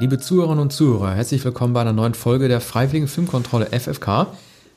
[0.00, 4.28] Liebe Zuhörerinnen und Zuhörer, herzlich willkommen bei einer neuen Folge der Freiwilligen Filmkontrolle FFK,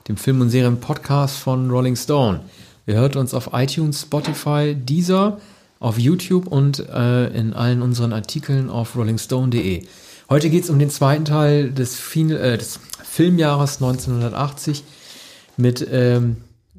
[0.09, 2.41] dem Film- und Serien-Podcast von Rolling Stone.
[2.87, 5.39] Ihr hört uns auf iTunes, Spotify, Deezer,
[5.79, 9.83] auf YouTube und äh, in allen unseren Artikeln auf rollingstone.de.
[10.29, 14.83] Heute geht es um den zweiten Teil des, fin äh, des Filmjahres 1980
[15.55, 16.35] mit, ähm,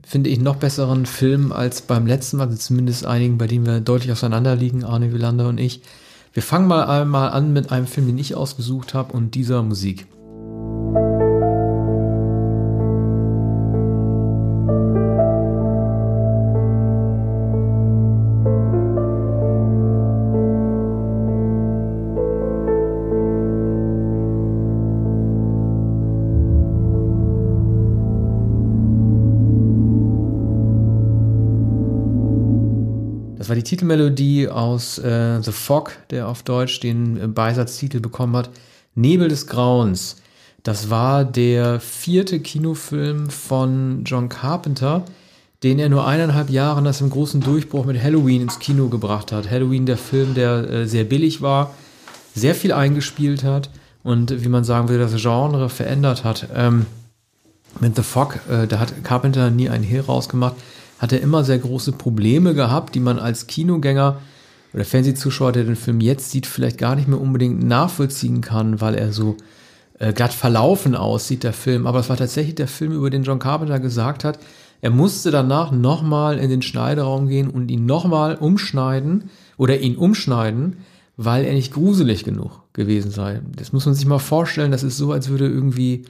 [0.07, 3.81] finde ich, noch besseren Filmen als beim letzten Mal, also zumindest einigen, bei denen wir
[3.81, 5.81] deutlich auseinander liegen, Arne Wielander und ich.
[6.35, 10.09] Wir fangen mal einmal an mit einem Film, den ich ausgesucht habe und dieser Musik.
[33.65, 38.51] Die Titelmelodie aus äh, The Fog, der auf Deutsch den äh, Beisatztitel bekommen hat.
[38.95, 40.17] Nebel des Grauens.
[40.63, 45.05] Das war der vierte Kinofilm von John Carpenter,
[45.63, 49.51] den er nur eineinhalb Jahre nach dem großen Durchbruch mit Halloween ins Kino gebracht hat.
[49.51, 51.75] Halloween, der Film, der äh, sehr billig war,
[52.35, 53.71] sehr viel eingespielt hat
[54.03, 56.49] und, wie man sagen will, das Genre verändert hat.
[56.55, 56.87] Ähm,
[57.81, 60.55] mit The Fog, äh, da hat Carpenter nie einen Hehl rausgemacht
[60.99, 64.19] hat er immer sehr große Probleme gehabt, die man als Kinogänger
[64.73, 68.95] oder Fernsehzuschauer, der den Film jetzt sieht, vielleicht gar nicht mehr unbedingt nachvollziehen kann, weil
[68.95, 69.37] er so
[69.99, 71.87] äh, glatt verlaufen aussieht, der Film.
[71.87, 74.39] Aber es war tatsächlich der Film, über den John Carpenter gesagt hat,
[74.81, 80.77] er musste danach nochmal in den Schneideraum gehen und ihn nochmal umschneiden oder ihn umschneiden,
[81.17, 83.41] weil er nicht gruselig genug gewesen sei.
[83.57, 84.73] Das muss man sich mal vorstellen.
[84.73, 86.05] Das ist so, als würde irgendwie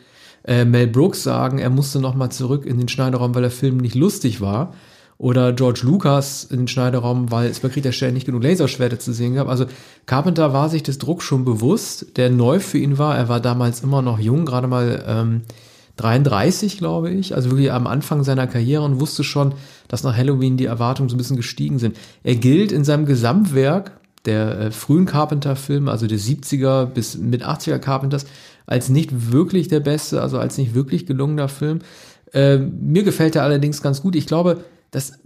[0.45, 3.95] äh, Mel Brooks sagen, er musste nochmal zurück in den Schneiderraum, weil der Film nicht
[3.95, 4.75] lustig war.
[5.17, 9.13] Oder George Lucas in den Schneiderraum, weil es bei Krieg der nicht genug Laserschwerte zu
[9.13, 9.49] sehen gab.
[9.49, 9.67] Also
[10.07, 13.17] Carpenter war sich des Drucks schon bewusst, der neu für ihn war.
[13.17, 15.43] Er war damals immer noch jung, gerade mal ähm,
[15.97, 19.55] 33, glaube ich, also wirklich am Anfang seiner Karriere und wusste schon,
[19.87, 21.97] dass nach Halloween die Erwartungen so ein bisschen gestiegen sind.
[22.25, 23.93] Er gilt in seinem Gesamtwerk
[24.25, 28.27] der äh, frühen Carpenter-Filme, also der 70er bis mit 80er Carpenters,
[28.67, 31.81] als nicht wirklich der beste, also als nicht wirklich gelungener Film.
[32.33, 34.17] Äh, mir gefällt er allerdings ganz gut.
[34.17, 35.21] Ich glaube, das,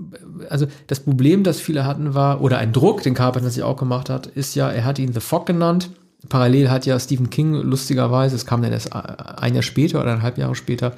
[0.48, 4.08] also das Problem, das viele hatten, war, oder ein Druck, den Carpenter sich auch gemacht
[4.10, 5.90] hat, ist ja, er hat ihn The Fog genannt.
[6.28, 10.36] Parallel hat ja Stephen King lustigerweise, es kam dann erst ein Jahr später oder eineinhalb
[10.36, 10.94] Jahre später,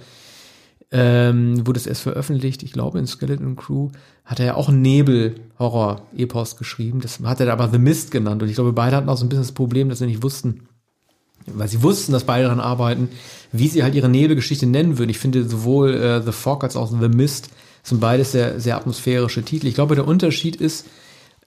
[0.92, 3.90] ähm, wurde es erst veröffentlicht, ich glaube in Skeleton Crew,
[4.24, 7.00] hat er ja auch Nebel-Horror-Epos geschrieben.
[7.00, 8.42] Das hat er aber The Mist genannt.
[8.42, 10.68] Und ich glaube, beide hatten auch so ein bisschen das Problem, dass sie nicht wussten,
[11.54, 13.08] weil sie wussten, dass beide daran arbeiten,
[13.52, 15.10] wie sie halt ihre Nebelgeschichte nennen würden.
[15.10, 17.50] Ich finde sowohl äh, The Fog als auch The Mist
[17.82, 19.66] sind beides sehr, sehr atmosphärische Titel.
[19.66, 20.86] Ich glaube, der Unterschied ist,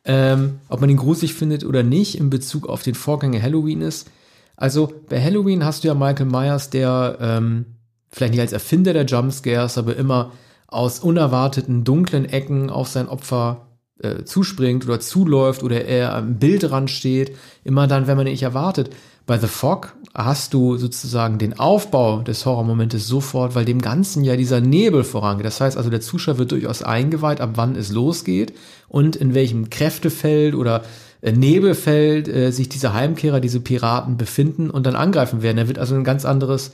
[0.05, 4.09] ähm, ob man ihn gruselig findet oder nicht, in Bezug auf den Vorgänger Halloween ist.
[4.55, 7.65] Also bei Halloween hast du ja Michael Myers, der ähm,
[8.11, 10.31] vielleicht nicht als Erfinder der Jumpscares, aber immer
[10.67, 13.67] aus unerwarteten dunklen Ecken auf sein Opfer
[13.99, 18.43] äh, zuspringt oder zuläuft oder er am Bildrand steht, immer dann, wenn man ihn nicht
[18.43, 18.89] erwartet.
[19.25, 24.35] Bei The Fog hast du sozusagen den Aufbau des Horrormomentes sofort, weil dem Ganzen ja
[24.35, 25.45] dieser Nebel vorangeht.
[25.45, 28.53] Das heißt also, der Zuschauer wird durchaus eingeweiht, ab wann es losgeht
[28.89, 30.83] und in welchem Kräftefeld oder
[31.21, 35.57] äh, Nebelfeld äh, sich diese Heimkehrer, diese Piraten befinden und dann angreifen werden.
[35.57, 36.73] Da wird also ein ganz anderes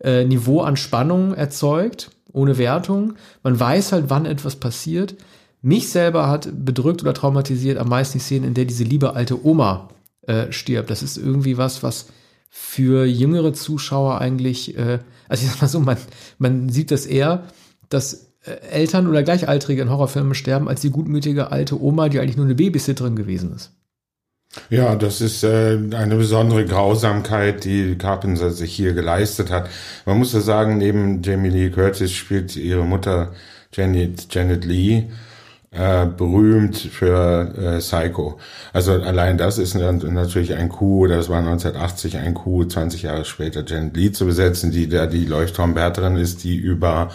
[0.00, 3.12] äh, Niveau an Spannung erzeugt, ohne Wertung.
[3.42, 5.16] Man weiß halt, wann etwas passiert.
[5.60, 9.44] Mich selber hat bedrückt oder traumatisiert am meisten die Szene, in der diese liebe alte
[9.44, 9.90] Oma
[10.26, 10.90] äh, stirbt.
[10.90, 12.06] Das ist irgendwie was, was
[12.50, 15.96] für jüngere Zuschauer eigentlich, äh, also ich sag mal so, man,
[16.38, 17.48] man sieht das eher,
[17.88, 22.36] dass äh, Eltern oder Gleichaltrige in Horrorfilmen sterben, als die gutmütige alte Oma, die eigentlich
[22.36, 23.72] nur eine Babysitterin gewesen ist.
[24.70, 29.68] Ja, das ist äh, eine besondere Grausamkeit, die Carpenter sich hier geleistet hat.
[30.06, 33.32] Man muss ja sagen, neben Jamie Lee Curtis spielt ihre Mutter
[33.72, 35.10] Janet, Janet Lee
[35.74, 38.38] äh, berühmt für äh, Psycho.
[38.72, 43.64] Also allein das ist natürlich ein Coup, das war 1980 ein Coup, 20 Jahre später
[43.66, 47.10] Janet Lee zu besetzen, die da die Leuchtturmwärterin ist, die über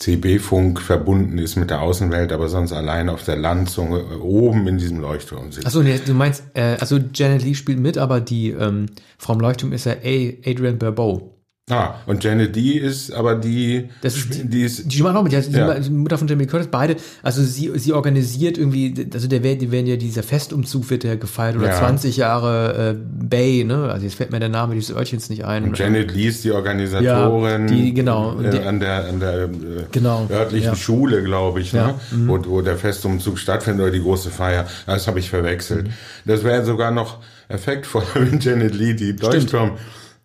[0.00, 4.78] CB-Funk verbunden ist mit der Außenwelt, aber sonst allein auf der Landzunge äh, oben in
[4.78, 5.66] diesem Leuchtturm sitzt.
[5.66, 8.86] Achso, du meinst, äh, also Janet Lee spielt mit, aber die ähm,
[9.28, 10.32] im Leuchtturm ist ja A.
[10.46, 11.39] Adrian Barbeau.
[11.70, 15.22] Ah, und Janet Lee ist aber die, das ist die, die ist, die spielt auch
[15.22, 15.78] mit, die, ja.
[15.78, 19.86] die Mutter von Jamie Curtis, beide, also sie, sie organisiert irgendwie, also der die werden
[19.86, 21.78] ja, dieser Festumzug wird ja gefeiert oder ja.
[21.78, 25.64] 20 Jahre äh, Bay, ne, also jetzt fällt mir der Name dieses Örtchens nicht ein.
[25.64, 27.68] Und Janet Lee ist die Organisatorin.
[27.68, 28.40] Ja, die, genau.
[28.40, 29.48] Äh, an der, an der äh,
[29.92, 30.76] genau, örtlichen ja.
[30.76, 32.28] Schule, glaube ich, ne, mhm.
[32.28, 34.66] wo, wo der Festumzug stattfindet oder die große Feier.
[34.86, 35.86] Das habe ich verwechselt.
[35.86, 35.92] Mhm.
[36.24, 37.18] Das wäre sogar noch
[37.48, 39.72] effektvoller, wenn Janet Lee die Leuchtturm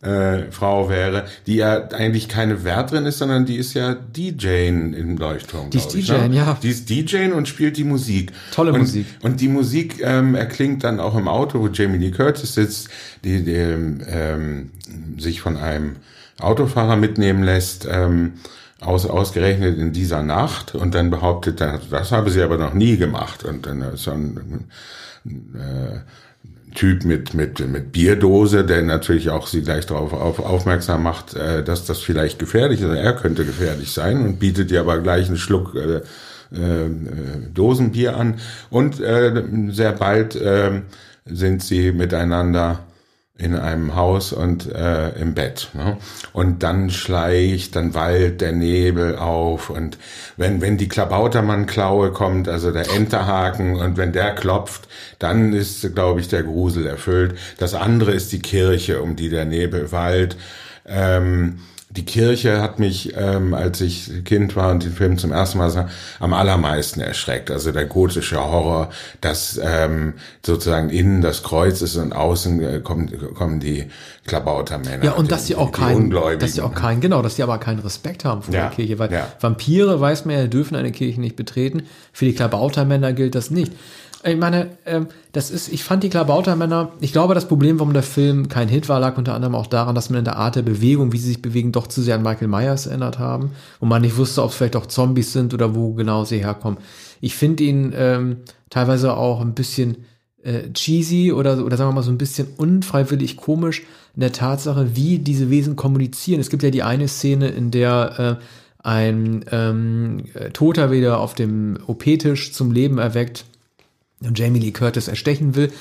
[0.05, 5.17] äh, Frau wäre, die ja eigentlich keine Wärterin ist, sondern die ist ja DJ im
[5.17, 5.69] Leuchtturm.
[5.71, 6.35] Die ist DJ, ne?
[6.35, 6.57] ja.
[6.61, 8.31] Die ist DJ und spielt die Musik.
[8.51, 9.05] Tolle und, Musik.
[9.21, 12.89] Und die Musik ähm, erklingt dann auch im Auto, wo Jamie Lee Curtis sitzt,
[13.23, 14.71] die, die ähm,
[15.17, 15.95] sich von einem
[16.39, 17.87] Autofahrer mitnehmen lässt.
[17.89, 18.33] Ähm,
[18.81, 23.43] aus, ausgerechnet in dieser Nacht und dann behauptet, das habe sie aber noch nie gemacht
[23.43, 24.65] und dann ist dann
[25.25, 25.99] äh,
[26.75, 31.63] Typ mit, mit, mit Bierdose, der natürlich auch sie gleich darauf auf, aufmerksam macht, äh,
[31.63, 32.89] dass das vielleicht gefährlich ist.
[32.89, 36.01] Er könnte gefährlich sein und bietet ihr aber gleich einen Schluck äh,
[36.55, 36.89] äh,
[37.53, 38.35] Dosenbier an.
[38.69, 40.81] Und äh, sehr bald äh,
[41.25, 42.81] sind sie miteinander
[43.37, 45.69] in einem Haus und äh, im Bett.
[45.73, 45.97] Ne?
[46.31, 49.97] Und dann schleicht, dann wallt der Nebel auf und
[50.37, 54.87] wenn, wenn die Klabautermann-Klaue kommt, also der Enterhaken und wenn der klopft,
[55.19, 57.37] dann ist, glaube ich, der Grusel erfüllt.
[57.57, 60.37] Das andere ist die Kirche, um die der Nebel wallt.
[60.85, 61.59] Ähm,
[61.95, 65.69] die Kirche hat mich, ähm, als ich Kind war und den Film zum ersten Mal
[65.69, 65.87] sah,
[66.19, 67.51] am allermeisten erschreckt.
[67.51, 68.89] Also der gotische Horror,
[69.21, 70.13] dass ähm,
[70.45, 73.85] sozusagen innen das Kreuz ist und außen äh, kommen, kommen die
[74.25, 75.05] Klabautermänner.
[75.05, 76.09] Ja, und dass sie auch keinen,
[76.39, 78.99] dass sie auch keinen, genau, dass sie aber keinen Respekt haben vor ja, der Kirche,
[78.99, 79.27] weil ja.
[79.39, 81.83] Vampire, weiß man ja, dürfen eine Kirche nicht betreten.
[82.11, 83.71] Für die Klabautermänner gilt das nicht.
[84.27, 88.01] Ich meine, ähm, das ist, ich fand die Klabautermänner, ich glaube, das Problem, warum der
[88.01, 90.63] Film kein Hit war, lag unter anderem auch daran, dass man in der Art der
[90.63, 94.01] Bewegung, wie sie sich bewegen, doch zu sehr an Michael Myers erinnert haben, wo man
[94.01, 96.79] nicht wusste, ob es vielleicht auch Zombies sind oder wo genau sie herkommen.
[97.21, 98.37] Ich finde ihn ähm,
[98.71, 99.97] teilweise auch ein bisschen
[100.41, 103.83] äh, cheesy oder, oder sagen wir mal so ein bisschen unfreiwillig komisch
[104.15, 106.41] in der Tatsache, wie diese Wesen kommunizieren.
[106.41, 108.43] Es gibt ja die eine Szene, in der äh,
[108.87, 110.23] ein ähm,
[110.53, 113.54] Toter wieder auf dem OP-Tisch zum Leben erweckt und
[114.33, 115.71] Jamie Lee Curtis erstechen will.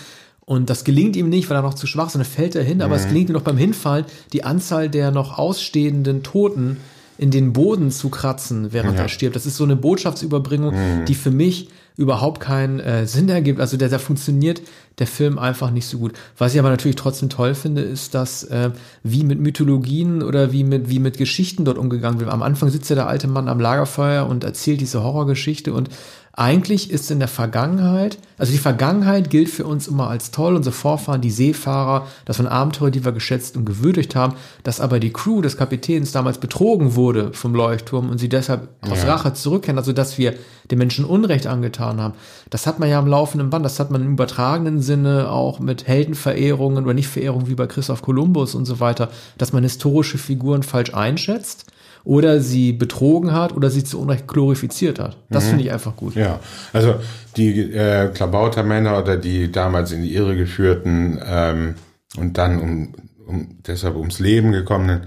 [0.46, 2.62] Und das gelingt ihm nicht, weil er noch zu schwach ist, und dann fällt er
[2.62, 3.00] hin, aber mhm.
[3.00, 6.76] es gelingt ihm noch beim Hinfallen, die Anzahl der noch ausstehenden Toten
[7.16, 9.02] in den Boden zu kratzen, während ja.
[9.02, 9.36] er stirbt.
[9.36, 11.04] Das ist so eine Botschaftsüberbringung, mhm.
[11.06, 13.60] die für mich überhaupt keinen äh, Sinn ergibt.
[13.60, 14.60] Also der, der funktioniert
[14.98, 16.12] der Film einfach nicht so gut.
[16.36, 18.70] Was ich aber natürlich trotzdem toll finde, ist, dass äh,
[19.04, 22.30] wie mit Mythologien oder wie mit wie mit Geschichten dort umgegangen wird.
[22.30, 25.88] Am Anfang sitzt ja der alte Mann am Lagerfeuer und erzählt diese Horrorgeschichte und
[26.36, 30.74] eigentlich ist in der Vergangenheit, also die Vergangenheit gilt für uns immer als toll, unsere
[30.74, 34.34] Vorfahren, die Seefahrer, das waren Abenteuer, die wir geschätzt und gewürdigt haben,
[34.64, 38.90] dass aber die Crew des Kapitäns damals betrogen wurde vom Leuchtturm und sie deshalb ja.
[38.90, 40.34] aus Rache zurückkehren, also dass wir
[40.72, 42.14] den Menschen Unrecht angetan haben.
[42.50, 45.86] Das hat man ja am laufenden Band, das hat man im übertragenen Sinne auch mit
[45.86, 49.08] Heldenverehrungen oder Nichtverehrungen wie bei Christoph Kolumbus und so weiter,
[49.38, 51.66] dass man historische Figuren falsch einschätzt
[52.04, 55.16] oder sie betrogen hat oder sie zu Unrecht glorifiziert hat.
[55.30, 55.48] Das mhm.
[55.48, 56.14] finde ich einfach gut.
[56.14, 56.38] Ja,
[56.72, 56.96] also
[57.36, 61.74] die äh, Klabautermänner oder die damals in die Irre geführten ähm,
[62.16, 62.94] und dann um,
[63.26, 65.06] um deshalb ums Leben gekommenen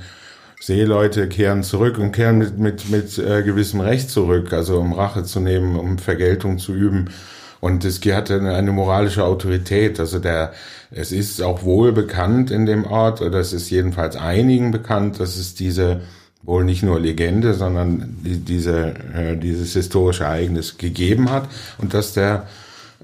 [0.59, 5.23] Seeleute kehren zurück und kehren mit, mit, mit äh, gewissem Recht zurück, also um Rache
[5.23, 7.11] zu nehmen, um Vergeltung zu üben.
[7.59, 9.99] Und es hatte eine moralische Autorität.
[9.99, 10.53] Also der,
[10.91, 15.37] es ist auch wohl bekannt in dem Ort, oder es ist jedenfalls einigen bekannt, dass
[15.37, 16.01] es diese
[16.47, 22.13] wohl nicht nur Legende, sondern die, diese, äh, dieses historische Ereignis gegeben hat und dass
[22.13, 22.47] der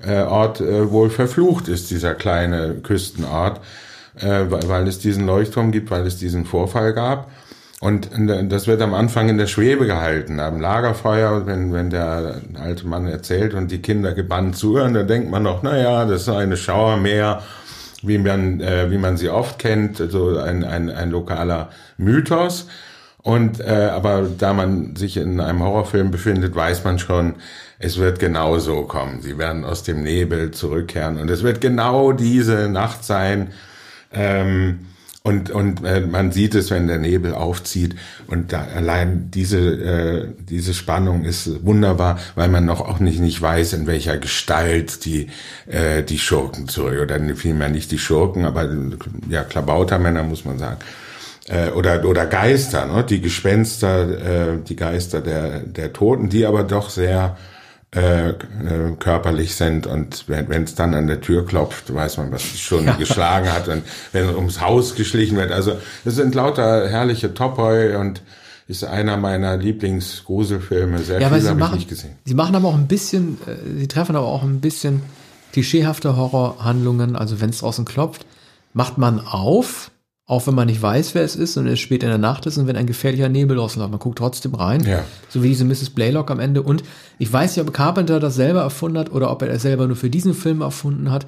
[0.01, 3.59] äh, Ort äh, wohl verflucht ist, dieser kleine Küstenort,
[4.15, 7.29] äh, weil, weil es diesen Leuchtturm gibt, weil es diesen Vorfall gab.
[7.81, 8.11] Und
[8.49, 13.07] das wird am Anfang in der Schwebe gehalten, am Lagerfeuer, wenn, wenn der alte Mann
[13.07, 16.55] erzählt und die Kinder gebannt zuhören, dann denkt man noch, na ja, das ist eine
[16.55, 17.43] Schauermeer,
[18.01, 22.67] wie man, äh, wie man sie oft kennt, so ein, ein, ein lokaler Mythos.
[23.23, 27.35] Und äh, aber da man sich in einem Horrorfilm befindet, weiß man schon,
[27.79, 29.21] es wird genau so kommen.
[29.21, 33.51] Sie werden aus dem Nebel zurückkehren und es wird genau diese Nacht sein.
[34.11, 34.87] Ähm,
[35.23, 37.95] und und äh, man sieht es, wenn der Nebel aufzieht.
[38.27, 43.41] Und da allein diese äh, diese Spannung ist wunderbar, weil man noch auch nicht nicht
[43.41, 45.29] weiß, in welcher Gestalt die
[45.67, 48.69] äh, die Schurken zurück oder vielmehr nicht die Schurken, aber
[49.29, 50.79] ja Klabautermänner muss man sagen
[51.47, 53.03] äh, oder oder Geister, ne?
[53.03, 57.37] die Gespenster, äh, die Geister der der Toten, die aber doch sehr
[57.95, 58.35] äh, äh,
[58.97, 62.95] körperlich sind und wenn es dann an der Tür klopft, weiß man, was Stunde ja.
[62.95, 65.51] geschlagen hat und wenn ums Haus geschlichen wird.
[65.51, 65.73] Also
[66.03, 68.23] es sind lauter herrliche Topoi und
[68.67, 70.99] ist einer meiner Lieblingsgruselfilme.
[71.03, 72.15] Sehr ja, viel habe ich nicht gesehen.
[72.25, 75.03] Sie machen aber auch ein bisschen, äh, sie treffen aber auch ein bisschen
[75.51, 77.15] klischeehafte Horrorhandlungen.
[77.15, 78.25] Also wenn es draußen klopft,
[78.73, 79.91] macht man auf
[80.25, 82.57] auch wenn man nicht weiß, wer es ist und es spät in der Nacht ist
[82.57, 84.83] und wenn ein gefährlicher Nebel draußen läuft, man guckt trotzdem rein.
[84.85, 85.03] Ja.
[85.27, 85.89] So wie diese Mrs.
[85.89, 86.61] Blaylock am Ende.
[86.61, 86.83] Und
[87.19, 89.97] ich weiß nicht, ob Carpenter das selber erfunden hat oder ob er das selber nur
[89.97, 91.25] für diesen Film erfunden hat.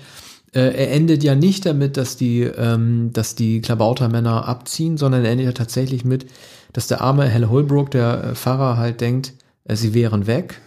[0.53, 5.31] Äh, er endet ja nicht damit, dass die, ähm, dass die Klabautermänner abziehen, sondern er
[5.31, 6.27] endet ja tatsächlich mit,
[6.71, 9.33] dass der arme Hal Holbrook, der äh, Pfarrer, halt denkt,
[9.65, 10.61] äh, sie wären weg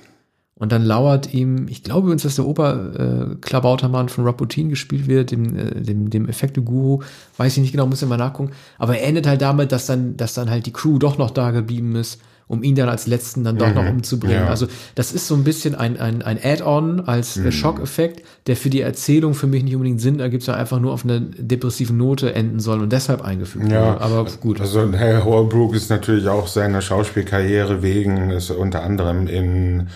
[0.58, 5.30] und dann lauert ihm, ich glaube übrigens, dass der Oberklabautermann äh, von Raputin gespielt wird,
[5.30, 7.02] dem, äh, dem, dem Effekte-Guru,
[7.36, 8.52] weiß ich nicht genau, muss ich mal nachgucken.
[8.76, 11.52] Aber er endet halt damit, dass dann, dass dann halt die Crew doch noch da
[11.52, 14.36] geblieben ist, um ihn dann als letzten dann doch mhm, noch umzubringen.
[14.36, 14.48] Ja.
[14.48, 17.52] Also das ist so ein bisschen ein, ein, ein Add-on als mhm.
[17.52, 21.04] Schockeffekt, der für die Erzählung für mich nicht unbedingt Sinn ergibt, sondern einfach nur auf
[21.04, 24.00] eine depressive Note enden soll und deshalb eingefügt ja, wurde.
[24.00, 24.60] Aber gut.
[24.60, 29.88] Also Herr Holbrook ist natürlich auch seiner Schauspielkarriere wegen, ist unter anderem in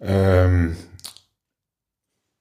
[0.00, 0.76] ähm,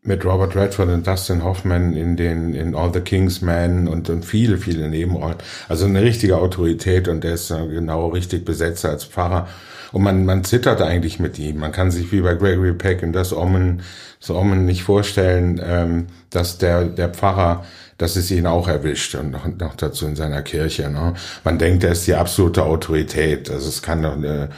[0.01, 4.23] mit Robert Redford und Dustin Hoffman in den in All the King's Men und, und
[4.23, 5.37] viele viele Nebenrollen.
[5.67, 9.47] Also eine richtige Autorität und der ist genau richtig besetzt als Pfarrer.
[9.91, 11.59] Und man, man zittert eigentlich mit ihm.
[11.59, 13.81] Man kann sich wie bei Gregory Peck in das Omen,
[14.19, 17.65] das Omen nicht vorstellen, ähm, dass der, der Pfarrer,
[17.97, 20.89] dass es ihn auch erwischt und noch, noch dazu in seiner Kirche.
[20.89, 21.13] Ne?
[21.43, 23.49] Man denkt, er ist die absolute Autorität.
[23.49, 24.49] Also es kann doch eine,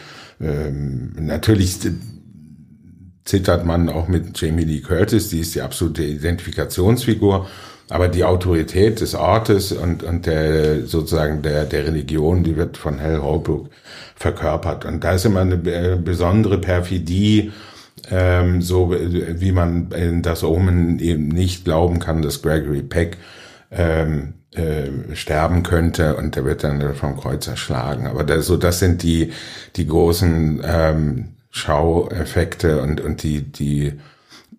[0.41, 1.79] ähm, natürlich
[3.29, 7.47] zittert man auch mit Jamie Lee Curtis, die ist die absolute Identifikationsfigur.
[7.91, 12.99] Aber die Autorität des Ortes und, und der, sozusagen der, der Religion, die wird von
[12.99, 13.69] Hal Holbrook
[14.15, 14.85] verkörpert.
[14.85, 17.51] Und da ist immer eine besondere Perfidie,
[18.11, 23.17] ähm, so wie man in das Omen eben nicht glauben kann, dass Gregory Peck
[23.71, 28.05] ähm, äh, sterben könnte und der wird dann vom Kreuz erschlagen.
[28.05, 29.31] Aber das, so, das sind die,
[29.75, 31.25] die großen ähm,
[31.59, 33.93] Schaueffekte und, und die, die,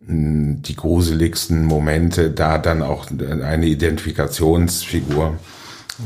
[0.02, 5.38] die gruseligsten Momente, da dann auch eine Identifikationsfigur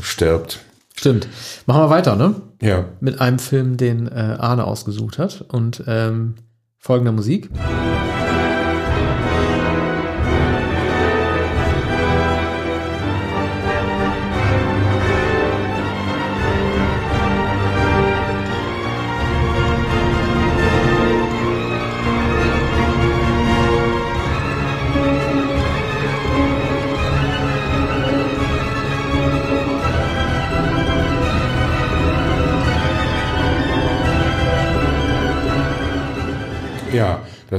[0.01, 0.61] stirbt.
[0.97, 1.29] Stimmt.
[1.67, 2.37] Machen wir weiter, ne?
[2.63, 2.85] Ja.
[3.01, 6.35] Mit einem Film, den äh, Arne ausgesucht hat und ähm,
[6.79, 7.51] folgender Musik.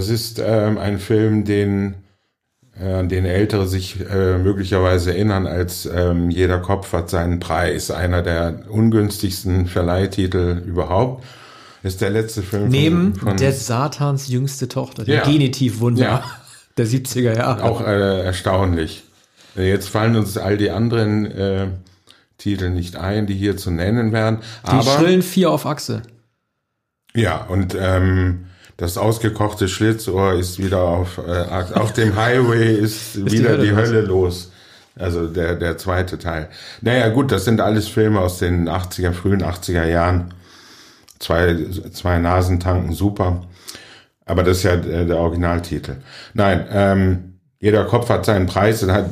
[0.05, 1.95] Das ist ähm, ein Film, den
[2.79, 7.89] äh, den Ältere sich äh, möglicherweise erinnern, als ähm, Jeder Kopf hat seinen Preis.
[7.89, 11.23] Einer der ungünstigsten Verleihtitel überhaupt.
[11.81, 15.23] Ist der letzte Film Neben von, von der Satans jüngste Tochter, der ja.
[15.23, 16.23] Genitivwunder ja.
[16.77, 17.63] der 70er Jahre.
[17.63, 19.05] Auch äh, erstaunlich.
[19.55, 21.67] Jetzt fallen uns all die anderen äh,
[22.37, 24.41] Titel nicht ein, die hier zu nennen wären.
[24.67, 26.03] Die aber, schrillen vier auf Achse.
[27.15, 28.45] Ja, und ähm,
[28.77, 33.91] das ausgekochte Schlitzohr ist wieder auf, äh, auf dem Highway, ist, ist wieder die Hölle,
[33.91, 34.51] die Hölle los.
[34.97, 36.49] Also der, der zweite Teil.
[36.81, 40.33] Naja, gut, das sind alles Filme aus den 80er, frühen 80er Jahren.
[41.19, 43.45] Zwei, zwei Nasen tanken, super.
[44.25, 45.97] Aber das ist ja der, der Originaltitel.
[46.33, 49.09] Nein, ähm, jeder Kopf hat seinen Preis und hat,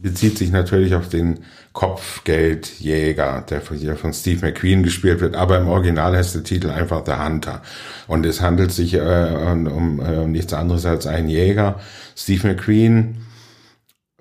[0.00, 1.40] bezieht sich natürlich auf den
[1.72, 7.12] Kopfgeldjäger, der von Steve McQueen gespielt wird, aber im Original heißt der Titel einfach The
[7.12, 7.62] Hunter.
[8.06, 11.80] Und es handelt sich äh, um, äh, um nichts anderes als einen Jäger.
[12.14, 13.26] Steve McQueen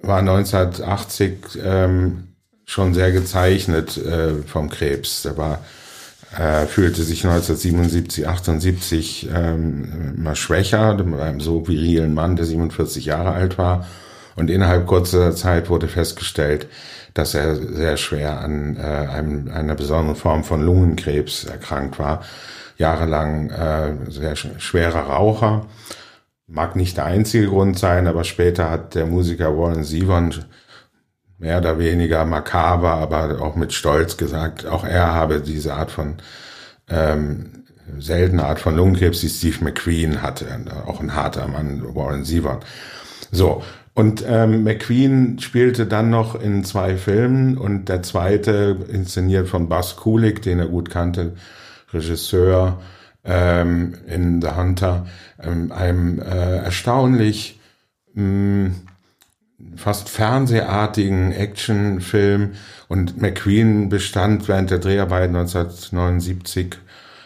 [0.01, 2.29] war 1980 ähm,
[2.65, 5.23] schon sehr gezeichnet äh, vom Krebs.
[5.23, 5.59] Der war
[6.37, 13.05] äh, fühlte sich 1977, 78 ähm, immer schwächer, bei einem so virilen Mann, der 47
[13.05, 13.85] Jahre alt war.
[14.37, 16.67] Und innerhalb kurzer Zeit wurde festgestellt,
[17.13, 22.23] dass er sehr schwer an äh, einem, einer besonderen Form von Lungenkrebs erkrankt war.
[22.77, 25.67] Jahrelang äh, sehr schwerer Raucher.
[26.47, 30.33] Mag nicht der einzige Grund sein, aber später hat der Musiker Warren Zevon
[31.37, 36.17] mehr oder weniger makaber, aber auch mit Stolz gesagt, auch er habe diese Art von
[36.89, 37.63] ähm,
[37.97, 40.45] seltene Art von Lungenkrebs, die Steve McQueen hatte,
[40.85, 42.59] auch ein harter Mann, Warren Zevon.
[43.31, 43.63] So,
[43.93, 49.97] und ähm, McQueen spielte dann noch in zwei Filmen und der zweite, inszeniert von Buzz
[49.97, 51.33] Kulik, den er gut kannte,
[51.91, 52.79] Regisseur,
[53.25, 55.05] ähm, in The Hunter,
[55.41, 57.59] ähm, einem äh, erstaunlich
[58.13, 58.71] mh,
[59.75, 62.51] fast fernsehartigen Actionfilm.
[62.87, 66.77] Und McQueen bestand während der Dreharbeiten 1979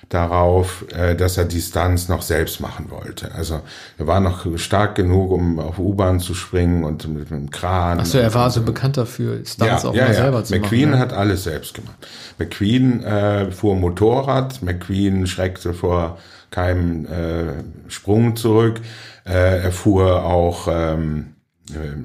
[0.10, 3.34] darauf, äh, dass er die Stunts noch selbst machen wollte.
[3.34, 3.62] Also
[3.98, 8.00] er war noch stark genug, um auf U-Bahn zu springen und mit einem Kran.
[8.00, 10.22] Achso, er war so bekannt dafür, Stunts ja, auch ja, mal ja.
[10.22, 10.62] selber zu McQueen machen.
[10.62, 11.00] McQueen ne?
[11.00, 12.08] hat alles selbst gemacht.
[12.38, 16.18] McQueen äh, fuhr Motorrad, McQueen schreckte vor
[16.52, 18.80] keinem äh, Sprung zurück.
[19.26, 21.36] Äh, er fuhr auch ähm,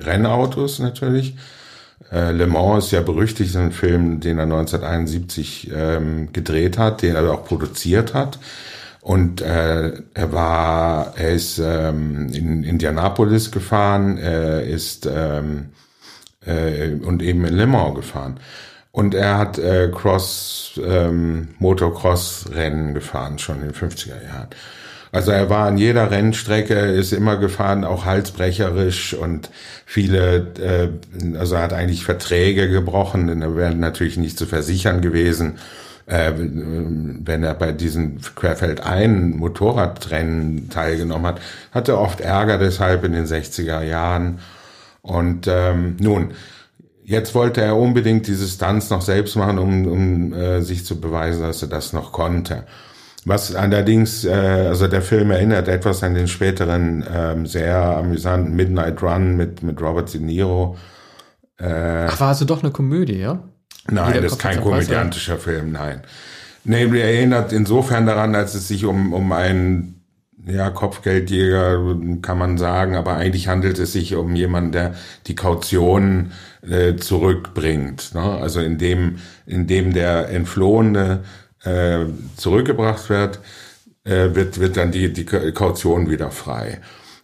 [0.05, 1.37] Rennautos natürlich.
[2.11, 7.15] Äh, Le Mans ist ja berüchtigt, ein Film, den er 1971 ähm, gedreht hat, den
[7.15, 8.39] er auch produziert hat.
[9.01, 15.71] Und äh, er war, er ist ähm, in Indianapolis gefahren, er ist ähm,
[16.45, 18.41] äh, und eben in Le Mans gefahren.
[18.93, 24.49] Und er hat äh, Cross, ähm, Motocross-Rennen gefahren, schon in den 50er Jahren.
[25.13, 29.51] Also er war an jeder Rennstrecke, ist immer gefahren, auch halsbrecherisch und
[29.85, 35.01] viele, äh, also er hat eigentlich Verträge gebrochen, denn er wäre natürlich nicht zu versichern
[35.01, 35.59] gewesen,
[36.07, 41.41] äh, wenn er bei diesen Querfeld ein Motorradrennen teilgenommen hat,
[41.73, 44.39] hatte oft Ärger deshalb in den 60er Jahren.
[45.03, 46.33] Und ähm, nun,
[47.05, 51.43] jetzt wollte er unbedingt diese Stunts noch selbst machen, um, um äh, sich zu beweisen,
[51.43, 52.65] dass er das noch konnte.
[53.27, 59.03] Was allerdings, äh, also der Film erinnert etwas an den späteren ähm, sehr amüsanten Midnight
[59.03, 60.77] Run mit, mit Robert De Niro.
[61.59, 63.43] Äh, Ach, war also doch eine Komödie, ja?
[63.89, 66.03] Nein, das ist kein komödiantischer Film, nein.
[66.65, 70.01] Nee, er erinnert insofern daran, als es sich um, um einen
[70.47, 74.95] ja, Kopfgeldjäger, kann man sagen, aber eigentlich handelt es sich um jemanden, der
[75.27, 78.15] die Kaution äh, zurückbringt.
[78.15, 78.23] Ne?
[78.23, 81.21] Also in dem, in dem der Entflohene
[81.65, 83.41] äh, zurückgebracht wird,
[84.05, 86.81] äh, wird, wird dann die, die Kaution wieder frei.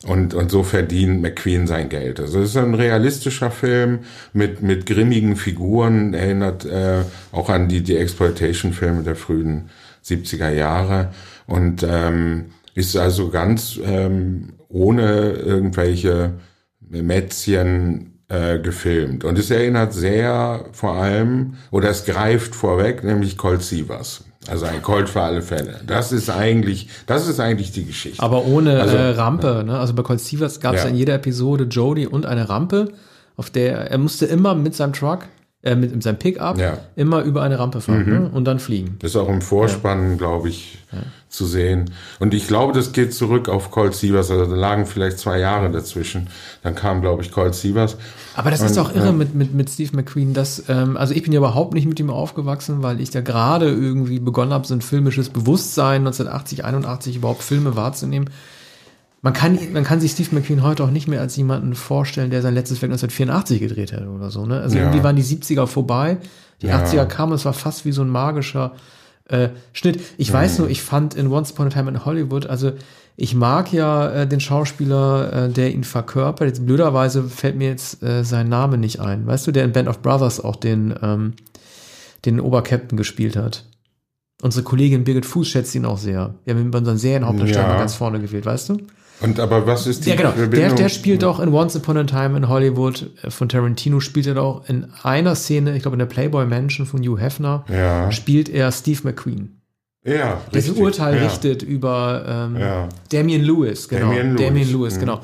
[0.07, 2.21] Und, und so verdient McQueen sein Geld.
[2.21, 4.00] Also es ist ein realistischer Film
[4.33, 7.02] mit, mit grimmigen Figuren, erinnert äh,
[7.33, 9.71] auch an die, die Exploitation-Filme der frühen
[10.05, 11.12] 70er Jahre
[11.47, 16.35] und ähm, ist also ganz ähm, ohne irgendwelche
[16.81, 19.25] Mätzchen äh, gefilmt.
[19.25, 24.25] Und es erinnert sehr vor allem, oder es greift vorweg, nämlich Colt Sievers.
[24.49, 25.80] Also ein Colt für alle Fälle.
[25.87, 28.23] Das ist eigentlich, das ist eigentlich die Geschichte.
[28.23, 29.64] Aber ohne also, äh, Rampe.
[29.66, 29.79] Ne?
[29.79, 30.88] Also bei Colt Sievers gab es ja.
[30.88, 32.92] in jeder Episode Jody und eine Rampe,
[33.37, 35.20] auf der er musste immer mit seinem Truck
[35.66, 36.79] äh, mit, mit seinem Pickup ja.
[36.94, 38.12] immer über eine Rampe fahren mhm.
[38.12, 38.31] ne?
[38.33, 38.96] und dann fliegen.
[39.00, 40.16] Das ist auch im Vorspann, ja.
[40.16, 40.98] glaube ich, ja.
[41.29, 41.90] zu sehen.
[42.20, 44.31] Und ich glaube, das geht zurück auf Colt Sievers.
[44.31, 46.29] Also da lagen vielleicht zwei Jahre dazwischen.
[46.62, 47.96] Dann kam, glaube ich, Colt Sievers.
[48.37, 50.35] Aber das und, ist auch irre mit, mit, mit Steve McQueen.
[50.35, 53.68] Dass, ähm, also ich bin ja überhaupt nicht mit ihm aufgewachsen, weil ich da gerade
[53.68, 58.31] irgendwie begonnen habe, so ein filmisches Bewusstsein 1980, 81 überhaupt Filme wahrzunehmen
[59.27, 62.42] man kann, man kann sich Steve McQueen heute auch nicht mehr als jemanden vorstellen, der
[62.42, 64.46] sein letztes Werk 1984 gedreht hätte oder so.
[64.46, 64.61] Ne?
[64.61, 64.85] Also ja.
[64.85, 66.18] irgendwie waren die 70er vorbei,
[66.62, 66.81] die ja.
[66.81, 68.77] 80er kamen, es war fast wie so ein magischer
[69.29, 70.01] äh, Schnitt.
[70.16, 70.35] Ich mhm.
[70.35, 72.72] weiß nur, ich fand in Once Upon a Time in Hollywood, also
[73.16, 76.48] ich mag ja äh, den Schauspieler, äh, der ihn verkörpert.
[76.48, 79.26] Jetzt blöderweise fällt mir jetzt äh, sein Name nicht ein.
[79.26, 81.33] Weißt du, der in Band of Brothers auch den, ähm,
[82.26, 83.64] den Obercaptain gespielt hat.
[84.42, 86.35] Unsere Kollegin Birgit Fuß schätzt ihn auch sehr.
[86.44, 87.79] Wir haben ihn bei unseren Serienhauptdarsteller ja.
[87.79, 88.79] ganz vorne gewählt, weißt du?
[89.20, 90.33] Und aber was ist die Ja, genau.
[90.33, 94.26] Der, der spielt auch in Once Upon a Time in Hollywood äh, von Tarantino, spielt
[94.26, 98.12] er auch in einer Szene, ich glaube in der Playboy Mansion von Hugh Hefner, ja.
[98.12, 99.62] spielt er Steve McQueen.
[100.07, 100.73] Ja, richtig.
[100.73, 101.25] Das Urteil ja.
[101.25, 102.88] richtet über ähm, ja.
[103.11, 104.09] Damien Lewis, genau.
[104.09, 105.01] Damien Lewis, Damien Lewis mhm.
[105.01, 105.21] genau.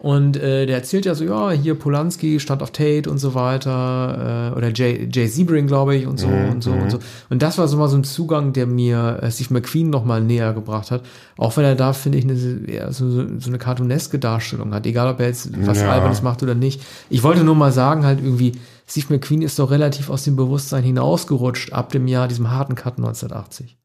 [0.00, 4.52] Und äh, der erzählt ja so, ja, hier Polanski stand auf Tate und so weiter,
[4.54, 6.48] äh, oder Jay, Jay Sebring, glaube ich, und so mhm.
[6.52, 6.96] und so und so.
[6.96, 7.02] Mhm.
[7.28, 10.22] Und das war so mal so ein Zugang, der mir äh, Steve McQueen noch mal
[10.22, 11.02] näher gebracht hat.
[11.36, 12.34] Auch wenn er da, finde ich, eine,
[12.72, 15.92] ja, so, so eine cartooneske Darstellung hat, egal ob er jetzt was ja.
[15.92, 16.80] Albernes macht oder nicht.
[17.10, 18.52] Ich wollte nur mal sagen, halt irgendwie,
[18.86, 22.96] Steve McQueen ist doch relativ aus dem Bewusstsein hinausgerutscht ab dem Jahr, diesem harten Cut
[22.96, 23.79] 1980.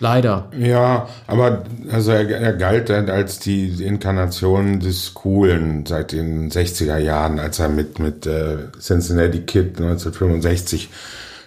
[0.00, 0.50] Leider.
[0.58, 6.98] Ja, aber also er, er galt dann als die Inkarnation des Coolen seit den 60er
[6.98, 10.90] Jahren, als er mit, mit äh, Cincinnati Kid 1965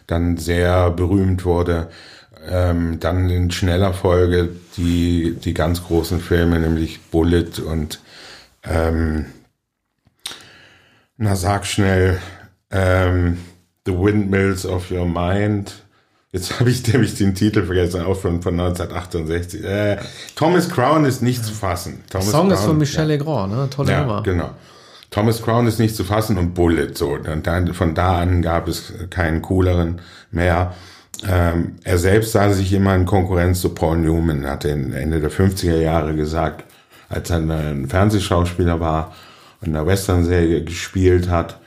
[0.07, 1.88] dann sehr berühmt wurde.
[2.49, 7.99] Ähm, dann in schneller Folge die, die ganz großen Filme, nämlich Bullet und
[8.63, 9.25] ähm,
[11.17, 12.19] na sag schnell,
[12.71, 13.39] ähm,
[13.86, 15.83] The Windmills of Your Mind
[16.38, 19.63] Jetzt habe ich nämlich den Titel vergessen, auch von, von 1968.
[19.63, 19.97] Äh,
[20.36, 22.04] Thomas Crown ist nicht zu fassen.
[22.12, 23.06] Thomas Song Crown, ist von Michel ja.
[23.06, 23.67] Legrand, ne?
[23.71, 24.21] Tolle ja, Nummer.
[24.21, 24.52] genau.
[25.10, 27.13] Thomas Crown ist nicht zu fassen und Bullet so.
[27.13, 30.76] Und dann, von da an gab es keinen cooleren mehr.
[31.28, 35.32] ähm, er selbst sah sich immer in Konkurrenz zu Paul Newman, hat er Ende der
[35.32, 36.65] 50er Jahre gesagt,
[37.10, 39.15] als er ein Fernsehschauspieler war
[39.62, 41.60] und in der Western-Serie gespielt hat,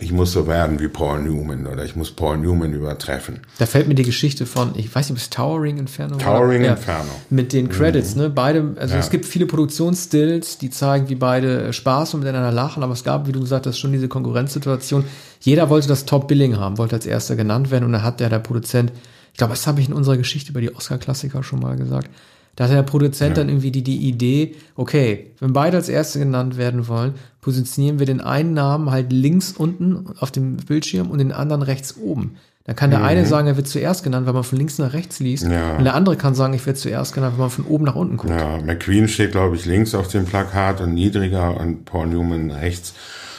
[0.00, 3.40] ich muss so werden wie Paul Newman oder ich muss Paul Newman übertreffen.
[3.58, 6.72] Da fällt mir die Geschichte von, ich weiß nicht, ob es Towering Inferno Towering ja,
[6.72, 7.08] Inferno.
[7.30, 8.22] Mit den Credits, mhm.
[8.22, 8.30] ne?
[8.30, 9.00] Beide, also ja.
[9.00, 13.28] es gibt viele Produktionsstills, die zeigen, wie beide Spaß und miteinander lachen, aber es gab,
[13.28, 15.04] wie du gesagt hast, schon diese Konkurrenzsituation.
[15.40, 18.40] Jeder wollte das Top-Billing haben, wollte als erster genannt werden und dann hat der, der
[18.40, 18.92] Produzent,
[19.32, 22.10] ich glaube, das habe ich in unserer Geschichte über die Oscar-Klassiker schon mal gesagt,
[22.56, 23.42] da hat der Produzent ja.
[23.42, 28.06] dann irgendwie die, die Idee, okay, wenn beide als Erste genannt werden wollen, positionieren wir
[28.06, 32.36] den einen Namen halt links unten auf dem Bildschirm und den anderen rechts oben.
[32.64, 33.06] Dann kann der mhm.
[33.06, 35.44] eine sagen, er wird zuerst genannt, weil man von links nach rechts liest.
[35.44, 35.76] Ja.
[35.76, 38.16] Und der andere kann sagen, ich werde zuerst genannt, wenn man von oben nach unten
[38.16, 38.32] guckt.
[38.32, 42.94] Ja, McQueen steht, glaube ich, links auf dem Plakat und niedriger und Paul Newman rechts.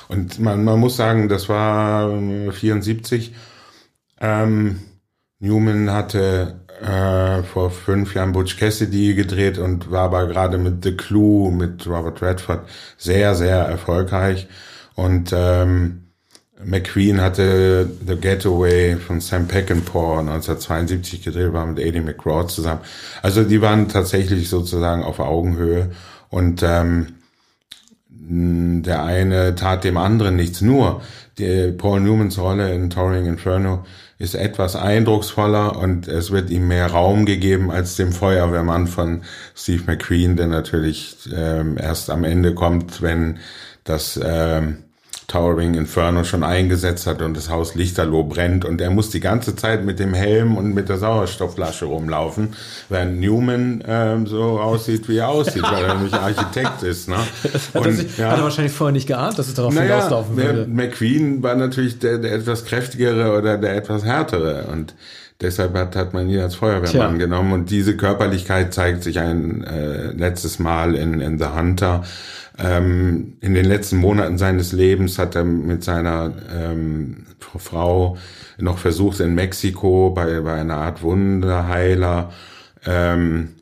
[0.07, 2.11] Und man, man muss sagen, das war
[2.51, 3.33] 74.
[4.19, 4.79] Ähm,
[5.39, 10.95] Newman hatte äh, vor fünf Jahren Butch Cassidy gedreht und war aber gerade mit The
[10.95, 12.67] Clue, mit Robert Redford
[12.97, 14.47] sehr, sehr erfolgreich.
[14.95, 16.07] Und ähm,
[16.63, 22.81] McQueen hatte The Getaway von Sam Peckinpah 1972 gedreht, war mit Eddie McGraw zusammen.
[23.21, 25.91] Also die waren tatsächlich sozusagen auf Augenhöhe
[26.29, 27.15] und ähm,
[28.09, 30.61] der eine tat dem anderen nichts.
[30.61, 31.01] Nur
[31.37, 33.83] die Paul Newmans Rolle in Touring Inferno
[34.21, 39.23] ist etwas eindrucksvoller und es wird ihm mehr Raum gegeben als dem Feuerwehrmann von
[39.55, 43.39] Steve McQueen, der natürlich ähm, erst am Ende kommt, wenn
[43.84, 44.84] das ähm,
[45.31, 49.55] Towering Inferno schon eingesetzt hat und das Haus Lichterloh brennt und er muss die ganze
[49.55, 52.49] Zeit mit dem Helm und mit der Sauerstoffflasche rumlaufen,
[52.89, 57.07] während Newman ähm, so aussieht, wie er aussieht, weil er nämlich Architekt ist.
[57.07, 57.15] Ne?
[57.73, 60.35] Und, hat, er, ja, hat er wahrscheinlich vorher nicht geahnt, dass es darauf naja, hinauslaufen
[60.35, 60.67] würde.
[60.67, 64.93] McQueen war natürlich der, der etwas kräftigere oder der etwas härtere und
[65.41, 67.25] Deshalb hat, hat man ihn als Feuerwehrmann Tja.
[67.25, 72.04] genommen und diese Körperlichkeit zeigt sich ein äh, letztes Mal in, in The Hunter.
[72.60, 78.17] Ähm, in den letzten Monaten seines Lebens hat er mit seiner ähm, Frau
[78.60, 82.32] noch versucht in Mexiko bei, bei einer Art Wunderheiler
[82.86, 83.56] ähm,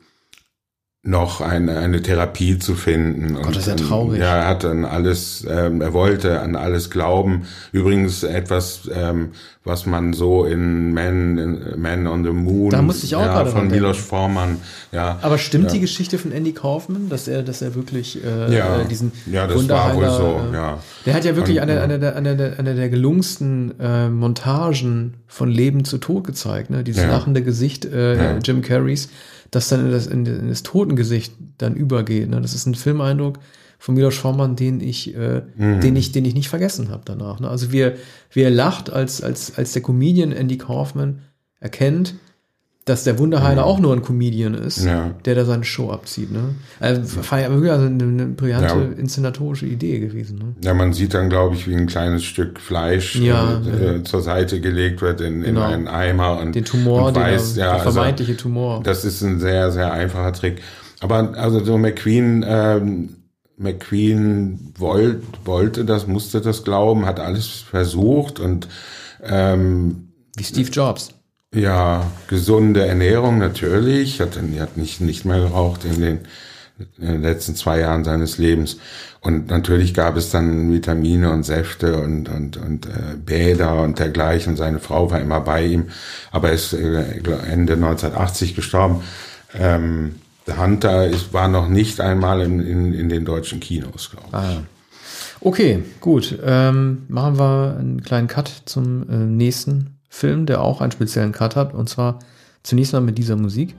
[1.02, 3.34] noch eine, eine Therapie zu finden.
[3.34, 4.20] Gott, das ist ja traurig.
[4.20, 7.46] Ja, er hat dann alles, ähm, er wollte an alles glauben.
[7.72, 9.30] Übrigens etwas, ähm,
[9.64, 13.46] was man so in Man, in Man on the Moon, da musste ich auch ja,
[13.46, 14.58] von Milos Forman,
[14.92, 15.18] ja.
[15.22, 15.72] Aber stimmt ja.
[15.72, 18.80] die Geschichte von Andy Kaufman, dass er, dass er wirklich äh, ja.
[18.80, 20.78] Äh, diesen ja, das war wohl so, äh, ja.
[21.06, 25.14] Der hat ja wirklich Und, eine, eine, der, eine, der, eine der gelungensten äh, Montagen
[25.26, 26.84] von Leben zu Tod gezeigt, ne?
[26.84, 29.08] Dieses lachende Gesicht äh, Jim Carreys
[29.50, 32.28] das dann in das, in, in das Totengesicht dann übergeht.
[32.28, 32.40] Ne?
[32.40, 33.38] Das ist ein Filmeindruck
[33.78, 35.80] von Milos Forman, den ich, äh, mhm.
[35.80, 37.40] den ich, den ich nicht vergessen habe danach.
[37.40, 37.48] Ne?
[37.48, 37.94] Also wie er,
[38.30, 41.20] wie er lacht, als, als, als der Comedian Andy Kaufman
[41.60, 42.14] erkennt,
[42.86, 43.64] dass der Wunderheiler ja.
[43.64, 45.10] auch nur ein Comedian ist, ja.
[45.24, 46.32] der da seine Show abzieht.
[46.32, 46.54] Ne?
[46.80, 48.98] Also, war ja wirklich also eine, eine brillante ja.
[48.98, 50.38] inszenatorische Idee gewesen.
[50.38, 50.54] Ne?
[50.64, 54.60] Ja, man sieht dann, glaube ich, wie ein kleines Stück Fleisch ja, äh, zur Seite
[54.60, 55.66] gelegt wird in, genau.
[55.66, 58.82] in einen Eimer und den Tumor, und weiß, der, ja, der also vermeintliche also, Tumor.
[58.82, 60.62] Das ist ein sehr, sehr einfacher Trick.
[61.00, 63.16] Aber also so McQueen, ähm,
[63.58, 68.68] McQueen wollt, wollte das, musste das glauben, hat alles versucht und
[69.22, 71.14] ähm, wie Steve Jobs.
[71.52, 74.20] Ja, gesunde Ernährung natürlich.
[74.20, 76.18] Hat, er hat nicht, nicht mehr geraucht in den,
[76.98, 78.78] in den letzten zwei Jahren seines Lebens.
[79.20, 84.56] Und natürlich gab es dann Vitamine und Säfte und, und, und äh, Bäder und dergleichen.
[84.56, 85.88] Seine Frau war immer bei ihm,
[86.30, 87.02] aber er ist äh,
[87.50, 89.02] Ende 1980 gestorben.
[89.52, 90.14] Ähm,
[90.56, 94.34] Hunter ist, war noch nicht einmal in, in, in den deutschen Kinos, glaube ich.
[94.34, 94.62] Ah.
[95.40, 96.38] Okay, gut.
[96.44, 101.56] Ähm, machen wir einen kleinen Cut zum äh, nächsten Film, der auch einen speziellen Cut
[101.56, 101.72] hat.
[101.72, 102.18] Und zwar
[102.62, 103.74] zunächst mal mit dieser Musik.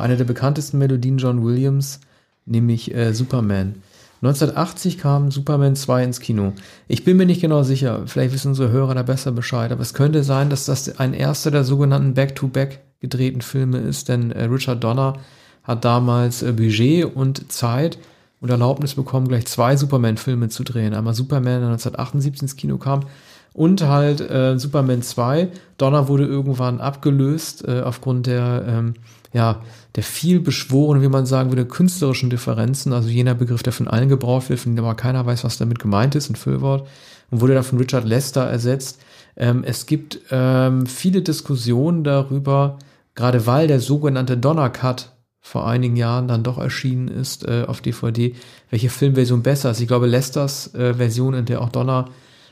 [0.00, 2.00] Eine der bekanntesten Melodien John Williams,
[2.46, 3.76] nämlich äh, Superman.
[4.22, 6.52] 1980 kam Superman 2 ins Kino.
[6.88, 9.94] Ich bin mir nicht genau sicher, vielleicht wissen unsere Hörer da besser Bescheid, aber es
[9.94, 14.44] könnte sein, dass das ein erster der sogenannten Back-to-Back -Back gedrehten Filme ist, denn äh,
[14.44, 15.14] Richard Donner
[15.62, 17.98] hat damals äh, Budget und Zeit
[18.40, 20.94] und Erlaubnis bekommen, gleich zwei Superman-Filme zu drehen.
[20.94, 23.04] Einmal Superman, der 1978 ins Kino kam
[23.52, 25.48] Und halt äh, Superman 2.
[25.78, 28.94] Donner wurde irgendwann abgelöst äh, aufgrund der, ähm,
[29.32, 29.62] ja,
[29.94, 32.92] der viel beschworenen, wie man sagen würde, künstlerischen Differenzen.
[32.92, 35.78] Also jener Begriff, der von allen gebraucht wird, von dem aber keiner weiß, was damit
[35.78, 36.88] gemeint ist, ein Füllwort.
[37.30, 39.00] Und wurde dann von Richard Lester ersetzt.
[39.36, 42.78] Ähm, es gibt ähm, viele Diskussionen darüber,
[43.14, 47.80] gerade weil der sogenannte Donner Cut vor einigen Jahren dann doch erschienen ist äh, auf
[47.80, 48.34] DVD,
[48.68, 49.80] welche Filmversion besser ist.
[49.80, 52.10] Ich glaube, Lesters äh, Version, in der auch Donner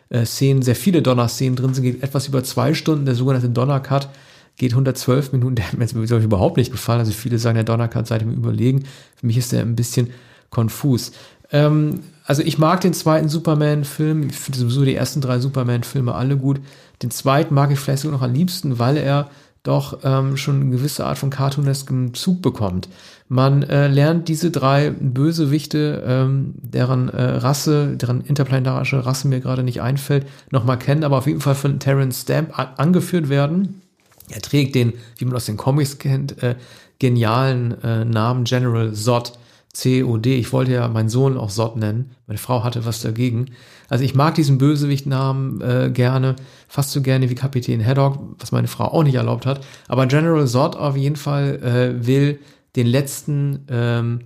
[0.08, 3.04] äh, sehr viele Donner-Szenen drin sind, geht etwas über zwei Stunden.
[3.04, 4.08] Der sogenannte Donner-Cut
[4.58, 5.54] geht 112 Minuten.
[5.54, 7.00] Der hat mir jetzt überhaupt nicht gefallen.
[7.00, 8.84] Also viele sagen, der Donner-Cut sei dem überlegen.
[9.16, 10.10] Für mich ist der ein bisschen
[10.50, 11.12] konfus.
[11.50, 14.28] Ähm, also ich mag den zweiten Superman-Film.
[14.28, 16.60] Ich finde sowieso die ersten drei Superman-Filme alle gut.
[17.02, 19.30] Den zweiten mag ich vielleicht sogar noch am liebsten, weil er
[19.62, 22.88] doch ähm, schon eine gewisse Art von cartoonesken Zug bekommt.
[23.28, 29.62] Man äh, lernt diese drei Bösewichte, ähm, deren äh, Rasse, deren interplanetarische Rasse mir gerade
[29.62, 33.82] nicht einfällt, nochmal kennen, aber auf jeden Fall von Terrence Stamp angeführt werden.
[34.30, 36.56] Er trägt den, wie man aus den Comics kennt, äh,
[36.98, 39.38] genialen äh, Namen General Zod.
[39.80, 40.26] COD.
[40.26, 42.10] Ich wollte ja meinen Sohn auch Sot nennen.
[42.26, 43.46] Meine Frau hatte was dagegen.
[43.88, 46.36] Also ich mag diesen Bösewicht-Namen äh, gerne,
[46.68, 49.64] fast so gerne wie Kapitän Haddock, was meine Frau auch nicht erlaubt hat.
[49.86, 52.40] Aber General Zod auf jeden Fall äh, will
[52.76, 54.20] den letzten, ähm,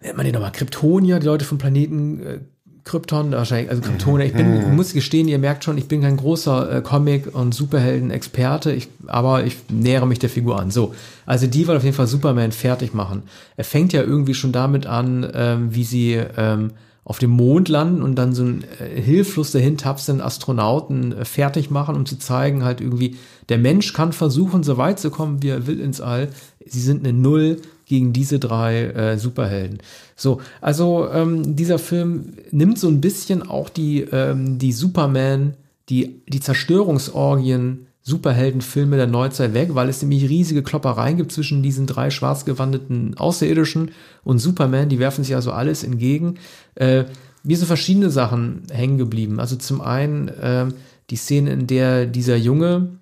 [0.00, 2.40] nennt man den nochmal, Kryptonier, die Leute vom Planeten äh,
[2.88, 4.26] Krypton, wahrscheinlich, also Kryptonier.
[4.26, 4.74] Ich bin, mhm.
[4.74, 9.44] muss gestehen, ihr merkt schon, ich bin kein großer äh, Comic- und Superhelden-Experte, ich, aber
[9.44, 10.70] ich nähere mich der Figur an.
[10.70, 10.94] So,
[11.26, 13.22] also die wollen auf jeden Fall Superman fertig machen.
[13.56, 16.72] Er fängt ja irgendwie schon damit an, ähm, wie sie ähm,
[17.08, 21.70] auf dem Mond landen und dann so ein äh, hilflos dahin tapsenden Astronauten äh, fertig
[21.70, 23.16] machen, um zu zeigen, halt irgendwie,
[23.48, 26.28] der Mensch kann versuchen, so weit zu kommen, wie er will ins All.
[26.66, 29.78] Sie sind eine Null gegen diese drei äh, Superhelden.
[30.18, 35.54] So, also ähm, dieser Film nimmt so ein bisschen auch die, ähm, die Superman,
[35.88, 41.86] die, die Zerstörungsorgien Superheldenfilme der Neuzeit weg, weil es nämlich riesige Kloppereien gibt zwischen diesen
[41.86, 43.92] drei schwarzgewandeten Außerirdischen
[44.24, 44.88] und Superman.
[44.88, 46.38] Die werfen sich also alles entgegen.
[46.74, 47.04] Äh,
[47.44, 49.38] mir sind verschiedene Sachen hängen geblieben.
[49.38, 50.66] Also zum einen äh,
[51.10, 52.98] die Szene, in der dieser Junge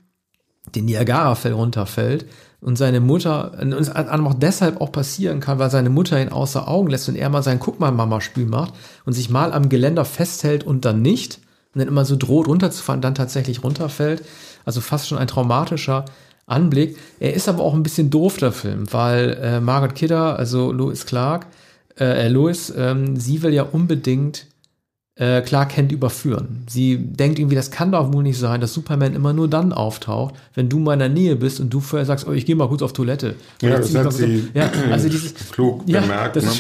[0.75, 2.27] den Niagara-Fell runterfällt
[2.61, 6.69] und seine Mutter, und es auch deshalb auch passieren kann, weil seine Mutter ihn außer
[6.69, 10.05] Augen lässt und er mal sein Guck mal Mama-Spiel macht und sich mal am Geländer
[10.05, 11.41] festhält und dann nicht
[11.75, 14.25] und dann immer so droht runterzufahren, dann tatsächlich runterfällt.
[14.65, 16.07] Also fast schon ein traumatischer
[16.47, 16.97] Anblick.
[17.21, 21.05] Er ist aber auch ein bisschen doof, der Film, weil äh, Margaret Kidder, also Louis
[21.07, 21.47] Clark,
[21.99, 24.47] äh, Louis, ähm, sie will ja unbedingt
[25.19, 26.65] äh, Clark Kent überführen.
[26.69, 30.35] Sie denkt irgendwie, das kann doch wohl nicht sein, dass Superman immer nur dann auftaucht,
[30.55, 32.83] wenn du in meiner Nähe bist und du vorher sagst, oh, ich gehe mal kurz
[32.83, 33.35] auf Toilette.
[33.63, 36.37] Ja, das hat sie so, ja, also dieses, klug ja, bemerkt.
[36.37, 36.53] Das, ne?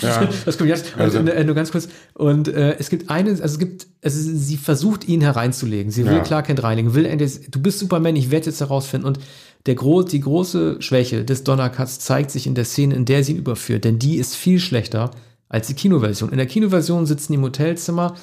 [0.00, 0.28] ja.
[0.44, 0.98] das kommt jetzt.
[0.98, 1.88] Also, und, äh, nur ganz kurz.
[2.14, 5.92] Und äh, es gibt eine, also es gibt, also sie versucht ihn hereinzulegen.
[5.92, 6.20] Sie will ja.
[6.20, 9.06] Clark Kent reinigen, will endlich, du bist Superman, ich werde jetzt herausfinden.
[9.06, 9.20] Und
[9.66, 13.32] der gro die große Schwäche des Donnercuts zeigt sich in der Szene, in der sie
[13.32, 15.12] ihn überführt, denn die ist viel schlechter
[15.52, 16.30] als die Kinoversion.
[16.30, 18.14] In der Kinoversion sitzen die im Hotelzimmer,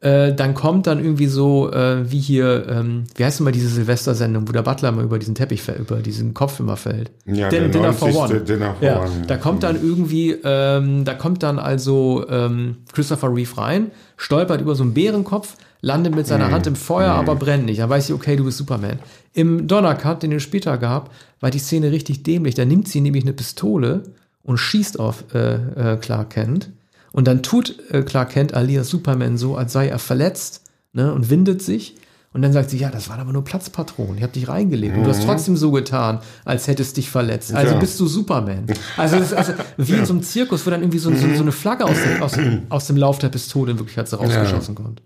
[0.00, 3.68] äh, dann kommt dann irgendwie so, äh, wie hier, ähm, wie heißt denn mal diese
[3.68, 7.10] Silvestersendung, wo der Butler mal über diesen Teppich fällt, über diesen Kopf immer fällt.
[7.26, 8.40] Ja, Den, Dinner for One.
[8.40, 9.26] Dinner for ja, One.
[9.26, 14.76] Da kommt dann irgendwie, ähm, da kommt dann also ähm, Christopher Reeve rein, stolpert über
[14.76, 16.52] so einen Bärenkopf, landet mit seiner mm.
[16.52, 17.18] Hand im Feuer, mm.
[17.18, 17.80] aber brennt nicht.
[17.80, 19.00] Dann weiß ich, okay, du bist Superman.
[19.34, 21.10] Im Donnercut, den es später gab,
[21.40, 22.54] war die Szene richtig dämlich.
[22.54, 24.04] Da nimmt sie nämlich eine Pistole
[24.48, 25.56] und schießt auf äh,
[25.92, 26.70] äh, Clark Kent.
[27.12, 30.62] Und dann tut äh, Clark Kent alias Superman so, als sei er verletzt
[30.94, 31.96] ne, und windet sich.
[32.32, 34.16] Und dann sagt sie, ja, das waren aber nur Platzpatronen.
[34.16, 34.94] Ich habe dich reingelegt.
[34.94, 35.00] Mhm.
[35.00, 35.26] Und du hast mhm.
[35.26, 37.54] trotzdem so getan, als hättest dich verletzt.
[37.54, 37.78] Also ja.
[37.78, 38.64] bist du Superman.
[38.96, 41.42] Also, das ist also wie in so einem Zirkus, wo dann irgendwie so, so, so
[41.42, 42.38] eine Flagge aus dem, aus,
[42.70, 44.82] aus, dem Lauf der Pistole in Wirklichkeit so rausgeschossen ja.
[44.82, 45.02] kommt.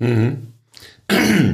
[0.00, 0.48] Mhm.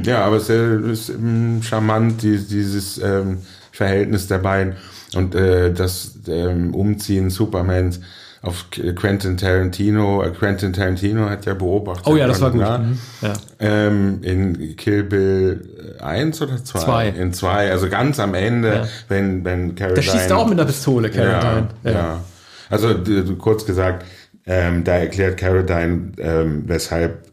[0.03, 3.39] Ja, aber es ist ähm, charmant, die, dieses ähm,
[3.71, 4.77] Verhältnis der beiden
[5.15, 7.99] und äh, das ähm, Umziehen Supermans
[8.41, 10.23] auf Quentin Tarantino.
[10.23, 12.07] Äh, Quentin Tarantino hat ja beobachtet.
[12.07, 12.61] Oh ja, das war gut.
[12.61, 12.99] Mhm.
[13.21, 13.33] Ja.
[13.59, 16.79] Ähm, in Kill Bill 1 oder 2?
[16.79, 17.09] Zwei.
[17.09, 18.87] In 2, also ganz am Ende, ja.
[19.07, 19.95] wenn, wenn Caradine...
[19.95, 21.67] Der schießt auch mit einer Pistole, Caradine.
[21.83, 22.23] Ja, ja.
[22.69, 22.95] Also
[23.37, 24.05] kurz gesagt,
[24.45, 27.27] ähm, da erklärt Caradine, ähm, weshalb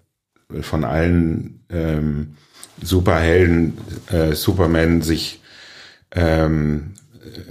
[0.62, 2.36] von allen ähm,
[2.82, 3.78] Superhelden
[4.10, 5.40] äh, Superman sich
[6.14, 6.95] ähm,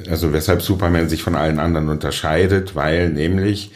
[0.10, 3.72] also weshalb Superman sich von allen anderen unterscheidet, weil nämlich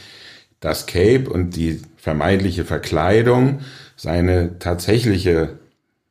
[0.60, 3.62] das Cape und die vermeintliche Verkleidung
[3.96, 5.60] seine tatsächliche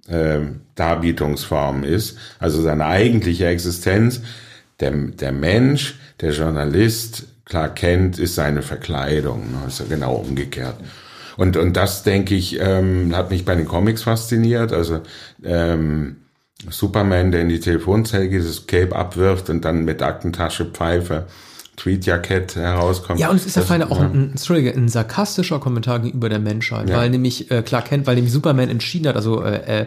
[0.09, 0.41] äh,
[0.75, 4.21] Darbietungsform ist, also seine eigentliche Existenz.
[4.81, 9.51] Der, der Mensch, der Journalist, Clark Kent, ist seine Verkleidung.
[9.51, 9.67] Ne?
[9.67, 10.77] Ist ja genau umgekehrt.
[11.37, 14.73] Und, und das, denke ich, ähm, hat mich bei den Comics fasziniert.
[14.73, 15.01] Also
[15.45, 16.17] ähm,
[16.71, 21.27] Superman, der in die Telefonzelle das Cape abwirft und dann mit Aktentasche, Pfeife,
[21.77, 23.21] Tweetjackett herauskommt.
[23.21, 26.41] Ja, und es ist ja das, feine auch ein, Entschuldige, ein sarkastischer Kommentar gegenüber der
[26.41, 26.97] Menschheit, Ja.
[26.97, 29.87] weil nämlich äh, Clark Kent, weil nämlich Superman entschieden hat, also äh, äh,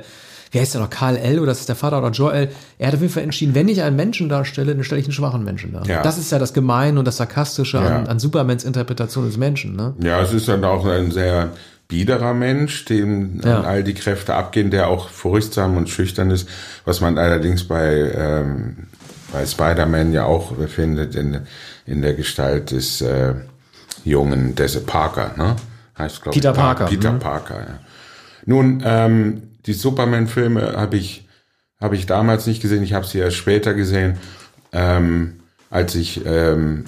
[0.51, 1.39] wie heißt der noch, Karl L.
[1.39, 3.81] oder das ist der Vater oder Jor-El, er hat auf jeden Fall entschieden, wenn ich
[3.81, 5.85] einen Menschen darstelle, dann stelle ich einen schwachen Menschen dar.
[5.85, 6.01] Ja.
[6.03, 7.97] Das ist ja das Gemeine und das Sarkastische Ja.
[7.97, 9.93] an, an Supermans Interpretation des Menschen, ne?
[10.01, 11.51] Ja, es ist dann auch ein sehr
[11.91, 13.61] biederer Mensch, dem Ja.
[13.61, 16.47] all die Kräfte abgehen, der auch furchtsam und schüchtern ist,
[16.85, 18.87] was man allerdings bei, ähm,
[19.33, 21.41] bei Spider-Man ja auch findet in,
[21.85, 23.33] in der Gestalt des äh,
[24.05, 25.57] jungen des Parker, ne?
[25.97, 27.19] Heißt, glaub Peter Parker, Peter mhm.
[27.19, 27.79] Parker, ja.
[28.45, 31.27] Nun, ähm, die Superman-Filme habe ich,
[31.79, 34.17] habe ich damals nicht gesehen, ich habe sie erst später gesehen,
[34.71, 36.85] ähm, als ich ähm,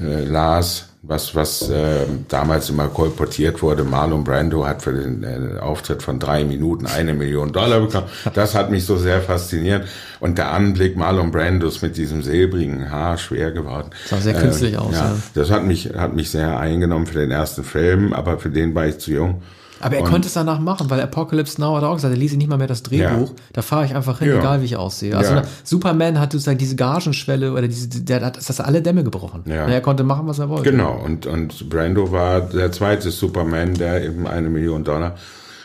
[0.00, 3.82] äh, las, was, was äh, damals immer kolportiert wurde.
[3.82, 8.06] Marlon Brando hat für den äh, Auftritt von drei Minuten eine Million Dollar bekommen.
[8.34, 9.86] Das hat mich so sehr fasziniert.
[10.20, 13.90] Und der Anblick Marlon Brandos mit diesem silbrigen Haar schwer geworden.
[14.06, 15.16] Sah sehr künstlich aus, ja.
[15.34, 18.86] Das hat mich, hat mich sehr eingenommen für den ersten Film, aber für den war
[18.86, 19.42] ich zu jung.
[19.82, 22.36] Aber er Und- konnte es danach machen, weil Apocalypse Now hat auch gesagt, er lese
[22.36, 23.34] nicht mal mehr das Drehbuch, Ja.
[23.52, 24.38] da fahre ich einfach hin, Ja.
[24.38, 25.16] egal wie ich aussehe.
[25.16, 25.42] Also Ja.
[25.64, 29.42] Superman hat sozusagen diese Gagenschwelle oder diese, der hat das alle Dämme gebrochen.
[29.46, 29.66] Ja.
[29.66, 30.70] Er konnte machen, was er wollte.
[30.70, 35.16] Genau, und, und Brando war der zweite Superman, der eben eine Million Dollar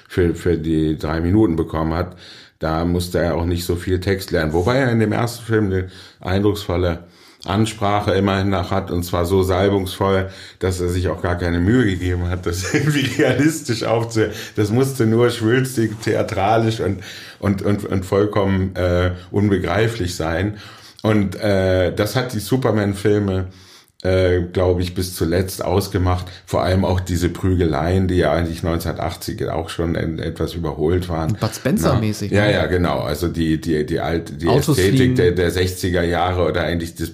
[0.08, 2.16] für, für die drei Minuten bekommen hat.
[2.60, 4.52] Da musste er auch nicht so viel Text lernen.
[4.54, 5.88] Wobei er in dem ersten Film eine
[6.22, 7.00] eindrucksvolle
[7.48, 10.30] Ansprache immerhin noch hat und zwar so salbungsvoll,
[10.60, 14.32] dass er sich auch gar keine Mühe gegeben hat, das irgendwie realistisch aufzuhören.
[14.56, 17.00] Das musste nur schwülstig, theatralisch und,
[17.40, 20.58] und, und, und vollkommen äh, unbegreiflich sein.
[21.04, 23.48] Und äh, das hat die Superman-Filme
[24.04, 26.28] äh, glaube ich, bis zuletzt ausgemacht.
[26.46, 31.34] Vor allem auch diese Prügeleien, die ja eigentlich 1980 auch schon en- etwas überholt waren.
[31.40, 32.54] Bud Spencer-mäßig, Ja, ne?
[32.54, 33.00] ja, genau.
[33.00, 37.10] Also die, die, die alte, die Autos Ästhetik der, der 60er Jahre oder eigentlich des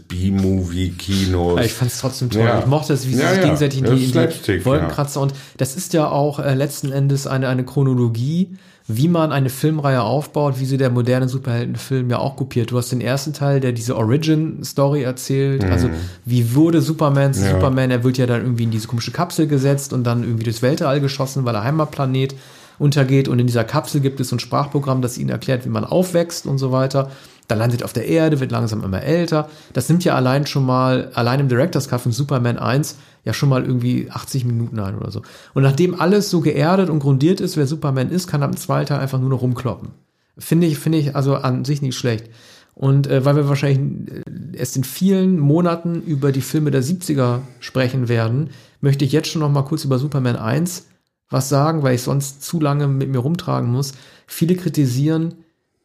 [0.68, 1.58] B-Movie-Kinos.
[1.60, 2.42] Ja, ich fand es trotzdem toll.
[2.42, 2.60] Ja.
[2.60, 3.44] Ich mochte es, wie sie Ja, sich ja.
[3.44, 4.12] gegenseitig in die, in
[4.48, 8.56] die Wolkenkratzer und das ist ja auch äh, letzten Endes eine, eine Chronologie,
[8.88, 12.72] wie man eine Filmreihe aufbaut, wie sie der moderne Superheldenfilm ja auch kopiert.
[12.72, 15.64] Du hast den ersten Teil, der diese Origin-Story erzählt.
[15.64, 15.90] Also
[16.26, 17.44] wie wurde Superman Mhm.
[17.44, 17.52] Ja.
[17.52, 17.92] Superman?
[17.92, 21.00] Er wird ja dann irgendwie in diese komische Kapsel gesetzt und dann irgendwie durchs Weltall
[21.00, 22.36] geschossen, weil er Heimatplanet
[22.80, 23.28] untergeht.
[23.30, 26.46] Und in dieser Kapsel gibt es so ein Sprachprogramm, das ihnen erklärt, wie man aufwächst
[26.46, 27.10] und so weiter.
[27.48, 29.50] Dann landet auf der Erde, wird langsam immer älter.
[29.74, 33.50] Das nimmt ja allein schon mal, allein im Director's Cut von Superman 1 ja schon
[33.50, 35.22] mal irgendwie 80 Minuten ein oder so.
[35.54, 39.00] Und nachdem alles so geerdet und grundiert ist, wer Superman ist, kann im zweiten Teil
[39.00, 39.90] einfach nur noch rumkloppen.
[40.38, 42.30] Finde ich, finde ich also an sich nicht schlecht.
[42.74, 47.42] Und äh, weil wir wahrscheinlich äh, erst in vielen Monaten über die Filme der 70er
[47.60, 48.50] sprechen werden,
[48.82, 50.88] möchte ich jetzt schon noch mal kurz über Superman 1
[51.34, 53.94] was sagen, weil ich sonst zu lange mit mir rumtragen muss.
[54.28, 55.36] Viele kritisieren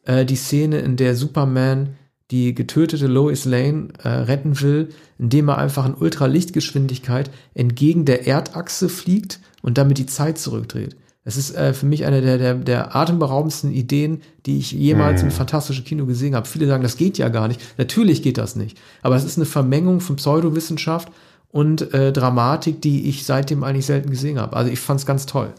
[0.05, 1.95] äh, die Szene, in der Superman
[2.31, 8.89] die getötete Lois Lane äh, retten will, indem er einfach in Ultralichtgeschwindigkeit entgegen der Erdachse
[8.89, 10.95] fliegt und damit die Zeit zurückdreht.
[11.25, 15.31] Das ist äh, für mich eine der, der, der atemberaubendsten Ideen, die ich jemals im
[15.31, 16.47] fantastischen Kino gesehen habe.
[16.47, 17.61] Viele sagen, das geht ja gar nicht.
[17.77, 18.77] Natürlich geht das nicht.
[19.01, 21.11] Aber es ist eine Vermengung von Pseudowissenschaft
[21.51, 24.55] und äh, Dramatik, die ich seitdem eigentlich selten gesehen habe.
[24.55, 25.53] Also ich fand es ganz toll.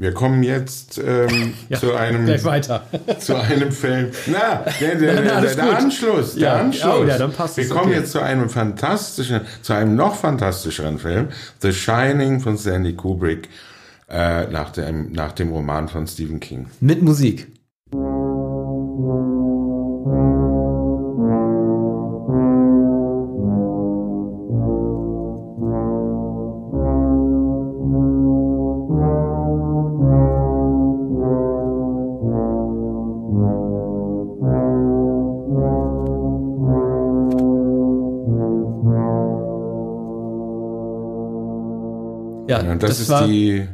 [0.00, 2.86] Wir kommen jetzt ähm, zu einem weiter.
[3.18, 4.12] zu einem Film.
[4.28, 5.76] Na, der, der, der, der.
[5.76, 6.94] Anschluss, der Ja, Anschluss.
[7.00, 7.98] oh ja, dann passt Wir kommen okay.
[7.98, 13.50] jetzt zu einem fantastischen, zu einem noch fantastischeren Film, The Shining von Stanley Kubrick,
[14.08, 16.68] äh, nach dem, nach dem Roman von Stephen King.
[16.80, 17.48] Mit Musik.
[42.82, 43.66] Und das, ist war, die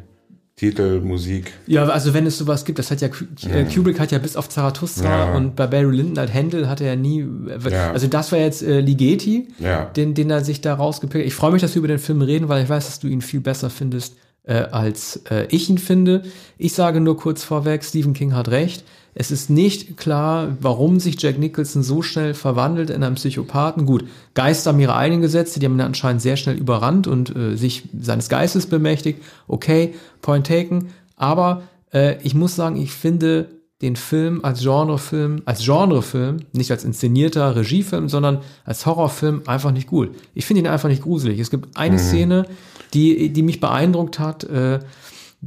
[0.56, 1.52] Titelmusik.
[1.66, 4.48] Ja, also wenn es sowas gibt, das hat ja äh, Kubrick hat ja bis auf
[4.48, 5.34] Zarathustra Ja.
[5.36, 7.26] und bei Barry Lyndon halt Händel hat er ja nie.
[7.70, 7.92] Ja.
[7.92, 9.84] Also das war jetzt äh, Ligeti, Ja.
[9.84, 11.22] den, den er sich da rausgepickt.
[11.24, 11.26] hat.
[11.28, 13.20] Ich freue mich, dass wir über den Film reden, weil ich weiß, dass du ihn
[13.20, 14.14] viel besser findest
[14.44, 16.22] äh, als äh, ich ihn finde.
[16.56, 18.82] Ich sage nur kurz vorweg, Stephen King hat recht.
[19.18, 23.86] Es ist nicht klar, warum sich Jack Nicholson so schnell verwandelt in einen Psychopathen.
[23.86, 27.56] Gut, Geister haben ihre eigenen Gesetze, die haben ihn anscheinend sehr schnell überrannt und äh,
[27.56, 29.22] sich seines Geistes bemächtigt.
[29.48, 30.90] Okay, point taken.
[31.16, 31.62] Aber
[31.94, 33.48] äh, ich muss sagen, ich finde
[33.80, 39.86] den Film als Genrefilm, als Genrefilm, nicht als inszenierter Regiefilm, sondern als Horrorfilm einfach nicht
[39.86, 40.10] gut.
[40.34, 41.40] Ich finde ihn einfach nicht gruselig.
[41.40, 42.00] Es gibt eine mhm.
[42.00, 42.46] Szene,
[42.92, 44.80] die, die mich beeindruckt hat, äh,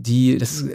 [0.01, 0.69] die, das ist,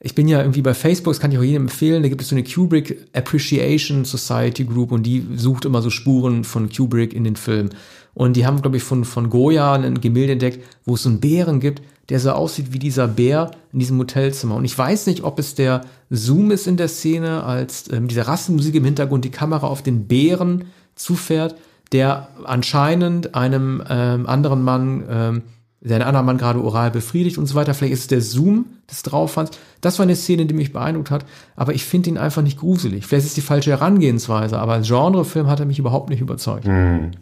[0.00, 2.28] ich bin ja irgendwie bei Facebook, das kann ich auch jedem empfehlen, da gibt es
[2.28, 7.24] so eine Kubrick Appreciation Society Group und die sucht immer so Spuren von Kubrick in
[7.24, 7.70] den Film.
[8.14, 11.20] Und die haben, glaube ich, von, von Goya ein Gemälde entdeckt, wo es so einen
[11.20, 14.56] Bären gibt, der so aussieht wie dieser Bär in diesem Hotelzimmer.
[14.56, 18.10] Und ich weiß nicht, ob es der Zoom ist in der Szene, als äh, mit
[18.10, 21.56] dieser Rassenmusik im Hintergrund die Kamera auf den Bären zufährt,
[21.92, 25.42] der anscheinend einem ähm, anderen Mann ähm,
[25.84, 27.74] der einen anderen Mann gerade oral befriedigt und so weiter.
[27.74, 29.52] Vielleicht ist es der Zoom des Draufhands.
[29.80, 31.26] Das war eine Szene, die mich beeindruckt hat,
[31.56, 33.06] aber ich finde ihn einfach nicht gruselig.
[33.06, 36.66] Vielleicht ist es die falsche Herangehensweise, aber als Genrefilm hat er mich überhaupt nicht überzeugt.
[36.66, 37.12] Mhm.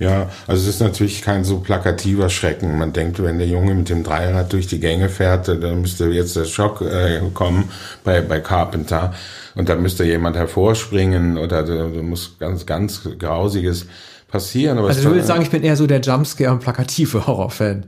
[0.00, 2.78] Ja, also es ist natürlich kein so plakativer Schrecken.
[2.78, 6.34] Man denkt, wenn der Junge mit dem Dreirad durch die Gänge fährt, dann müsste jetzt
[6.34, 7.70] der Schock äh, kommen
[8.04, 9.14] bei, bei Carpenter
[9.54, 13.86] und da müsste jemand hervorspringen oder da, muss ganz, ganz Grausiges
[14.28, 14.78] passieren.
[14.78, 17.86] Aber also du willst sagen, ich bin eher so der Jumpscare- und plakative Horrorfan.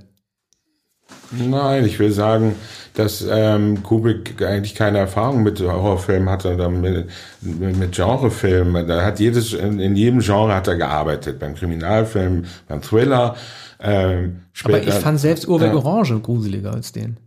[1.30, 2.56] Nein, ich will sagen,
[2.94, 7.08] dass ähm, Kubrick eigentlich keine Erfahrung mit Horrorfilmen hatte oder mit,
[7.40, 8.88] mit Genrefilmen.
[8.88, 11.38] Da hat jedes, in jedem Genre hat er gearbeitet.
[11.38, 13.36] Beim Kriminalfilm, beim Thriller.
[13.78, 17.18] Ähm, später, aber ich fand selbst Uhrwerk äh, Orange gruseliger als den.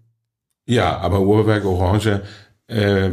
[0.65, 2.21] Ja, aber Uhrwerk Orange
[2.67, 3.11] äh,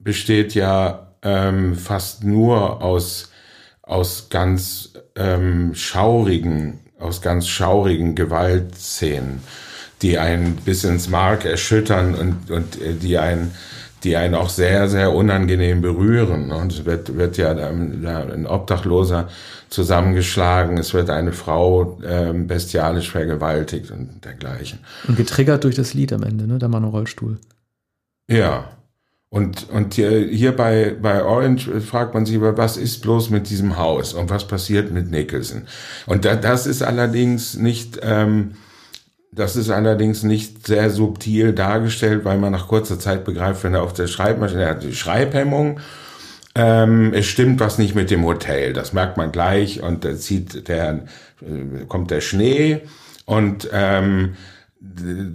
[0.00, 3.30] besteht ja ähm, fast nur aus,
[3.82, 9.40] aus ganz ähm, schaurigen aus ganz schaurigen Gewaltszenen,
[10.02, 13.52] die einen bis ins Mark erschüttern und, und äh, die einen,
[14.04, 16.52] die einen auch sehr, sehr unangenehm berühren.
[16.52, 19.28] Und es wird, wird ja ein Obdachloser
[19.68, 24.80] zusammengeschlagen, es wird eine Frau ähm, bestialisch vergewaltigt und dergleichen.
[25.06, 26.58] Und getriggert durch das Lied am Ende, ne?
[26.58, 27.38] Der Mann im Rollstuhl.
[28.28, 28.70] Ja,
[29.32, 34.12] und, und hier bei, bei Orange fragt man sich, was ist bloß mit diesem Haus
[34.12, 35.68] und was passiert mit Nicholson?
[36.06, 38.56] Und da, das ist allerdings nicht, ähm,
[39.30, 43.84] das ist allerdings nicht sehr subtil dargestellt, weil man nach kurzer Zeit begreift, wenn er
[43.84, 45.78] auf der Schreibmaschine, hat die Schreibhemmung,
[46.56, 50.66] ähm, es stimmt was nicht mit dem Hotel, das merkt man gleich und da zieht
[50.66, 51.04] der,
[51.40, 52.80] äh, kommt der Schnee
[53.26, 54.34] und ähm,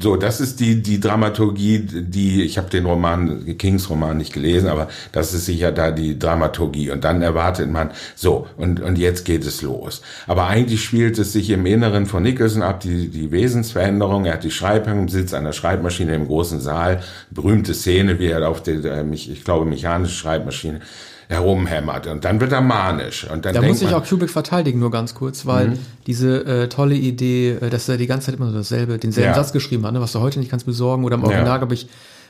[0.02, 4.68] so, das ist die die Dramaturgie, die ich habe den Roman Kings Roman nicht gelesen,
[4.70, 9.24] aber das ist sicher da die Dramaturgie und dann erwartet man so und und jetzt
[9.24, 10.02] geht es los.
[10.26, 14.26] Aber eigentlich spielt es sich im Inneren von Nicholson ab, die die Wesensveränderung.
[14.26, 18.50] Er hat die Schreibhängung, sitzt an der Schreibmaschine im großen Saal, berühmte Szene, wie er
[18.50, 20.82] auf der ich glaube mechanische Schreibmaschine
[21.28, 23.30] herumhämmert und dann wird er manisch.
[23.30, 25.80] Und dann da muss ich auch Kubrick verteidigen, nur ganz kurz, weil mhm.
[26.08, 29.36] diese äh, tolle Idee, äh, dass er die ganze Zeit immer so dasselbe, denselben ja.
[29.36, 31.58] Satz geschrieben hat, ne, was du heute nicht kannst besorgen oder im Original, ja.
[31.58, 31.88] glaube ich,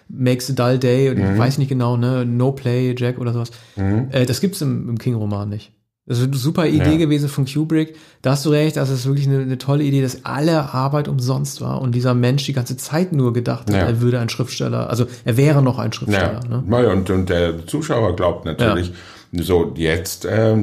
[0.08, 1.34] Makes a Dull Day, und mhm.
[1.34, 3.52] ich weiß nicht genau, ne, No Play, Jack oder sowas.
[3.76, 4.08] Mhm.
[4.12, 5.72] Äh, das gibt's im, im King-Roman nicht.
[6.08, 6.98] Das ist eine super Idee ja.
[6.98, 7.96] gewesen von Kubrick.
[8.22, 11.62] Da hast du recht, das ist wirklich eine, eine, tolle Idee, dass alle Arbeit umsonst
[11.62, 13.88] war und dieser Mensch die ganze Zeit nur gedacht hat, ja.
[13.88, 16.42] er würde ein Schriftsteller, also er wäre noch ein Schriftsteller.
[16.48, 16.62] Ja.
[16.62, 16.90] Ne?
[16.90, 18.94] Und, und der Zuschauer glaubt natürlich,
[19.32, 20.56] so jetzt äh,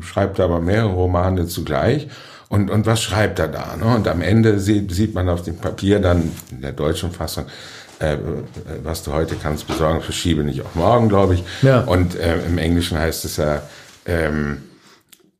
[0.00, 2.08] schreibt er aber mehrere Romane zugleich.
[2.48, 3.76] Und, und was schreibt er da?
[3.76, 3.94] Ne?
[3.94, 7.44] Und am Ende sieht, sieht man auf dem Papier dann in der deutschen Fassung,
[8.00, 8.16] äh,
[8.82, 11.44] was du heute kannst besorgen, verschiebe nicht auf morgen, glaube ich.
[11.62, 11.82] Ja.
[11.82, 13.62] Und äh, im Englischen heißt es ja,
[14.04, 14.62] ähm,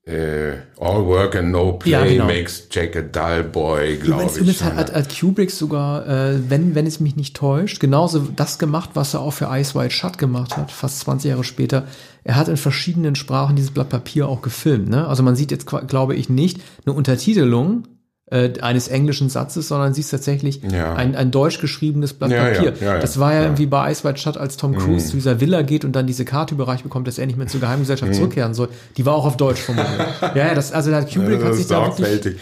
[0.06, 2.26] äh, All Work and No Play ja, genau.
[2.26, 4.36] makes Jack a dull boy, glaube ich.
[4.36, 8.58] Übrigens hat, hat, hat Kubrick sogar, äh, wenn, wenn es mich nicht täuscht, genauso das
[8.58, 11.86] gemacht, was er auch für Ice White Shut gemacht hat, fast 20 Jahre später.
[12.24, 14.88] Er hat in verschiedenen Sprachen dieses Blatt Papier auch gefilmt.
[14.88, 15.06] Ne?
[15.06, 17.84] Also man sieht jetzt, glaube ich, nicht eine Untertitelung,
[18.30, 20.94] äh, eines englischen Satzes, sondern sie ist tatsächlich ja.
[20.94, 22.74] ein, ein deutsch geschriebenes Blatt ja, Papier.
[22.80, 25.10] Ja, das war ja, irgendwie bei Eisweit Stadt, als Tom Cruise mhm.
[25.10, 27.60] zu dieser Villa geht und dann diese Karte überreicht bekommt, dass er nicht mehr zur
[27.60, 28.16] Geheimgesellschaft mhm.
[28.16, 28.68] zurückkehren soll.
[28.96, 29.90] Die war auch auf Deutsch formuliert.
[30.22, 32.36] ja, ja, das, also der Kubrick hat sich da wirklich,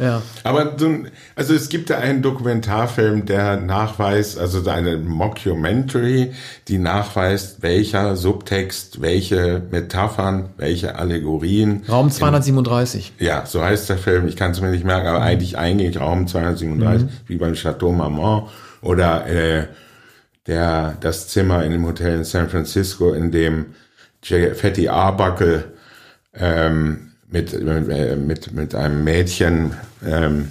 [0.00, 0.22] ja.
[0.44, 0.74] Aber
[1.36, 6.32] also es gibt da einen Dokumentarfilm, der nachweist, also eine Mockumentary,
[6.68, 11.82] die nachweist, welcher Subtext, welche Metaphern, welche Allegorien.
[11.88, 13.12] Raum 237.
[13.18, 14.26] In, ja, so heißt der Film.
[14.26, 15.26] Ich kann es mir nicht merken, aber mhm.
[15.26, 17.10] eigentlich eigentlich Raum 237, mhm.
[17.26, 18.48] wie beim Chateau Marmont
[18.80, 19.66] oder äh,
[20.46, 23.74] der das Zimmer in dem Hotel in San Francisco, in dem
[24.22, 25.72] Fatty Arbuckle
[26.34, 29.72] ähm, mit, äh, mit, mit einem Mädchen
[30.04, 30.48] ähm,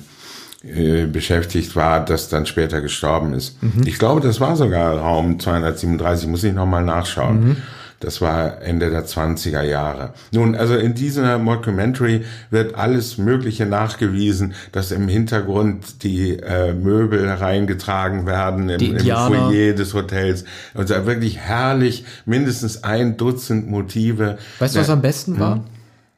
[0.64, 3.62] äh, beschäftigt war, das dann später gestorben ist.
[3.64, 3.84] Mhm.
[3.86, 7.50] Ich glaube, das war sogar Raum 237, muss ich nochmal nachschauen.
[7.50, 7.58] Mhm.
[8.02, 10.14] Das war Ende der 20er Jahre.
[10.32, 17.28] Nun, also in dieser Mockumentary wird alles Mögliche nachgewiesen, dass im Hintergrund die äh, Möbel
[17.28, 20.46] hereingetragen werden im, im Foyer des Hotels.
[20.74, 24.38] Und also wirklich herrlich, mindestens ein Dutzend Motive.
[24.60, 25.56] Weißt du, was am besten war?
[25.56, 25.64] Hm?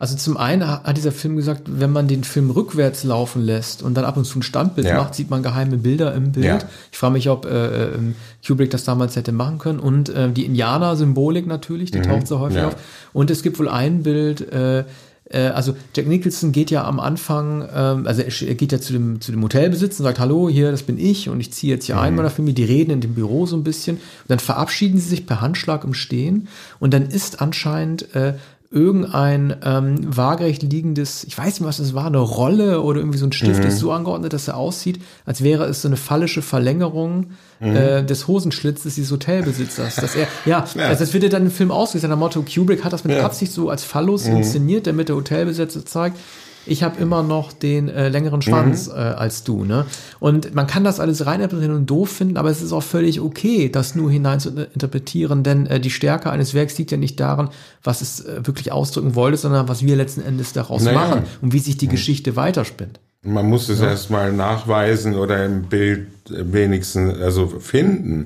[0.01, 3.93] Also zum einen hat dieser Film gesagt, wenn man den Film rückwärts laufen lässt und
[3.93, 4.97] dann ab und zu ein Standbild ja.
[4.97, 6.43] macht, sieht man geheime Bilder im Bild.
[6.43, 6.57] Ja.
[6.91, 9.77] Ich frage mich, ob äh, ähm, Kubrick das damals hätte machen können.
[9.77, 12.03] Und äh, die Indianer-Symbolik natürlich, die mhm.
[12.03, 12.69] taucht so häufig ja.
[12.69, 12.77] auf.
[13.13, 14.85] Und es gibt wohl ein Bild, äh,
[15.29, 19.21] äh, also Jack Nicholson geht ja am Anfang, ähm, also er geht ja zu dem,
[19.21, 21.95] zu dem Hotelbesitzer und sagt, hallo, hier, das bin ich und ich ziehe jetzt hier
[21.97, 22.01] mhm.
[22.01, 25.09] ein meiner Familie, die reden in dem Büro so ein bisschen und dann verabschieden sie
[25.09, 26.47] sich per Handschlag im Stehen
[26.79, 28.33] und dann ist anscheinend äh,
[28.71, 33.25] irgendein ähm, waagerecht liegendes, ich weiß nicht, was das war, eine Rolle oder irgendwie so
[33.25, 33.67] ein Stift mhm.
[33.67, 37.75] ist so angeordnet, dass er aussieht, als wäre es so eine fallische Verlängerung mhm.
[37.75, 39.97] äh, des Hosenschlitzes dieses Hotelbesitzers.
[39.97, 40.85] Dass er, ja, ja.
[40.85, 43.25] Also das wird ja dann im Film ausgesagt, nach Motto, Kubrick hat das mit ja.
[43.25, 44.37] Absicht so als Phallus mhm.
[44.37, 46.17] inszeniert, damit der Hotelbesitzer zeigt,
[46.65, 48.93] ich habe immer noch den äh, längeren Schwanz mhm.
[48.93, 49.65] äh, als du.
[49.65, 49.85] Ne?
[50.19, 53.69] Und man kann das alles reininterpretieren und doof finden, aber es ist auch völlig okay,
[53.69, 57.49] das nur hinein zu interpretieren, denn äh, die Stärke eines Werks liegt ja nicht daran,
[57.83, 60.99] was es äh, wirklich ausdrücken wollte, sondern was wir letzten Endes daraus naja.
[60.99, 61.91] machen und wie sich die mhm.
[61.91, 62.99] Geschichte weiterspinnt.
[63.23, 63.89] Man muss es ja.
[63.89, 68.25] erstmal nachweisen oder im Bild wenigstens also finden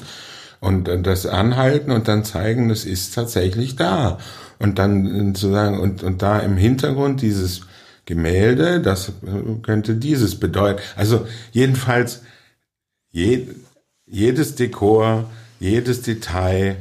[0.59, 4.17] und äh, das anhalten und dann zeigen, das ist tatsächlich da.
[4.57, 7.61] Und dann äh, zu sagen, und, und da im Hintergrund dieses
[8.05, 9.11] Gemälde, das
[9.63, 10.81] könnte dieses bedeuten.
[10.95, 12.21] Also jedenfalls
[13.11, 13.47] je,
[14.05, 15.29] jedes Dekor,
[15.59, 16.77] jedes Detail,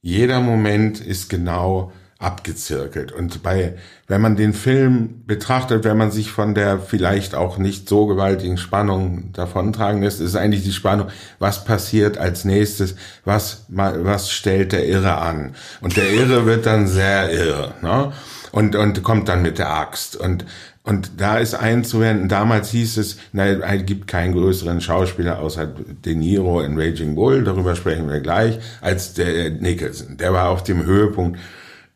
[0.00, 3.12] jeder Moment ist genau abgezirkelt.
[3.12, 7.88] Und bei, wenn man den Film betrachtet, wenn man sich von der vielleicht auch nicht
[7.88, 11.08] so gewaltigen Spannung davontragen lässt, ist eigentlich die Spannung,
[11.38, 15.54] was passiert als nächstes, was, was stellt der Irre an?
[15.80, 17.74] Und der Irre wird dann sehr irre.
[17.82, 18.12] Ne?
[18.54, 20.14] Und, und kommt dann mit der Axt.
[20.14, 20.44] Und,
[20.84, 26.14] und da ist einzuwenden, damals hieß es, nein, es gibt keinen größeren Schauspieler außer De
[26.14, 30.18] Niro in Raging Bull, darüber sprechen wir gleich, als der Nicholson.
[30.18, 31.40] Der war auf dem Höhepunkt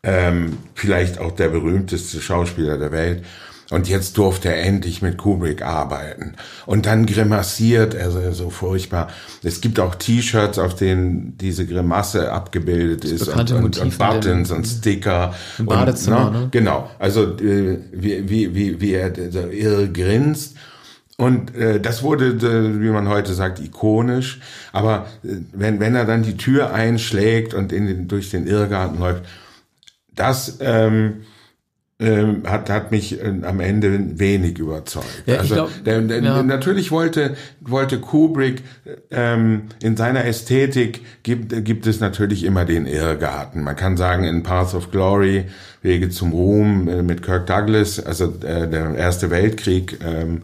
[0.03, 3.23] ähm, vielleicht auch der berühmteste Schauspieler der Welt.
[3.71, 6.33] Und jetzt durfte er endlich mit Kubrick arbeiten.
[6.65, 9.09] Und dann grimassiert er so, furchtbar.
[9.43, 13.27] Es gibt auch T-Shirts, auf denen diese Grimasse abgebildet das ist.
[13.27, 15.35] Und, und, und, Buttons und Sticker.
[15.59, 16.39] Im Badezimmer, und, ne?
[16.39, 16.47] ne?
[16.51, 16.89] Genau.
[16.97, 20.55] Also äh, wie, wie, wie, wie er so irre grinst.
[21.17, 24.39] Und äh, das wurde, äh, wie man heute sagt, ikonisch.
[24.71, 28.99] Aber äh, wenn, wenn er dann die Tür einschlägt und in den, durch den Irrgarten
[28.99, 29.25] läuft,
[30.15, 30.57] das...
[30.59, 31.21] Ähm,
[32.01, 35.23] ähm, hat, hat mich äh, am Ende wenig überzeugt.
[35.25, 36.43] Ja, also glaub, der, der, ja.
[36.43, 38.63] natürlich wollte, wollte Kubrick
[39.11, 43.63] ähm, in seiner Ästhetik gibt, gibt es natürlich immer den Irrgarten.
[43.63, 45.45] Man kann sagen, in Path of Glory,
[45.81, 50.43] Wege zum Ruhm äh, mit Kirk Douglas, also äh, der Erste Weltkrieg, ähm,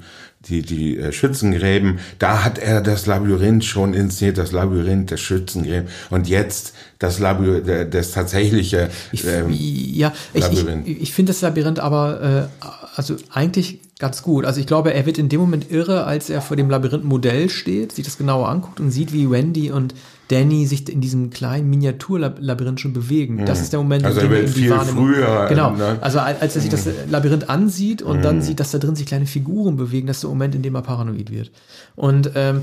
[0.49, 5.89] die, die äh, Schützengräben, da hat er das Labyrinth schon inszeniert, das Labyrinth der Schützengräben.
[6.09, 10.87] Und jetzt das Labyrinth, das tatsächliche ähm, ich, Ja, ich, Labyrinth.
[10.87, 14.45] ich, ich finde das Labyrinth aber äh, also eigentlich ganz gut.
[14.45, 17.93] Also ich glaube, er wird in dem Moment irre, als er vor dem Labyrinth-Modell steht,
[17.93, 19.93] sich das genauer anguckt und sieht, wie Wendy und
[20.29, 23.35] Danny sich in diesem kleinen Miniaturlabyrinth schon bewegen.
[23.35, 23.45] Mhm.
[23.45, 25.45] Das ist der Moment, also in dem er viel früher.
[25.49, 25.71] Genau.
[25.71, 25.97] Ne?
[26.01, 26.93] Also als er sich das mhm.
[27.09, 28.21] Labyrinth ansieht und mhm.
[28.21, 30.75] dann sieht, dass da drin sich kleine Figuren bewegen, das ist der Moment, in dem
[30.75, 31.51] er paranoid wird.
[31.95, 32.61] Und ähm,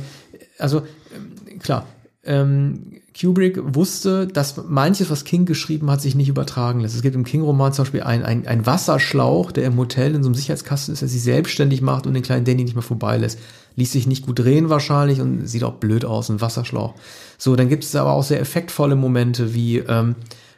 [0.59, 1.87] also ähm, klar,
[2.25, 6.95] ähm, Kubrick wusste, dass manches, was King geschrieben hat, sich nicht übertragen lässt.
[6.95, 10.35] Es gibt im King-Roman zum Beispiel einen ein Wasserschlauch, der im Hotel in so einem
[10.35, 13.39] Sicherheitskasten ist, der sich selbstständig macht und den kleinen Danny nicht mehr vorbeilässt.
[13.77, 16.95] Ließ sich nicht gut drehen wahrscheinlich und sieht auch blöd aus, ein Wasserschlauch.
[17.37, 20.15] So, dann gibt es aber auch sehr effektvolle Momente wie ähm,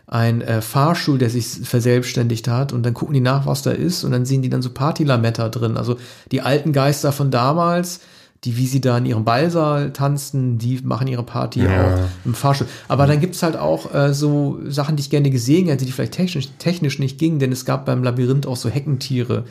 [0.07, 4.05] ein äh, Fahrstuhl, der sich verselbstständigt hat und dann gucken die nach, was da ist
[4.05, 5.76] und dann sehen die dann so Partylametta drin.
[5.76, 5.96] Also
[6.30, 8.00] die alten Geister von damals,
[8.45, 11.86] die, wie sie da in ihrem Ballsaal tanzen, die machen ihre Party ja.
[11.86, 12.68] auch im Fahrstuhl.
[12.88, 16.12] Aber dann gibt's halt auch äh, so Sachen, die ich gerne gesehen hätte, die vielleicht
[16.12, 19.45] technisch, technisch nicht gingen, denn es gab beim Labyrinth auch so Heckentiere,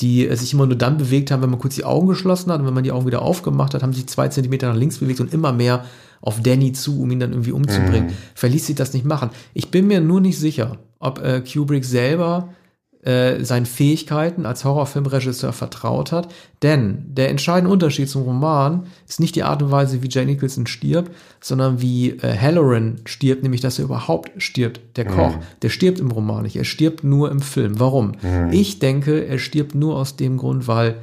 [0.00, 2.60] die äh, sich immer nur dann bewegt haben, wenn man kurz die Augen geschlossen hat
[2.60, 5.20] und wenn man die Augen wieder aufgemacht hat, haben sie zwei Zentimeter nach links bewegt
[5.20, 5.84] und immer mehr
[6.20, 8.06] auf Danny zu, um ihn dann irgendwie umzubringen.
[8.06, 8.16] Mhm.
[8.34, 9.30] Verließ sich das nicht machen.
[9.54, 12.50] Ich bin mir nur nicht sicher, ob äh, Kubrick selber
[13.06, 16.32] äh, seinen Fähigkeiten als Horrorfilmregisseur vertraut hat.
[16.62, 20.66] Denn der entscheidende Unterschied zum Roman ist nicht die Art und Weise, wie Jane Nicholson
[20.66, 24.80] stirbt, sondern wie äh, Halloran stirbt, nämlich dass er überhaupt stirbt.
[24.96, 25.42] Der Koch, mhm.
[25.62, 27.78] der stirbt im Roman nicht, er stirbt nur im Film.
[27.78, 28.12] Warum?
[28.22, 28.50] Mhm.
[28.50, 30.96] Ich denke, er stirbt nur aus dem Grund, weil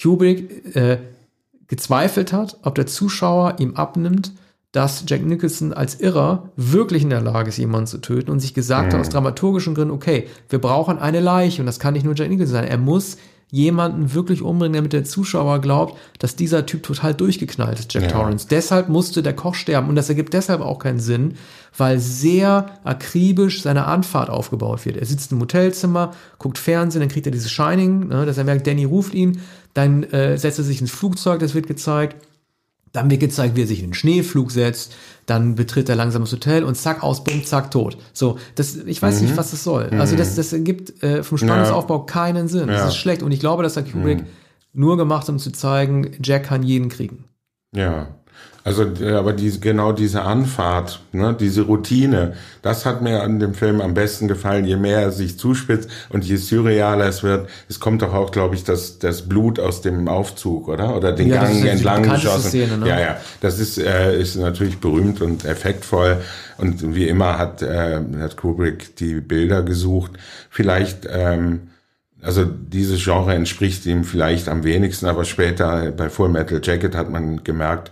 [0.00, 0.98] Kubrick äh,
[1.66, 4.32] gezweifelt hat, ob der Zuschauer ihm abnimmt,
[4.72, 8.54] dass Jack Nicholson als Irrer wirklich in der Lage ist, jemanden zu töten und sich
[8.54, 12.14] gesagt hat aus dramaturgischen Gründen, okay, wir brauchen eine Leiche und das kann nicht nur
[12.14, 12.64] Jack Nicholson sein.
[12.66, 13.18] Er muss
[13.50, 18.08] jemanden wirklich umbringen, damit der Zuschauer glaubt, dass dieser Typ total durchgeknallt ist, Jack Ja.
[18.08, 18.46] Torrance.
[18.50, 21.34] Deshalb musste der Koch sterben und das ergibt deshalb auch keinen Sinn,
[21.76, 24.96] weil sehr akribisch seine Anfahrt aufgebaut wird.
[24.96, 28.66] Er sitzt im Hotelzimmer, guckt Fernsehen, dann kriegt er dieses Shining, ne, dass er merkt,
[28.66, 29.42] Danny ruft ihn,
[29.74, 32.16] dann äh, setzt er sich ins Flugzeug, das wird gezeigt.
[32.92, 34.94] Dann wird gezeigt, wie er sich in den Schneeflug setzt.
[35.26, 37.96] Dann betritt er langsam das Hotel und zack, aus, bumm, zack, tot.
[38.12, 39.88] So, das, ich weiß nicht, was das soll.
[39.98, 42.66] Also das, das ergibt äh, vom Spannungsaufbau keinen Sinn.
[42.68, 42.88] Das Ja.
[42.88, 43.22] ist schlecht.
[43.22, 44.24] Und ich glaube, das hat Kubrick
[44.74, 47.24] nur gemacht, um zu zeigen, Jack kann jeden kriegen.
[47.74, 48.08] Ja.
[48.64, 53.54] Also, äh, aber diese, genau diese Anfahrt, ne, diese Routine, das hat mir an dem
[53.54, 57.48] Film am besten gefallen, je mehr er sich zuspitzt und je surrealer es wird.
[57.68, 60.96] Es kommt doch auch, glaube ich, das, das Blut aus dem Aufzug, oder?
[60.96, 62.48] Oder den Ja, das Gang ist die entlang bekannteste geschossen.
[62.50, 62.88] Szene, ne?
[62.88, 63.16] Ja, ja.
[63.40, 66.18] Das ist, äh, ist natürlich berühmt und effektvoll.
[66.58, 70.12] Und wie immer hat, äh, hat Kubrick die Bilder gesucht.
[70.50, 71.62] Vielleicht, ähm,
[72.20, 77.10] also dieses Genre entspricht ihm vielleicht am wenigsten, aber später bei Full Metal Jacket hat
[77.10, 77.90] man gemerkt,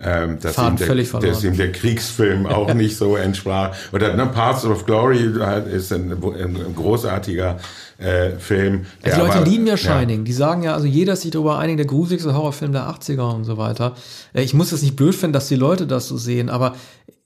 [0.00, 1.32] ähm, dass, ihm der, völlig verloren.
[1.32, 3.76] dass ihm der Kriegsfilm auch nicht so entsprach.
[3.92, 5.30] Oder ne, Parts of Glory
[5.72, 7.58] ist ein, ein großartiger
[7.98, 8.86] äh, Film.
[9.02, 10.24] Also die Leute aber- lieben ja Shining.
[10.24, 13.44] Die sagen ja, also jeder ist sich darüber einig, der gruseligste Horrorfilm der 80er und
[13.44, 13.94] so weiter.
[14.32, 16.74] Äh, Ich muss es nicht blöd finden, dass die Leute das so sehen, aber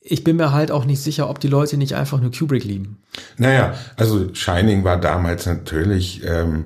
[0.00, 2.98] ich bin mir halt auch nicht sicher, ob die Leute nicht einfach nur Kubrick lieben.
[3.36, 6.64] Naja, also Shining war damals natürlich, ähm,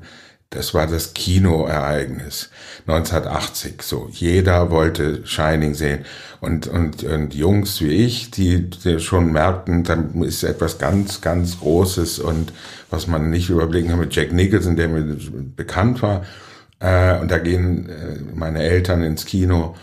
[0.52, 2.50] das war das Kinoereignis
[2.86, 3.82] 1980.
[3.82, 6.04] So jeder wollte Shining sehen
[6.40, 11.58] und und, und Jungs wie ich, die, die schon merkten, da ist etwas ganz ganz
[11.60, 12.52] Großes und
[12.90, 15.16] was man nicht überblicken kann mit Jack Nicholson, der mir
[15.56, 16.22] bekannt war.
[16.80, 19.74] Äh, und da gehen äh, meine Eltern ins Kino.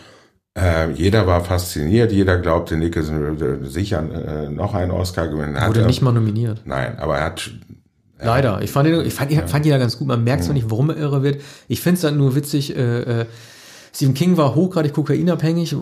[0.58, 5.60] Äh, jeder war fasziniert, jeder glaubte, Nicholson würde sicher äh, noch einen Oscar gewinnen.
[5.60, 6.62] Hat Wurde er- nicht mal nominiert.
[6.66, 7.52] Nein, aber er hat
[8.22, 8.62] Leider.
[8.62, 10.08] Ich fand ihn, ich fand, ihn- fand ihn ja ganz gut.
[10.08, 11.42] Man merkt zwar nicht, warum er irre wird.
[11.68, 13.26] Ich finde es dann nur witzig, äh, äh,
[13.92, 15.78] Stephen King war hochgradig kokainabhängig, äh,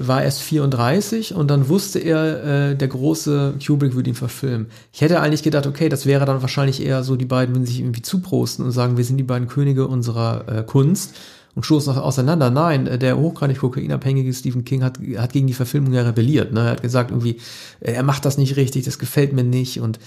[0.00, 4.66] war erst 34 und dann wusste er, äh, der große Kubrick würde ihn verfilmen.
[4.92, 7.78] Ich hätte eigentlich gedacht, okay, das wäre dann wahrscheinlich eher so, die beiden würden sich
[7.78, 11.14] irgendwie zuprosten und sagen, wir sind die beiden Könige unserer äh, Kunst
[11.54, 12.50] und stoßen auseinander.
[12.50, 16.52] Nein, äh, der hochgradig kokainabhängige Stephen King hat, hat gegen die Verfilmung ja rebelliert.
[16.52, 16.60] Ne?
[16.60, 17.36] Er hat gesagt, irgendwie,
[17.80, 20.00] äh, er macht das nicht richtig, das gefällt mir nicht und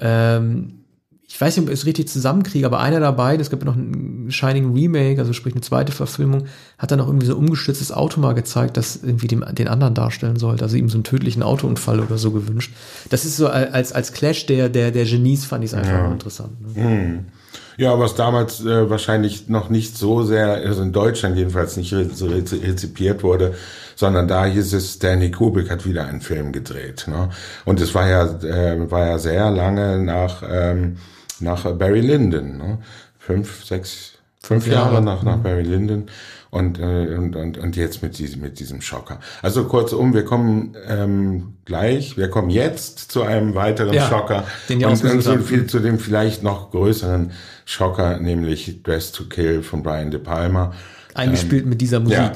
[0.00, 0.80] ähm,
[1.30, 3.76] ich weiß nicht, ob ich es richtig zusammenkriege, aber einer dabei, es gab ja noch
[3.76, 6.46] ein Shining Remake, also sprich eine zweite Verfilmung,
[6.78, 9.92] hat dann auch irgendwie so ein umgestürztes Auto mal gezeigt, das irgendwie dem, den anderen
[9.92, 12.72] darstellen sollte, also ihm so einen tödlichen Autounfall oder so gewünscht.
[13.10, 16.12] Das ist so als, als Clash der, der, der Genies fand ich es einfach nur
[16.12, 16.76] interessant.
[16.76, 17.24] Ne?
[17.76, 22.26] Ja, was damals äh, wahrscheinlich noch nicht so sehr, also in Deutschland jedenfalls nicht so
[22.26, 23.54] rezi- rezipiert wurde,
[23.94, 27.04] sondern da hieß es, Stanley Kubrick hat wieder einen Film gedreht.
[27.06, 27.28] Ne?
[27.66, 30.96] Und es war ja, äh, war ja sehr lange nach, ähm,
[31.40, 32.56] nach Barry Lyndon.
[32.58, 32.78] Ne?
[33.18, 34.12] Fünf, sechs,
[34.42, 36.06] fünf, Fünf Jahre, nach, nach Barry Lyndon.
[36.50, 39.20] Und, äh, und, und, und jetzt mit diesem, mit diesem Schocker.
[39.42, 44.44] Also kurzum, wir kommen ähm, gleich, wir kommen jetzt zu einem weiteren Ja, Schocker.
[44.68, 47.32] den und, und zu, viel, zu dem vielleicht noch größeren
[47.66, 50.72] Schocker, nämlich Dress to Kill von Brian De Palma.
[51.12, 52.16] Eingespielt mit dieser Musik.
[52.16, 52.32] ja.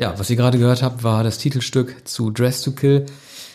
[0.00, 3.04] Ja, was ihr gerade gehört habt, war das Titelstück zu Dress to Kill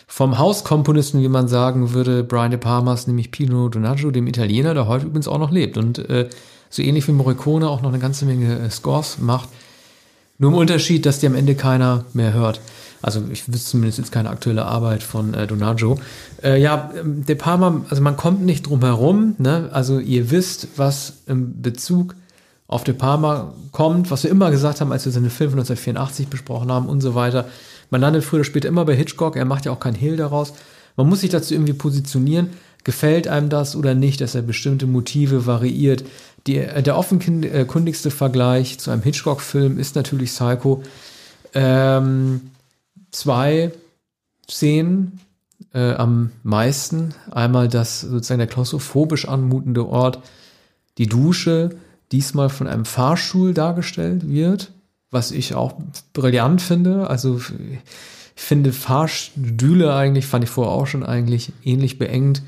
[0.06, 4.86] vom Hauskomponisten, wie man sagen würde, Brian De Palmas, nämlich Pino Donaggio, dem Italiener, der
[4.86, 6.28] heute übrigens auch noch lebt und äh,
[6.70, 9.48] so ähnlich wie Morricone auch noch eine ganze Menge äh, Scores macht.
[10.38, 12.60] Nur im Unterschied, dass die am Ende keiner mehr hört.
[13.02, 15.98] Also ich wüsste zumindest jetzt keine aktuelle Arbeit von äh, Donaggio.
[16.44, 19.34] Äh, ja, ähm, De Palma, also man kommt nicht drum herum.
[19.38, 19.70] Ne?
[19.72, 22.14] Also ihr wisst, was im Bezug
[22.68, 26.28] auf De Palma kommt, was wir immer gesagt haben, als wir seine Film von 1984
[26.28, 27.46] besprochen haben und so weiter.
[27.90, 30.54] Man landet früher oder später immer bei Hitchcock, er macht ja auch kein Hehl daraus.
[30.96, 32.50] Man muss sich dazu irgendwie positionieren.
[32.84, 36.04] Gefällt einem das oder nicht, dass er bestimmte Motive variiert?
[36.46, 40.82] Die, äh, der offenkundigste Vergleich zu einem Hitchcock-Film ist natürlich Psycho.
[41.52, 42.50] Ähm,
[43.10, 43.72] zwei
[44.48, 45.20] Szenen
[45.74, 47.14] äh, am meisten.
[47.30, 50.20] Einmal das sozusagen der klaustrophobisch anmutende Ort,
[50.98, 51.70] die Dusche,
[52.12, 54.72] diesmal von einem Fahrstuhl dargestellt wird,
[55.10, 55.74] was ich auch
[56.12, 57.08] brillant finde.
[57.08, 57.78] Also ich
[58.34, 62.42] finde Fahrstühle eigentlich, fand ich vorher auch schon eigentlich ähnlich beengt,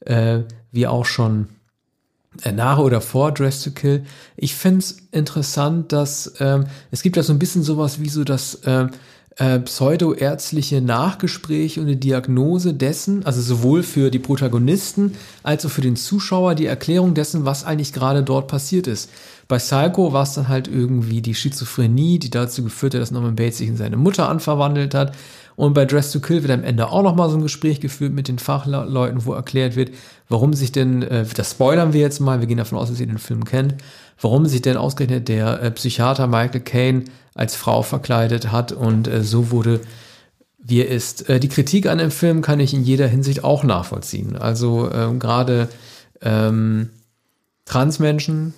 [0.00, 0.40] äh,
[0.70, 1.48] wie auch schon
[2.42, 4.04] äh, nach oder vor Dress to Kill.
[4.36, 8.24] Ich finde es interessant, dass ähm, es gibt ja so ein bisschen sowas wie so
[8.24, 8.88] das äh,
[9.36, 15.80] äh, pseudoärztliche Nachgespräch und eine Diagnose dessen, also sowohl für die Protagonisten als auch für
[15.80, 19.10] den Zuschauer die Erklärung dessen, was eigentlich gerade dort passiert ist.
[19.48, 23.36] Bei Psycho war es dann halt irgendwie die Schizophrenie, die dazu geführt hat, dass Norman
[23.36, 25.14] Bates sich in seine Mutter anverwandelt hat.
[25.56, 28.28] Und bei Dress to Kill wird am Ende auch nochmal so ein Gespräch geführt mit
[28.28, 29.90] den Fachleuten, wo erklärt wird,
[30.28, 33.06] warum sich denn, äh, das spoilern wir jetzt mal, wir gehen davon aus, dass ihr
[33.06, 33.74] den Film kennt,
[34.20, 39.22] warum sich denn ausgerechnet der äh, Psychiater Michael Caine als Frau verkleidet hat und äh,
[39.22, 39.80] so wurde,
[40.58, 41.28] wie er ist.
[41.28, 44.36] Äh, die Kritik an dem Film kann ich in jeder Hinsicht auch nachvollziehen.
[44.36, 45.68] Also ähm, gerade
[46.20, 46.90] ähm,
[47.64, 48.54] Transmenschen,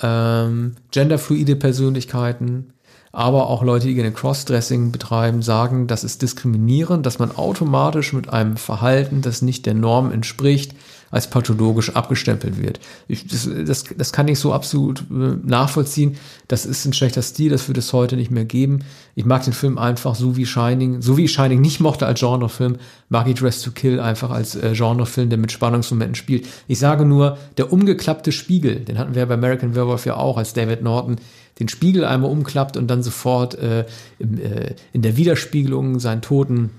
[0.00, 2.72] ähm, genderfluide Persönlichkeiten,
[3.12, 8.28] aber auch Leute, die gerne Crossdressing betreiben, sagen, das ist diskriminierend, dass man automatisch mit
[8.28, 10.74] einem Verhalten, das nicht der Norm entspricht,
[11.10, 12.80] als pathologisch abgestempelt wird.
[13.08, 16.16] Ich, das, das, das kann ich so absolut äh, nachvollziehen.
[16.48, 18.80] Das ist ein schlechter Stil, das würde es heute nicht mehr geben.
[19.14, 22.20] Ich mag den Film einfach so wie Shining, so wie ich Shining nicht mochte als
[22.20, 22.76] Genrefilm,
[23.08, 26.46] mag ich Dress to Kill einfach als äh, Genrefilm, der mit Spannungsmomenten spielt.
[26.66, 30.54] Ich sage nur, der umgeklappte Spiegel, den hatten wir bei American Werewolf ja auch, als
[30.54, 31.16] David Norton
[31.58, 33.86] den Spiegel einmal umklappt und dann sofort äh,
[34.18, 36.70] im, äh, in der Widerspiegelung seinen toten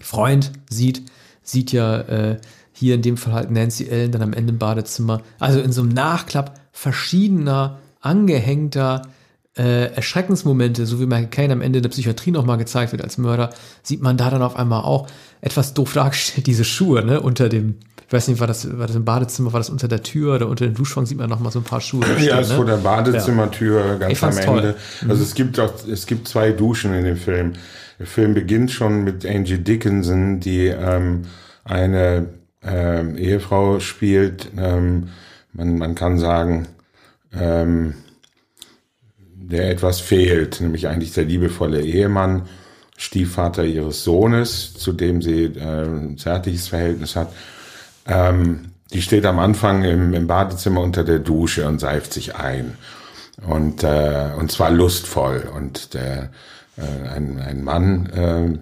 [0.00, 1.02] Freund sieht,
[1.42, 2.40] sieht ja äh,
[2.72, 5.22] hier in dem Fall halt Nancy Ellen dann am Ende im Badezimmer.
[5.40, 9.02] Also in so einem Nachklapp verschiedener, angehängter
[9.58, 13.50] äh, Erschreckensmomente, so wie Michael Caine am Ende der Psychiatrie nochmal gezeigt wird als Mörder,
[13.82, 15.08] sieht man da dann auf einmal auch
[15.40, 18.96] etwas doof dargestellt, diese Schuhe, ne, unter dem, ich weiß nicht, war das, war das
[18.96, 21.58] im Badezimmer, war das unter der Tür oder unter dem Duschschrank sieht man nochmal so
[21.58, 22.06] ein paar Schuhe.
[22.06, 22.56] Ja, stehen, ist ne?
[22.56, 23.94] vor der Badezimmertür ja.
[23.96, 24.44] ganz am Ende.
[24.44, 24.74] Toll.
[25.02, 25.22] Also mhm.
[25.22, 27.52] es gibt auch, es gibt zwei Duschen in dem Film.
[27.98, 31.22] Der Film beginnt schon mit Angie Dickinson, die ähm,
[31.64, 32.26] eine
[32.62, 34.52] ähm, Ehefrau spielt.
[34.56, 35.08] Ähm,
[35.52, 36.68] man, man kann sagen,
[37.32, 37.94] ähm,
[39.50, 42.42] der etwas fehlt, nämlich eigentlich der liebevolle Ehemann,
[42.96, 47.32] Stiefvater ihres Sohnes, zu dem sie äh, ein zärtliches Verhältnis hat.
[48.06, 52.76] Ähm, die steht am Anfang im, im Badezimmer unter der Dusche und seift sich ein.
[53.46, 55.48] Und, äh, und zwar lustvoll.
[55.54, 56.30] Und der,
[56.76, 58.58] äh, ein, ein Mann äh,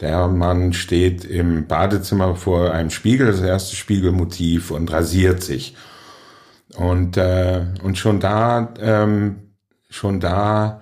[0.00, 5.74] der Mann steht im Badezimmer vor einem Spiegel, das erste Spiegelmotiv, und rasiert sich.
[6.76, 9.45] Und, äh, und schon da, ähm,
[9.96, 10.80] schon da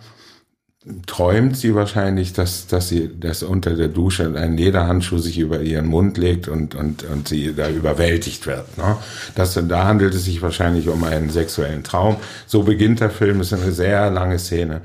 [1.06, 5.86] träumt sie wahrscheinlich, dass, dass sie, dass unter der Dusche ein Lederhandschuh sich über ihren
[5.86, 8.76] Mund legt und, und, und sie da überwältigt wird.
[8.76, 8.96] Ne?
[9.34, 12.16] Das, da handelt es sich wahrscheinlich um einen sexuellen Traum.
[12.46, 14.82] So beginnt der Film, das ist eine sehr lange Szene.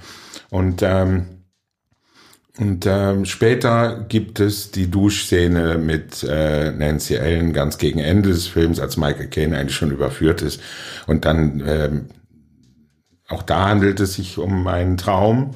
[0.49, 1.25] Und, ähm,
[2.57, 8.47] und ähm, später gibt es die Duschszene mit äh, Nancy Ellen ganz gegen Ende des
[8.47, 10.61] Films, als Michael Caine eigentlich schon überführt ist.
[11.07, 12.05] Und dann ähm,
[13.30, 15.51] auch da handelt es sich um einen Traum.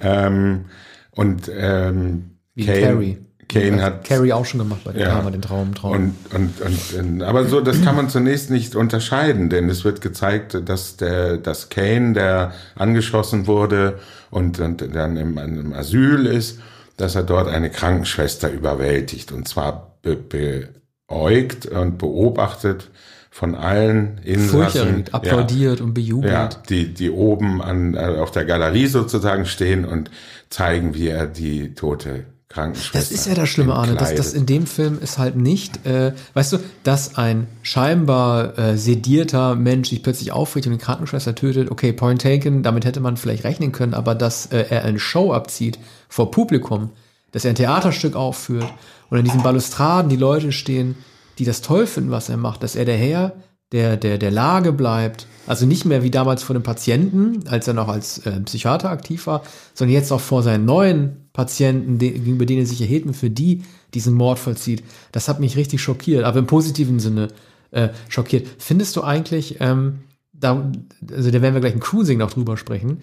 [0.00, 0.66] Ähm,
[1.12, 3.18] und ähm, Wie Kane, Carrie.
[3.48, 5.92] Kane hat Carrie auch schon gemacht bei dem ja, den Traum, Traum.
[5.92, 10.00] Und, und, und, und, aber so, das kann man zunächst nicht unterscheiden, denn es wird
[10.00, 13.98] gezeigt, dass der, dass Kane, der angeschossen wurde
[14.30, 16.58] und, und dann im, im Asyl ist,
[16.96, 22.90] dass er dort eine Krankenschwester überwältigt und zwar be, beäugt und beobachtet
[23.34, 25.06] von allen Insassen.
[25.10, 26.32] applaudiert ja, und bejubelt.
[26.32, 30.08] Ja, die, die oben an, äh, auf der Galerie sozusagen stehen und
[30.50, 32.96] zeigen, wie er die tote Krankenschwester.
[32.96, 36.12] Das ist ja das Schlimme, Arne, dass das in dem Film ist halt nicht, äh,
[36.34, 41.72] weißt du, dass ein scheinbar äh, sedierter Mensch sich plötzlich aufrichtet und die Krankenschwester tötet,
[41.72, 45.32] okay, point taken, damit hätte man vielleicht rechnen können, aber dass äh, er eine Show
[45.32, 46.90] abzieht vor Publikum,
[47.32, 48.72] dass er ein Theaterstück aufführt
[49.10, 50.94] und in diesen Balustraden die Leute stehen,
[51.38, 53.34] die das toll finden, was er macht, dass er der Herr
[53.72, 55.26] der, der, der Lage bleibt.
[55.46, 59.26] Also nicht mehr wie damals vor dem Patienten, als er noch als äh, Psychiater aktiv
[59.26, 59.42] war,
[59.74, 63.30] sondern jetzt auch vor seinen neuen Patienten, die, gegenüber denen er sich erhebt und für
[63.30, 63.62] die
[63.92, 64.84] diesen Mord vollzieht.
[65.12, 67.28] Das hat mich richtig schockiert, aber im positiven Sinne
[67.72, 68.46] äh, schockiert.
[68.58, 70.70] Findest du eigentlich, ähm, da,
[71.10, 73.02] also da werden wir gleich ein Cruising noch drüber sprechen,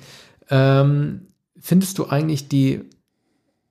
[0.50, 1.28] ähm,
[1.60, 2.82] findest du eigentlich die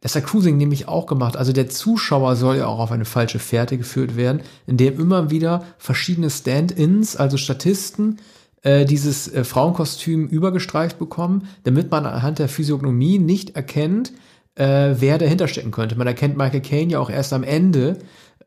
[0.00, 1.36] das hat Cruising nämlich auch gemacht.
[1.36, 5.30] Also der Zuschauer soll ja auch auf eine falsche Fährte geführt werden, in dem immer
[5.30, 8.18] wieder verschiedene Stand-ins, also Statisten,
[8.62, 14.12] äh, dieses äh, Frauenkostüm übergestreift bekommen, damit man anhand der Physiognomie nicht erkennt,
[14.54, 15.96] äh, wer dahinter stecken könnte.
[15.96, 17.98] Man erkennt Michael Caine ja auch erst am Ende,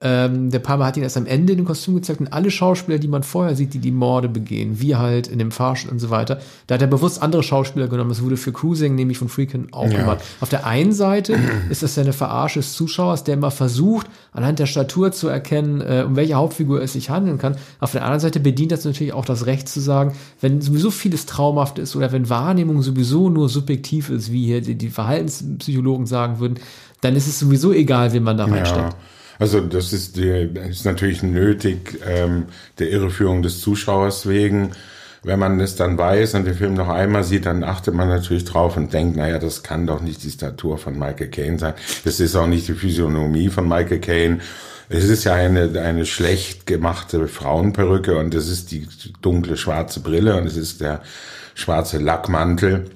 [0.06, 3.00] ähm, der Palmer hat ihn erst am Ende in dem Kostüm gezeigt und alle Schauspieler,
[3.00, 6.10] die man vorher sieht, die die Morde begehen, wie halt in dem Fahrstuhl und so
[6.10, 8.10] weiter, da hat er bewusst andere Schauspieler genommen.
[8.10, 10.00] Das wurde für Cruising nämlich von Freakin auch ja.
[10.00, 10.20] gemacht.
[10.42, 11.38] Auf der einen Seite
[11.70, 15.80] ist das ja eine Verarsche des Zuschauers, der immer versucht, anhand der Statur zu erkennen,
[15.80, 17.56] äh, um welche Hauptfigur es sich handeln kann.
[17.80, 21.26] Auf der anderen Seite bedient das natürlich auch das Recht zu sagen, wenn sowieso vieles
[21.28, 26.40] traumhaft ist oder wenn Wahrnehmung sowieso nur subjektiv ist, wie hier die, die Verhaltenspsychologen sagen
[26.40, 26.60] würden,
[27.00, 28.94] dann ist es sowieso egal, wie man da reinsteckt.
[28.94, 29.13] Ja.
[29.40, 30.28] Also das ist, die,
[30.70, 32.46] ist natürlich nötig, ähm,
[32.80, 34.72] der Irreführung des Zuschauers wegen.
[35.26, 38.44] Wenn man es dann weiß und den Film noch einmal sieht, dann achtet man natürlich
[38.44, 41.74] drauf und denkt, naja, das kann doch nicht die Statur von Michael Caine sein.
[42.04, 44.40] Das ist auch nicht die Physiognomie von Michael Caine.
[44.90, 48.86] Es ist ja eine, eine schlecht gemachte Frauenperücke und es ist die
[49.22, 51.02] dunkle schwarze Brille und es ist der
[51.56, 52.90] schwarze Lackmantel.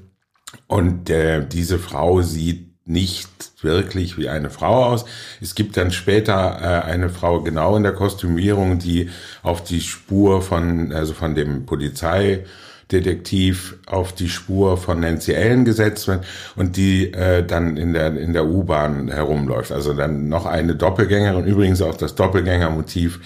[0.67, 3.29] Und äh, diese Frau sieht nicht
[3.61, 5.05] wirklich wie eine Frau aus.
[5.41, 9.09] Es gibt dann später äh, eine Frau genau in der Kostümierung, die
[9.43, 16.07] auf die Spur von, also von dem Polizeidetektiv auf die Spur von Nancy Ellen gesetzt
[16.07, 16.25] wird
[16.55, 19.71] und die äh, dann in der, in der U-Bahn herumläuft.
[19.71, 23.19] Also dann noch eine Doppelgängerin, übrigens auch das Doppelgängermotiv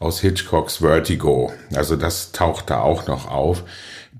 [0.00, 1.52] aus Hitchcocks Vertigo.
[1.74, 3.64] Also das taucht da auch noch auf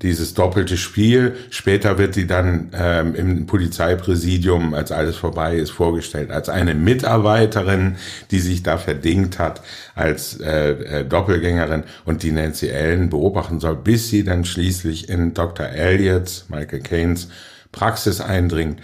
[0.02, 1.36] dieses doppelte Spiel.
[1.50, 7.96] Später wird sie dann ähm, im Polizeipräsidium, als alles vorbei ist, vorgestellt als eine Mitarbeiterin,
[8.30, 9.62] die sich da verdingt hat
[9.94, 15.34] als äh, äh, Doppelgängerin und die Nancy Ellen beobachten soll, bis sie dann schließlich in
[15.34, 15.66] Dr.
[15.66, 17.28] Elliots, Michael Keynes
[17.72, 18.80] Praxis eindringt.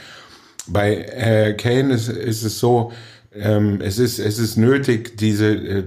[0.66, 2.92] Bei äh, Kane ist, ist es so,
[3.34, 5.84] ähm, es ist es ist nötig, diese äh,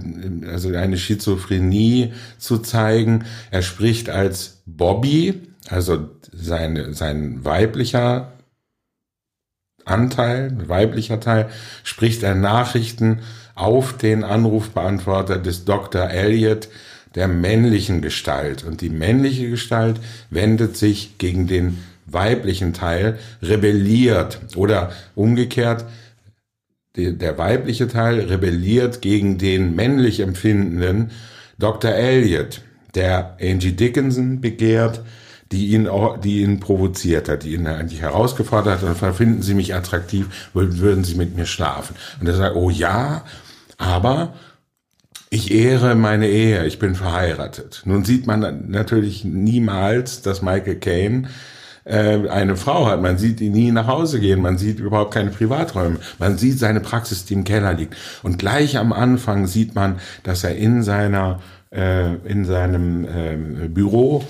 [0.52, 3.26] also eine Schizophrenie zu zeigen.
[3.52, 8.34] Er spricht als Bobby, also sein sein weiblicher
[9.86, 11.50] Anteil, weiblicher Teil,
[11.84, 13.20] spricht er Nachrichten
[13.56, 16.10] auf den Anrufbeantworter des Dr.
[16.10, 16.68] Elliot,
[17.16, 18.64] der männlichen Gestalt.
[18.64, 20.00] Und die männliche Gestalt
[20.30, 25.86] wendet sich gegen den weiblichen Teil, rebelliert oder umgekehrt,
[26.96, 31.12] der weibliche Teil rebelliert gegen den männlich empfindenden
[31.60, 31.92] Dr.
[31.92, 32.62] Elliot,
[32.98, 35.02] der Angie Dickinson begehrt,
[35.52, 35.88] die ihn,
[36.24, 41.06] die ihn provoziert hat, die ihn eigentlich herausgefordert hat, dann finden Sie mich attraktiv, würden
[41.06, 41.96] Sie mit mir schlafen.
[42.20, 43.24] Und er sagt, oh ja,
[43.78, 44.34] aber
[45.30, 47.84] ich ehre meine Ehe, ich bin verheiratet.
[47.86, 51.30] Nun sieht man natürlich niemals, dass Michael Caine
[51.88, 53.02] äh, eine Frau hat.
[53.02, 56.00] Man sieht ihn nie nach Hause gehen, man sieht überhaupt keine Privaträume.
[56.20, 57.96] Man sieht seine Praxis, die im Keller liegt.
[58.24, 61.40] Und gleich am Anfang sieht man, dass er in seiner
[61.72, 64.24] äh, in seinem äh, Büro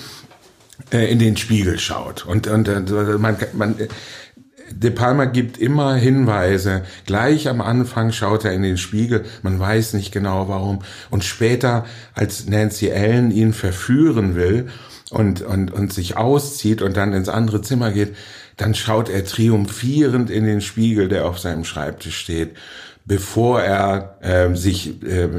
[0.91, 2.25] äh, in den Spiegel schaut.
[2.25, 2.81] Und, und äh,
[3.17, 3.75] man, man
[4.69, 6.83] De Palma gibt immer Hinweise.
[7.05, 9.23] Gleich am Anfang schaut er in den Spiegel.
[9.41, 10.79] Man weiß nicht genau warum.
[11.09, 14.67] Und später, als Nancy Ellen ihn verführen will
[15.09, 18.15] und, und, und sich auszieht und dann ins andere Zimmer geht,
[18.57, 22.55] dann schaut er triumphierend in den Spiegel, der auf seinem Schreibtisch steht,
[23.05, 25.29] bevor er äh, sich äh,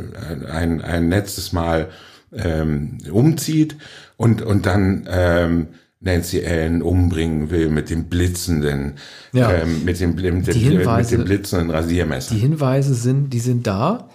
[0.51, 1.89] ein, ein letztes Mal
[2.33, 3.77] ähm, umzieht
[4.16, 5.69] und, und dann ähm,
[6.01, 8.95] Nancy Ellen umbringen will mit dem blitzenden,
[9.33, 9.53] ja.
[9.53, 12.35] ähm, mit, dem, mit, dem, mit dem blitzenden Rasiermesser.
[12.35, 14.09] Die Hinweise sind, die sind da.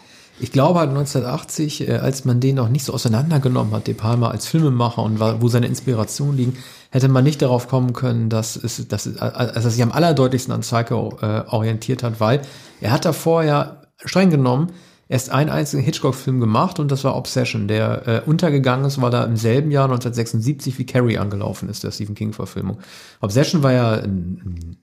[0.44, 4.30] Ich glaube halt 1980, äh, als man den noch nicht so auseinandergenommen hat, De Palma
[4.30, 6.58] als Filmemacher und wo seine Inspirationen liegen,
[6.90, 10.60] hätte man nicht darauf kommen können, dass es, dass, es, also sich am allerdeutlichsten an
[10.60, 12.42] Psycho äh, orientiert hat, weil
[12.82, 14.74] er hat da vorher streng genommen
[15.08, 19.26] erst einen einzigen Hitchcock-Film gemacht und das war Obsession, der äh, untergegangen ist, weil er
[19.26, 22.80] im selben Jahr 1976 wie Carrie angelaufen ist, der Stephen King-Verfilmung.
[23.22, 24.76] Obsession war ja ein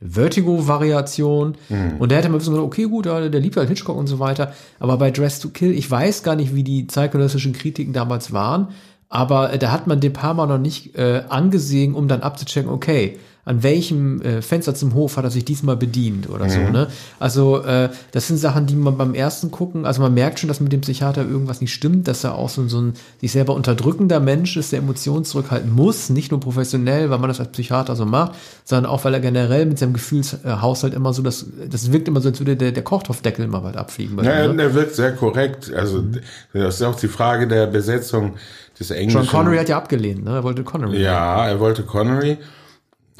[0.00, 1.56] Vertigo-Variation.
[1.68, 1.96] Mhm.
[1.98, 4.18] Und der hätte mal wissen können, okay, gut, der, der liebt halt Hitchcock und so
[4.18, 4.52] weiter.
[4.78, 8.68] Aber bei Dress to Kill, ich weiß gar nicht, wie die zeitgenössischen Kritiken damals waren,
[9.08, 13.18] aber äh, da hat man den Mal noch nicht äh, angesehen, um dann abzuchecken, okay,
[13.48, 16.50] an welchem äh, Fenster zum Hof hat er sich diesmal bedient oder mhm.
[16.50, 16.88] so, ne?
[17.18, 20.60] Also, äh, das sind Sachen, die man beim ersten gucken, also man merkt schon, dass
[20.60, 22.92] mit dem Psychiater irgendwas nicht stimmt, dass er auch so, so ein
[23.22, 27.40] sich selber unterdrückender Mensch ist, der Emotionen zurückhalten muss, nicht nur professionell, weil man das
[27.40, 28.32] als Psychiater so macht,
[28.64, 32.28] sondern auch, weil er generell mit seinem Gefühlshaushalt immer so, das, das wirkt immer so,
[32.28, 34.22] als würde der, der Kochtopfdeckel immer bald abfliegen.
[34.22, 34.64] Ja, ihm, ne?
[34.64, 35.72] der wirkt sehr korrekt.
[35.74, 36.20] Also, mhm.
[36.52, 38.34] das ist auch die Frage der Besetzung
[38.78, 39.22] des Englischen.
[39.22, 40.32] Sean Connery hat ja abgelehnt, ne?
[40.32, 41.02] Er wollte Connery.
[41.02, 42.36] Ja, er wollte Connery.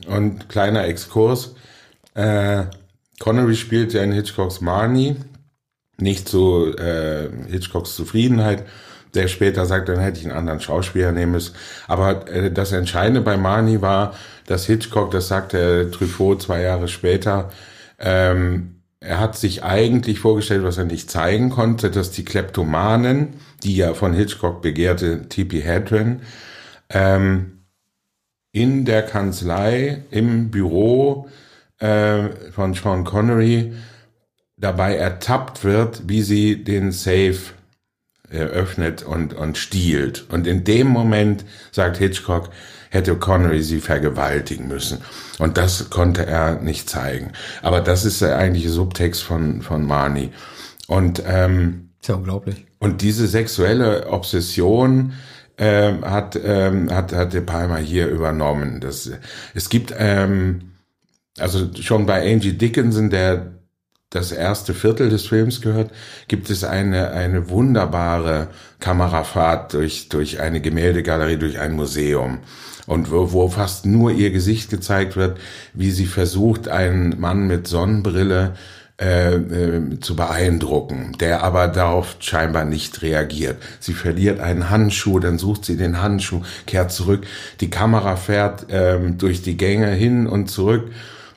[0.07, 1.55] Und kleiner Exkurs.
[2.15, 2.65] Äh,
[3.19, 5.17] Connery spielt ja in Hitchcocks Marnie.
[5.99, 8.65] Nicht zu äh, Hitchcocks Zufriedenheit.
[9.15, 11.55] Der später sagt, dann hätte ich einen anderen Schauspieler nehmen müssen.
[11.87, 14.15] Aber äh, das Entscheidende bei Marnie war,
[14.47, 17.51] dass Hitchcock, das sagte Truffaut zwei Jahre später,
[17.99, 23.77] ähm, er hat sich eigentlich vorgestellt, was er nicht zeigen konnte, dass die Kleptomanen, die
[23.77, 25.65] ja von Hitchcock begehrte T.P.
[25.65, 26.21] Hadron,
[26.91, 27.58] ähm,
[28.59, 31.29] in der Kanzlei, im Büro
[31.79, 33.73] äh, von Sean Connery
[34.57, 37.39] dabei ertappt wird, wie sie den Safe
[38.29, 40.27] eröffnet und, und stiehlt.
[40.29, 42.51] Und in dem Moment, sagt Hitchcock,
[42.91, 44.99] hätte Connery sie vergewaltigen müssen.
[45.39, 47.33] Und das konnte er nicht zeigen.
[47.63, 50.31] Aber das ist der eigentliche Subtext von, von Marnie.
[50.89, 52.67] Und, ähm, ist ja unglaublich.
[52.81, 55.13] Und diese sexuelle Obsession,
[55.59, 58.81] ähm, hat, ähm, hat, hat De Palma hier übernommen.
[58.81, 59.11] Das,
[59.55, 60.73] es gibt, ähm,
[61.39, 63.59] also schon bei Angie Dickinson, der
[64.11, 65.91] das erste Viertel des Films gehört,
[66.29, 68.49] gibt es eine, eine wunderbare
[68.81, 72.39] Kamerafahrt durch, durch eine Gemäldegalerie, durch ein Museum.
[72.87, 75.39] Und wo, wo fast nur ihr Gesicht gezeigt wird,
[75.75, 78.55] wie sie versucht, einen Mann mit Sonnenbrille
[79.01, 83.63] äh, äh, zu beeindrucken, der aber darauf scheinbar nicht reagiert.
[83.79, 87.25] Sie verliert einen Handschuh, dann sucht sie den Handschuh, kehrt zurück.
[87.61, 90.91] Die Kamera fährt äh, durch die Gänge hin und zurück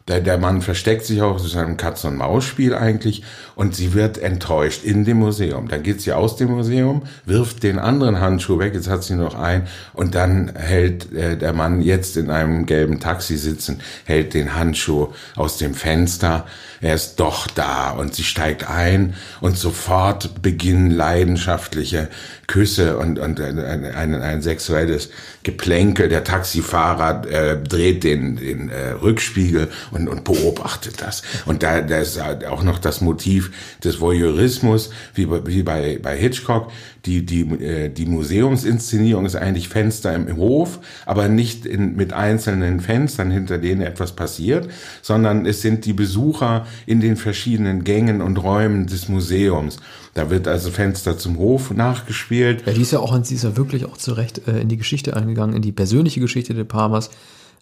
[0.08, 3.24] der, der Mann versteckt sich auch, es ist ein Katz-und-Maus-Spiel eigentlich,
[3.62, 5.68] und sie wird enttäuscht in dem Museum.
[5.68, 9.36] Dann geht sie aus dem Museum, wirft den anderen Handschuh weg, jetzt hat sie noch
[9.36, 14.56] einen, und dann hält äh, der Mann jetzt in einem gelben Taxi sitzen, hält den
[14.56, 16.48] Handschuh aus dem Fenster,
[16.82, 22.10] er ist doch da, und sie steigt ein, und sofort beginnen leidenschaftliche
[22.48, 25.10] Küsse und, und ein, ein, ein sexuelles
[25.44, 26.10] Geplänkel.
[26.10, 31.22] Der Taxifahrer äh, dreht den, den äh, Rückspiegel und, und beobachtet das.
[31.46, 33.51] Und da, da ist auch noch das Motiv
[33.84, 36.72] des Voyeurismus, wie, wie bei, bei Hitchcock.
[37.06, 42.80] Die, die, äh, die Museumsinszenierung ist eigentlich Fenster im Hof, aber nicht in, mit einzelnen
[42.80, 44.70] Fenstern, hinter denen etwas passiert,
[45.02, 49.78] sondern es sind die Besucher in den verschiedenen Gängen und Räumen des Museums.
[50.14, 52.64] Da wird also Fenster zum Hof nachgespielt.
[52.66, 55.16] Ja, die ist ja auch, sie ist ja wirklich auch zurecht äh, in die Geschichte
[55.16, 57.10] eingegangen, in die persönliche Geschichte der Palmers,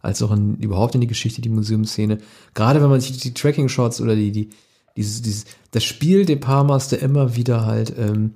[0.01, 2.17] als auch in, überhaupt in die Geschichte, die Museumsszene.
[2.53, 4.49] Gerade wenn man sich die Tracking-Shots oder die, die,
[4.99, 8.33] dieses, dieses, das Spiel der Palmers, der immer wieder halt, ähm,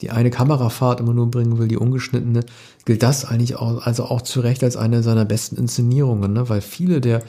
[0.00, 2.40] die eine Kamerafahrt immer nur bringen will, die ungeschnittene,
[2.84, 6.48] gilt das eigentlich auch, also auch zu Recht als eine seiner besten Inszenierungen, ne?
[6.48, 7.22] weil viele der,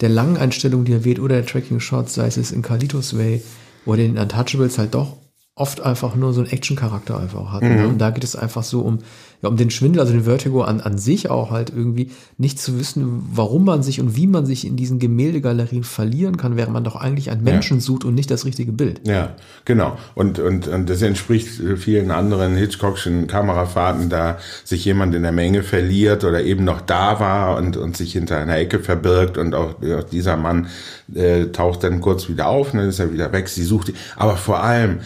[0.00, 3.42] der langen Einstellungen, die er wählt, oder der Tracking-Shots, sei es in Carlitos Way
[3.84, 5.16] oder in Untouchables halt doch
[5.56, 7.62] oft einfach nur so einen Action-Charakter einfach hat.
[7.62, 7.70] Ne?
[7.70, 7.86] Mhm.
[7.90, 9.00] Und da geht es einfach so um,
[9.42, 12.78] ja, um den Schwindel, also den Vertigo an, an sich auch halt irgendwie nicht zu
[12.78, 16.84] wissen, warum man sich und wie man sich in diesen Gemäldegalerien verlieren kann, während man
[16.84, 17.82] doch eigentlich einen Menschen ja.
[17.82, 19.06] sucht und nicht das richtige Bild.
[19.06, 19.34] Ja,
[19.66, 19.98] genau.
[20.14, 25.62] Und, und, und das entspricht vielen anderen Hitchcockschen Kamerafahrten, da sich jemand in der Menge
[25.62, 29.74] verliert oder eben noch da war und, und sich hinter einer Ecke verbirgt und auch,
[29.82, 30.68] auch dieser Mann
[31.14, 33.48] äh, taucht dann kurz wieder auf und dann ist er wieder weg.
[33.48, 35.00] Sie sucht, aber vor allem,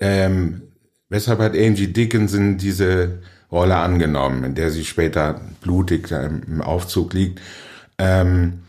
[0.00, 0.62] ähm,
[1.08, 3.20] weshalb hat Angie Dickinson diese
[3.52, 7.40] Rolle angenommen, in der sie später blutig im Aufzug liegt?
[7.98, 8.60] Ähm,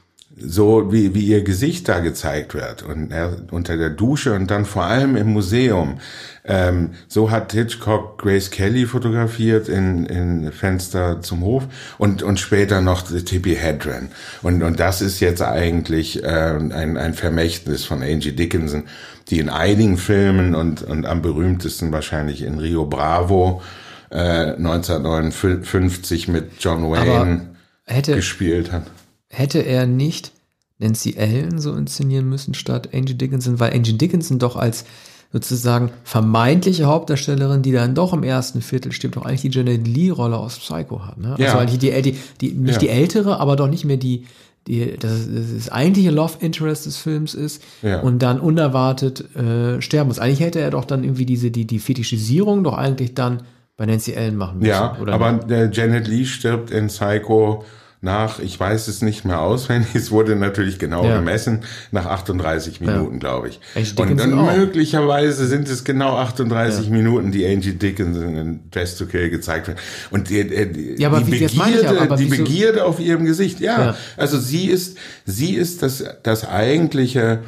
[0.44, 4.66] so wie, wie ihr Gesicht da gezeigt wird und er unter der Dusche und dann
[4.66, 6.00] vor allem im Museum.
[6.44, 11.68] Ähm, so hat Hitchcock Grace Kelly fotografiert in, in Fenster zum Hof
[12.00, 14.10] und, und später noch Tippi Hedren.
[14.42, 18.86] Und, und das ist jetzt eigentlich äh, ein, ein Vermächtnis von Angie Dickinson,
[19.30, 23.62] die in einigen Filmen und, und am berühmtesten wahrscheinlich in Rio Bravo
[24.10, 27.50] äh, 1959 mit John Wayne
[27.86, 28.84] hätte, gespielt hat.
[29.32, 30.32] Hätte er nicht
[30.80, 34.86] Nancy Ellen so inszenieren müssen statt Angie Dickinson, weil Angie Dickinson doch als
[35.32, 40.38] sozusagen vermeintliche Hauptdarstellerin, die dann doch im ersten Viertel stirbt, doch eigentlich die Janet Lee-Rolle
[40.38, 41.18] aus Psycho hat.
[41.18, 41.32] Ne?
[41.32, 41.58] Also ja.
[41.58, 42.80] Also die, die, die, nicht ja.
[42.80, 44.26] die ältere, aber doch nicht mehr die,
[44.68, 48.02] die, das, das eigentliche Love Interest des Films ist ja.
[48.02, 50.20] und dann unerwartet äh, sterben muss.
[50.20, 53.44] Eigentlich hätte er doch dann irgendwie diese, die, die Fetischisierung doch eigentlich dann
[53.78, 54.70] bei Nancy Ellen machen müssen.
[54.70, 57.64] Ja, aber der Janet Lee stirbt in Psycho
[58.04, 61.18] nach, ich weiß es nicht mehr auswendig, es wurde natürlich genau ja.
[61.18, 61.60] gemessen,
[61.92, 63.20] nach 38 Minuten, ja.
[63.20, 63.60] glaube ich.
[63.76, 64.56] Angie und dann auch.
[64.56, 66.92] möglicherweise sind es genau 38 ja.
[66.92, 69.80] Minuten, die Angie Dickinson in Dress to Kill gezeigt wird.
[70.10, 74.66] Und die, die, ja, die Begierde, aber, die Begierde auf ihrem Gesicht, ja, Also sie
[74.66, 77.40] ist, sie ist das, das eigentliche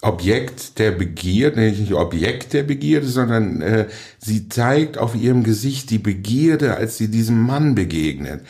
[0.00, 3.86] Objekt der Begierde, nicht Objekt der Begierde, sondern äh,
[4.18, 8.40] sie zeigt auf ihrem Gesicht die Begierde, als sie diesem Mann begegnet.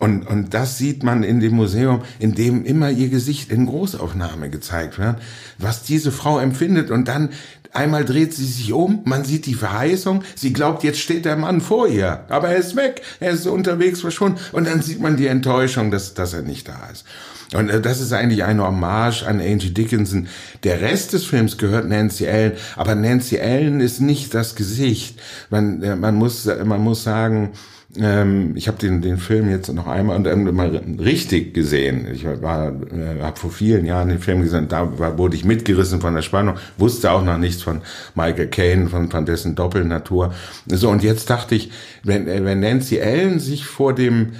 [0.00, 4.50] Und, und das sieht man in dem Museum, in dem immer ihr Gesicht in Großaufnahme
[4.50, 5.16] gezeigt wird,
[5.58, 7.30] was diese Frau empfindet und dann
[7.74, 11.60] Einmal dreht sie sich um, man sieht die Verheißung, sie glaubt, jetzt steht der Mann
[11.60, 15.26] vor ihr, aber er ist weg, er ist unterwegs verschwunden und dann sieht man die
[15.26, 17.04] Enttäuschung, dass, dass er nicht da ist.
[17.52, 20.28] Und äh, das ist eigentlich eine Hommage an Angie Dickinson.
[20.62, 25.20] Der Rest des Films gehört Nancy Allen, aber Nancy Allen ist nicht das Gesicht.
[25.50, 27.50] Man, äh, man muss, man muss sagen,
[27.96, 32.08] ähm, ich habe den, den Film jetzt noch einmal und einmal richtig gesehen.
[32.12, 36.00] Ich war, äh, habe vor vielen Jahren den Film gesehen, da war, wurde ich mitgerissen
[36.00, 37.82] von der Spannung, wusste auch noch nichts von
[38.14, 40.34] Michael Caine, von, von dessen Doppelnatur.
[40.66, 41.70] So, und jetzt dachte ich,
[42.02, 44.32] wenn, äh, wenn Nancy Allen sich vor dem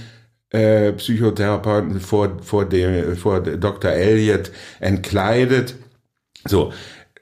[0.50, 3.90] äh, Psychotherapeuten, vor, vor, dem, vor Dr.
[3.90, 4.50] Elliot
[4.80, 5.76] entkleidet,
[6.46, 6.72] so,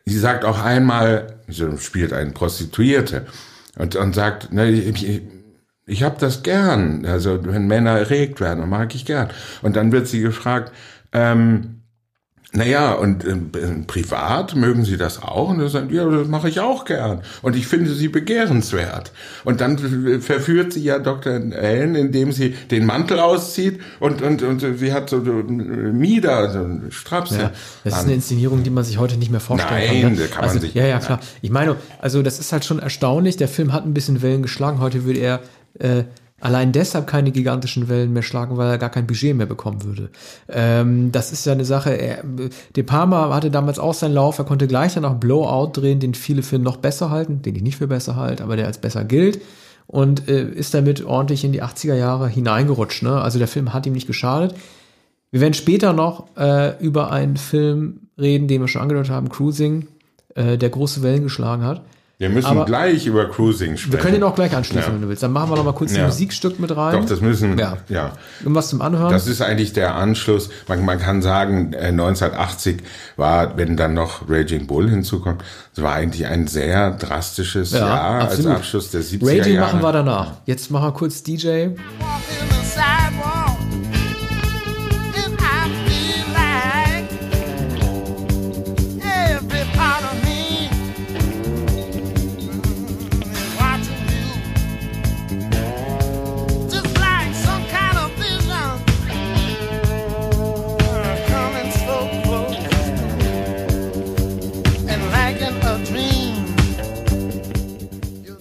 [0.07, 3.27] sie sagt auch einmal, sie spielt eine Prostituierte
[3.77, 5.23] und, und sagt, ne, ich,
[5.93, 7.05] ich habe das gern.
[7.07, 9.29] Also wenn Männer erregt werden, mag ich gern.
[9.61, 10.73] Und dann wird sie gefragt,
[11.13, 11.83] ähm,
[12.55, 13.35] naja, und äh,
[13.87, 15.49] privat mögen Sie das auch?
[15.49, 17.23] Und er sagt, ja, das mache ich auch gern.
[17.41, 19.11] Und ich finde Sie begehrenswert.
[19.45, 19.79] Und dann
[20.21, 21.33] verführt sie ja Dr.
[21.33, 27.39] Ellen, indem sie den Mantel auszieht und, und, und sie hat so Mieder, so Strapse.
[27.39, 27.53] Ja,
[27.85, 30.13] das ist eine Inszenierung, die man sich heute nicht mehr vorstellen Nein, kann.
[30.13, 30.27] Ne?
[30.27, 30.75] kann man also, sich.
[30.75, 31.21] Ja, ja, klar.
[31.41, 33.39] Ich meine, also das ist halt schon erstaunlich.
[33.39, 34.79] Der Film hat ein bisschen Wellen geschlagen.
[34.79, 35.41] Heute würde er
[35.79, 36.05] äh,
[36.43, 40.11] allein deshalb keine gigantischen Wellen mehr schlagen, weil er gar kein Budget mehr bekommen würde.
[40.49, 41.91] Ähm, das ist ja eine Sache.
[41.91, 42.25] Er,
[42.75, 44.39] De Palma hatte damals auch seinen Lauf.
[44.39, 47.77] Er konnte gleich danach Blowout drehen, den viele für noch besser halten, den ich nicht
[47.77, 49.41] für besser halte, aber der als besser gilt.
[49.87, 53.03] Und äh, ist damit ordentlich in die 80er Jahre hineingerutscht.
[53.03, 53.21] Ne?
[53.21, 54.55] Also der Film hat ihm nicht geschadet.
[55.31, 59.87] Wir werden später noch äh, über einen Film reden, den wir schon angedeutet haben, Cruising,
[60.35, 61.83] äh, der große Wellen geschlagen hat.
[62.23, 63.93] Wir müssen Aber gleich über Cruising sprechen.
[63.95, 64.95] Wir können ihn auch gleich anschließen, ja.
[64.95, 65.25] wenn du willst.
[65.25, 66.03] Dann machen wir noch mal kurz ja.
[66.03, 67.01] ein Musikstück mit rein.
[67.01, 67.79] Doch, das müssen, ja.
[67.89, 68.13] ja.
[68.39, 69.11] Irgendwas zum Anhören.
[69.11, 70.49] Das ist eigentlich der Anschluss.
[70.69, 72.83] Man, man kann sagen, 1980 äh,
[73.17, 75.43] war, wenn dann noch Raging Bull hinzukommt,
[75.75, 78.47] es war eigentlich ein sehr drastisches ja, Jahr absolut.
[78.53, 79.67] als Abschluss der 70er Raging Jahre.
[79.67, 80.33] machen wir danach.
[80.47, 81.71] Jetzt machen wir kurz DJ.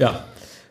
[0.02, 0.26] Ja,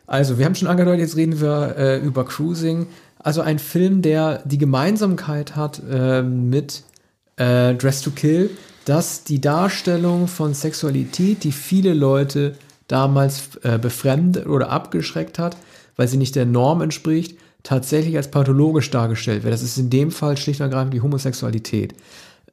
[0.07, 2.87] also wir haben schon angedeutet, jetzt reden wir äh, über Cruising.
[3.17, 6.83] Also ein Film, der die Gemeinsamkeit hat äh, mit
[7.37, 8.49] äh, Dress to Kill,
[8.83, 12.57] dass die Darstellung von Sexualität, die viele Leute
[12.87, 15.55] damals äh, befremdet oder abgeschreckt hat,
[15.95, 19.53] weil sie nicht der Norm entspricht, tatsächlich als pathologisch dargestellt wird.
[19.53, 21.93] Das ist in dem Fall schlicht und ergreifend die Homosexualität.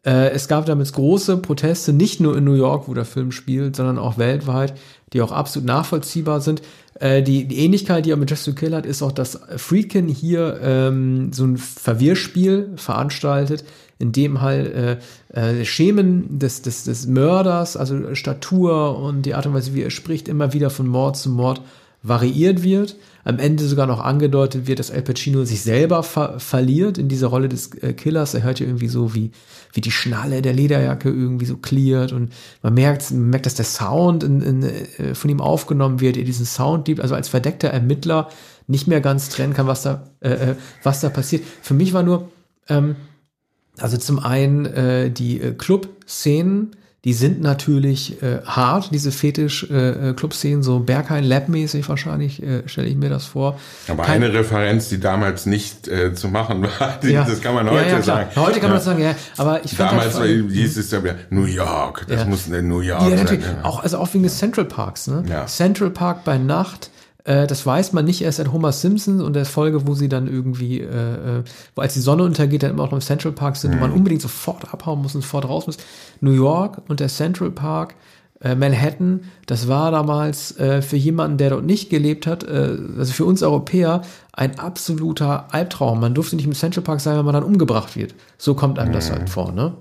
[0.05, 3.77] Äh, es gab damals große Proteste, nicht nur in New York, wo der Film spielt,
[3.77, 4.75] sondern auch weltweit,
[5.13, 6.63] die auch absolut nachvollziehbar sind.
[7.01, 10.09] Äh, die, die, Ähnlichkeit, die er mit Just to Kill hat, ist auch, dass Friedkin
[10.09, 13.65] hier ähm, so ein Verwirrspiel veranstaltet,
[13.99, 14.99] in dem halt äh,
[15.33, 19.91] äh, Schemen des, des, des Mörders, also Statur und die Art und Weise, wie er
[19.91, 21.61] spricht, immer wieder von Mord zu Mord
[22.03, 22.97] variiert wird.
[23.25, 27.27] Am Ende sogar noch angedeutet wird, dass Al Pacino sich selber ver verliert in dieser
[27.27, 28.35] Rolle des äh, Killers.
[28.35, 29.33] Er hört ja irgendwie so, wie,
[29.73, 32.33] wie die Schnalle der Lederjacke irgendwie so klirrt und
[32.63, 36.25] man merkt, man merkt, dass der Sound in, in, äh, von ihm aufgenommen wird, er
[36.25, 38.29] diesen Sound liebt, also als verdeckter Ermittler
[38.67, 41.43] nicht mehr ganz trennen kann, was da, äh, äh was da passiert.
[41.63, 42.31] Für mich war nur,
[42.69, 42.97] ähm,
[43.79, 50.65] also zum einen äh, die äh, Club-Szenen, die sind natürlich äh, hart, diese Fetisch-Club-Szenen, äh,
[50.65, 53.59] so Berghain-Lab-mäßig wahrscheinlich, äh, stelle ich mir das vor.
[53.87, 57.25] Aber Kein, eine Referenz, die damals nicht äh, zu machen war, die, ja.
[57.25, 58.31] das kann man heute ja, ja, sagen.
[58.35, 59.15] Heute kann man das sagen, ja.
[59.37, 63.17] Aber ich Damals halt, hieß es ja New York, das muss in New York ja,
[63.17, 63.43] sein.
[63.63, 65.23] Auch, also auch wegen des Central Parks, ne?
[65.29, 65.47] Ja.
[65.47, 66.98] Central Park bei Nacht, äh,
[67.29, 70.81] das weiß man nicht erst seit Homer Simpson und der Folge, wo sie dann irgendwie,
[70.81, 73.72] äh, äh, wo als die Sonne untergeht, dann immer auch noch im Central Park sind
[73.72, 73.76] mhm.
[73.76, 75.76] und man unbedingt sofort abhauen muss und sofort raus muss.
[76.20, 77.97] New York und der Central Park,
[78.41, 83.12] äh, Manhattan, das war damals äh, für jemanden, der dort nicht gelebt hat, äh, also
[83.12, 84.03] für uns Europäer,
[84.33, 86.01] ein absoluter Albtraum.
[86.01, 88.14] Man durfte nicht im Central Park sein, wenn man dann umgebracht wird.
[88.39, 88.95] So kommt einem mhm.
[88.95, 89.74] das halt vor, ne?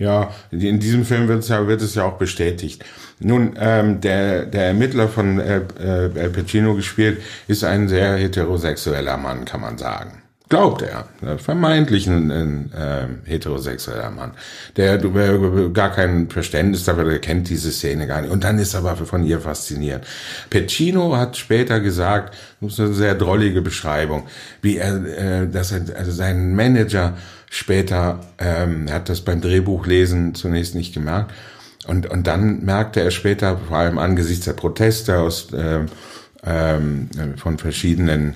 [0.00, 2.82] Ja, in diesem Film wird es ja, wird es ja auch bestätigt.
[3.18, 9.44] Nun, ähm, der, der Ermittler von äh, äh, Pacino gespielt, ist ein sehr heterosexueller Mann,
[9.44, 10.19] kann man sagen.
[10.50, 11.38] Glaubt er.
[11.38, 14.32] Vermeintlich ein, ein äh, heterosexueller Mann.
[14.76, 15.38] Der der
[15.72, 18.32] gar kein Verständnis dafür, der kennt diese Szene gar nicht.
[18.32, 20.04] Und dann ist er aber von ihr fasziniert.
[20.50, 24.24] Pacino hat später gesagt, das ist eine sehr drollige Beschreibung,
[24.60, 27.16] wie er, äh, dass er also seinen Manager
[27.48, 31.32] später, ähm, er hat das beim Drehbuchlesen zunächst nicht gemerkt,
[31.86, 35.86] Und, und dann merkte er später, vor allem angesichts der Proteste aus, äh,
[36.44, 38.34] ähm, von verschiedenen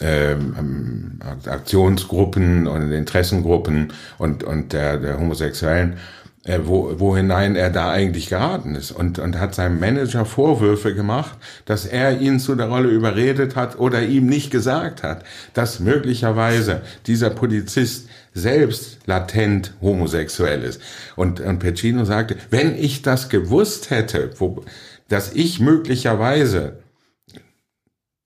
[0.00, 5.98] ähm, Aktionsgruppen und Interessengruppen und, und der, der Homosexuellen,
[6.44, 10.94] äh, wo, wo hinein er da eigentlich geraten ist und, und hat seinem Manager Vorwürfe
[10.94, 11.36] gemacht,
[11.66, 16.80] dass er ihn zu der Rolle überredet hat oder ihm nicht gesagt hat, dass möglicherweise
[17.06, 20.80] dieser Polizist selbst latent homosexuell ist.
[21.14, 24.64] Und, und Pacino sagte, wenn ich das gewusst hätte, wo,
[25.08, 26.78] dass ich möglicherweise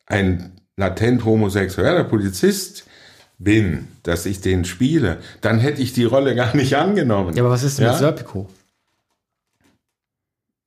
[0.06, 2.84] ein latent homosexueller Polizist
[3.38, 7.34] bin, dass ich den spiele, dann hätte ich die Rolle gar nicht angenommen.
[7.36, 7.92] Ja, aber was ist denn ja?
[7.92, 8.48] mit Serpico?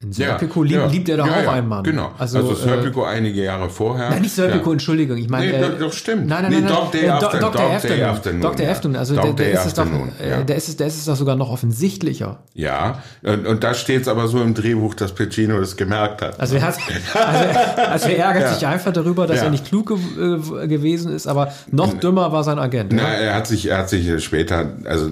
[0.03, 1.83] In Ja, Serpico lieb, ja, liebt er doch ja, auch ja, einen Mann.
[1.83, 2.11] Genau.
[2.19, 4.11] Also, Also, äh, Serpico einige Jahre vorher.
[4.11, 4.73] Nein, nicht Serpico, Ja.
[4.73, 5.17] Entschuldigung.
[5.17, 6.27] Ich meine, Nee, äh, doch, stimmt.
[6.27, 6.73] Nein, nein, Nee, nein, nein.
[6.75, 8.05] Dog Day äh, After- Dog Dog Day Day Afternoon.
[8.05, 8.71] Afternoon, ja.
[8.71, 8.95] Afternoon.
[8.99, 10.43] Also Dog der, der ist es doch, Afternoon, äh, ja.
[10.43, 12.43] der ist es, der ist es doch sogar noch offensichtlicher.
[12.53, 16.39] Ja, und, und da steht es aber so im Drehbuch, dass Pacino das gemerkt hat.
[16.39, 16.75] Also er hat,
[17.15, 17.59] also,
[17.89, 18.53] also er ärgert Ja.
[18.53, 19.45] sich einfach darüber, dass Ja.
[19.45, 22.93] er nicht klug ge äh, gewesen ist, aber noch dümmer war sein Agent.
[22.93, 23.09] Na, Ja?
[23.15, 25.09] er hat sich, er hat sich später, also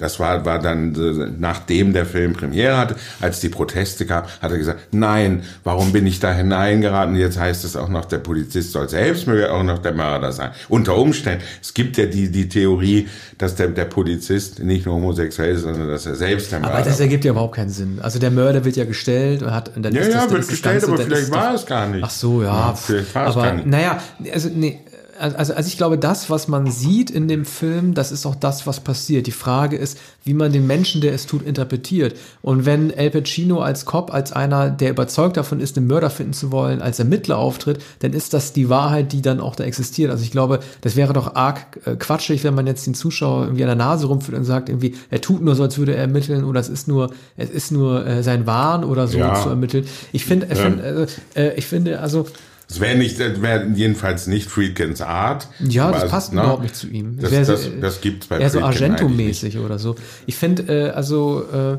[0.00, 4.50] das war, war dann, äh, nachdem der Film Premiere hatte, als die Proteste gab, hat
[4.50, 7.14] er gesagt, nein, warum bin ich da hineingeraten?
[7.16, 10.50] Jetzt heißt es auch noch, der Polizist soll selbst auch noch der Mörder sein.
[10.68, 11.44] Unter Umständen.
[11.60, 13.08] Es gibt ja die, die Theorie,
[13.38, 16.84] dass der, der Polizist nicht nur homosexuell ist, sondern dass er selbst der Mörder Aber
[16.84, 17.98] das ergibt ja überhaupt keinen Sinn.
[18.02, 19.76] Also der Mörder wird ja gestellt und hat.
[19.76, 21.60] Und dann Ja, ist das, ja, wird ist gestellt, Ganze- aber vielleicht ist war doch-
[21.60, 22.02] es gar nicht.
[22.04, 22.48] Ach so, ja.
[22.48, 23.66] Ja, vielleicht war es gar nicht.
[23.66, 23.98] naja,
[24.32, 24.80] also nee.
[25.20, 28.66] Also, also ich glaube, das, was man sieht in dem Film, das ist auch das,
[28.66, 29.26] was passiert.
[29.26, 32.16] Die Frage ist, wie man den Menschen, der es tut, interpretiert.
[32.42, 36.32] Und wenn El Pacino als Cop, als einer, der überzeugt davon ist, den Mörder finden
[36.32, 40.10] zu wollen, als Ermittler auftritt, dann ist das die Wahrheit, die dann auch da existiert.
[40.10, 43.64] Also ich glaube, das wäre doch arg äh, quatschig, wenn man jetzt den Zuschauer irgendwie
[43.64, 46.44] an der Nase rumführt und sagt, irgendwie, er tut nur so, als würde er ermitteln
[46.44, 49.34] oder es ist nur, es ist nur äh, sein Wahn oder so Ja.
[49.34, 49.86] zu ermitteln.
[50.12, 52.26] Ich finde, ich, find, äh, äh, ich finde, also
[52.70, 55.48] Es wäre nicht, wäre jedenfalls nicht Friedkins Art.
[55.58, 56.40] Ja, das Also, passt ne?
[56.40, 57.18] überhaupt nicht zu ihm.
[57.20, 58.60] Das, das, so- das gibt's bei Eher so.
[58.60, 59.96] Argento-mäßig oder so.
[60.26, 61.78] Ich finde, äh, also, äh,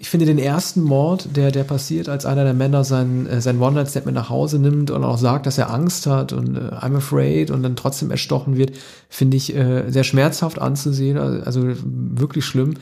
[0.00, 3.60] ich finde den ersten Mord, der, der passiert, als einer der Männer sein, äh, sein
[3.60, 6.96] One-Night-Stand mit nach Hause nimmt und auch sagt, dass er Angst hat und äh, I'm
[6.96, 8.72] afraid und dann trotzdem erstochen wird,
[9.08, 12.74] finde ich äh, sehr schmerzhaft anzusehen, also wirklich schlimm.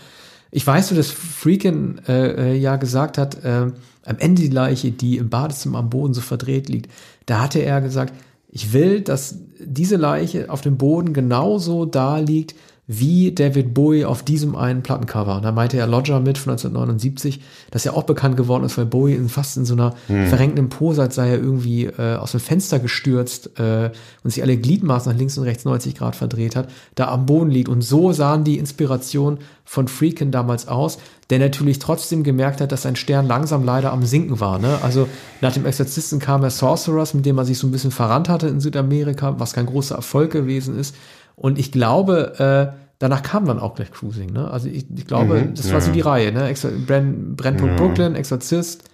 [0.50, 3.66] Ich weiß so, dass Freakin äh, äh, ja gesagt hat, äh,
[4.04, 6.90] am Ende die Leiche, die im Badezimmer am Boden so verdreht liegt,
[7.26, 8.14] da hatte er gesagt,
[8.50, 12.54] ich will, dass diese Leiche auf dem Boden genauso da liegt,
[12.98, 15.36] wie David Bowie auf diesem einen Plattencover.
[15.36, 17.40] Und da meinte er Lodger mit von 1979,
[17.70, 21.02] das ja auch bekannt geworden ist, weil Bowie in, fast in so einer verrenkten Pose,
[21.02, 23.90] als sei er irgendwie äh, aus dem Fenster gestürzt äh,
[24.22, 27.50] und sich alle Gliedmaßen nach links und rechts 90 Grad verdreht hat, da am Boden
[27.50, 27.68] liegt.
[27.68, 30.98] Und so sahen die Inspirationen von Freakin damals aus,
[31.30, 34.58] der natürlich trotzdem gemerkt hat, dass sein Stern langsam leider am Sinken war.
[34.58, 34.78] Ne?
[34.82, 35.08] Also
[35.40, 38.48] nach dem Exorzisten kam er Sorcerers, mit dem er sich so ein bisschen verrannt hatte
[38.48, 40.94] in Südamerika, was kein großer Erfolg gewesen ist.
[41.36, 44.32] Und ich glaube, äh, danach kam dann auch gleich Cruising.
[44.32, 44.48] Ne?
[44.48, 45.92] Also ich, ich glaube, Mhm, das war so ja.
[45.94, 46.32] die Reihe.
[46.32, 46.48] Ne?
[46.48, 48.84] Exor Brand, Brandpunkt Brooklyn, Exorzist,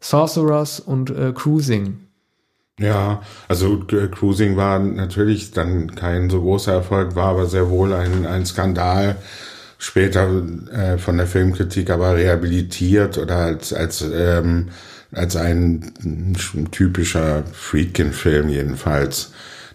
[0.00, 1.98] Sorcerers und äh, Cruising.
[2.78, 7.92] Ja, also äh, Cruising war natürlich dann kein so großer Erfolg, war aber sehr wohl
[7.92, 9.16] ein, ein Skandal.
[9.76, 10.42] Später
[10.72, 14.68] äh, von der Filmkritik aber rehabilitiert oder als, als, ähm,
[15.12, 15.92] als ein
[16.70, 19.32] typischer Freakin-Film jedenfalls.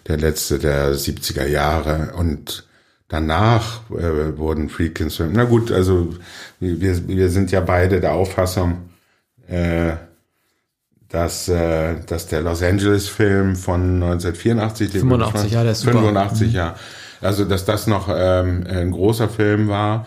[0.08, 2.14] Der letzte der 70er Jahre.
[2.16, 2.66] Und
[3.08, 5.32] danach äh, wurden Freakins Filme.
[5.34, 6.14] Na gut, also
[6.60, 8.90] wir, wir sind ja beide der Auffassung,
[9.48, 9.92] äh,
[11.08, 15.98] dass, äh, dass der Los Angeles-Film von 1984, den 85, ja, der ist super.
[15.98, 16.74] 85, ja.
[17.20, 20.06] Also, dass das noch ähm, ein großer Film war.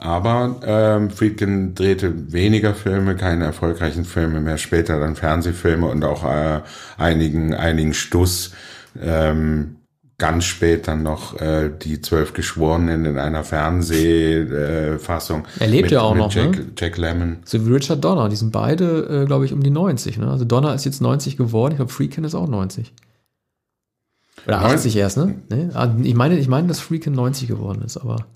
[0.00, 6.24] Aber ähm, Friedkin drehte weniger Filme, keine erfolgreichen Filme mehr, später dann Fernsehfilme und auch
[6.24, 6.60] äh,
[6.96, 8.52] einigen, einigen Stuss.
[9.00, 9.77] Ähm,
[10.18, 15.46] ganz spät dann noch äh, die Zwölf Geschworenen in einer Fernsehfassung.
[15.60, 16.66] Er lebt mit, ja auch noch, Jack, ne?
[16.76, 17.38] Jack Lemmon.
[17.44, 20.18] So wie Richard Donner, die sind beide, äh, glaube ich, um die 90.
[20.18, 20.28] Ne?
[20.28, 22.92] Also Donner ist jetzt 90 geworden, ich glaube, Freakin ist auch 90.
[24.46, 25.36] Oder 80 erst, ne?
[25.50, 25.70] ne?
[26.02, 28.26] Ich meine, ich meine, dass Freakin 90 geworden ist, aber.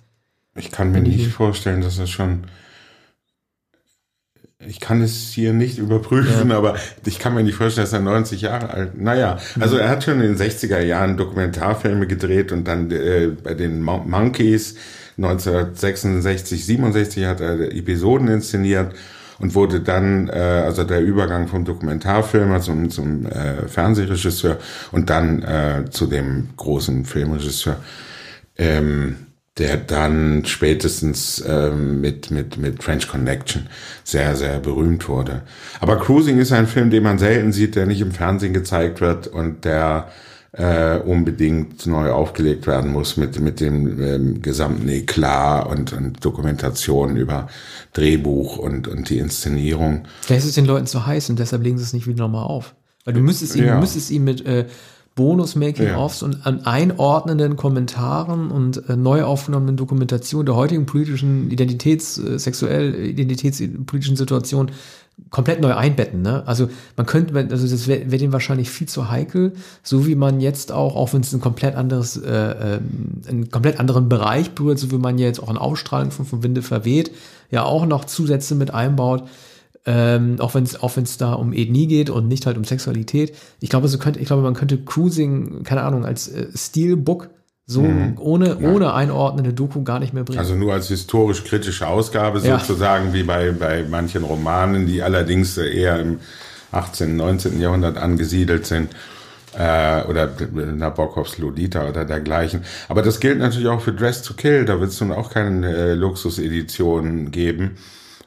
[0.55, 2.45] Ich kann mir nicht vorstellen, dass das schon.
[4.69, 8.43] Ich kann es hier nicht überprüfen, aber ich kann mir nicht vorstellen, dass er 90
[8.43, 9.01] Jahre alt.
[9.01, 13.55] Naja, also er hat schon in den 60er Jahren Dokumentarfilme gedreht und dann äh, bei
[13.55, 14.77] den Mon Monkeys
[15.19, 18.95] 1966, 67 hat er Episoden inszeniert
[19.39, 24.59] und wurde dann, äh, also der Übergang vom Dokumentarfilmer zum, zum äh, Fernsehregisseur
[24.93, 27.77] und dann äh, zu dem großen Filmregisseur.
[28.57, 29.17] Ähm,
[29.59, 33.69] der dann spätestens ähm, mit, mit, mit French Connection
[34.03, 35.43] sehr, sehr berühmt wurde.
[35.81, 39.27] Aber Cruising ist ein Film, den man selten sieht, der nicht im Fernsehen gezeigt wird
[39.27, 40.09] und der
[40.53, 47.17] äh, unbedingt neu aufgelegt werden muss mit, mit dem ähm, gesamten Eklat und, und Dokumentation
[47.17, 47.49] über
[47.93, 50.05] Drehbuch und, und die Inszenierung.
[50.23, 52.45] Vielleicht ist es den Leuten zu heiß und deshalb legen sie es nicht wieder nochmal
[52.45, 52.75] auf.
[53.05, 53.75] Weil du müsstest ihn, ja.
[53.75, 54.67] du müsstest ihn mit äh,
[55.15, 56.27] Bonus-Making-Offs ja.
[56.27, 62.95] und an einordnenden Kommentaren und äh, neu aufgenommenen Dokumentation der heutigen politischen Identitäts-, äh, sexuell
[62.95, 64.71] identitätspolitischen Situation
[65.31, 66.23] komplett neu einbetten.
[66.23, 66.43] Ne?
[66.47, 69.53] Also man könnte, also das wäre wär dem wahrscheinlich viel zu heikel,
[69.83, 72.81] so wie man jetzt auch, auch wenn es ein komplett anderes, äh, äh,
[73.29, 76.63] einen komplett anderen Bereich berührt, so wie man jetzt auch in Ausstrahlung von, von Winde
[76.63, 77.13] verweht,
[77.51, 79.25] ja auch noch Zusätze mit einbaut,
[79.85, 82.65] ähm, auch wenn es auch wenn es da um Ethnie geht und nicht halt um
[82.65, 83.35] Sexualität.
[83.61, 87.31] Ich glaube, so könnte, ich glaube, man könnte Cruising, keine Ahnung, als äh, Steelbook
[87.67, 88.15] so mhm.
[88.19, 88.69] ohne, ja.
[88.71, 90.39] ohne einordnende Doku gar nicht mehr bringen.
[90.39, 92.59] Also nur als historisch-kritische Ausgabe ja.
[92.59, 96.19] sozusagen, wie bei, bei manchen Romanen, die allerdings eher im
[96.73, 97.61] 18., 19.
[97.61, 98.91] Jahrhundert angesiedelt sind.
[99.57, 102.65] Äh, oder Nabokovs Lolita oder dergleichen.
[102.89, 104.65] Aber das gilt natürlich auch für Dress to Kill.
[104.65, 107.77] Da wird es nun auch keine äh, Luxusedition geben.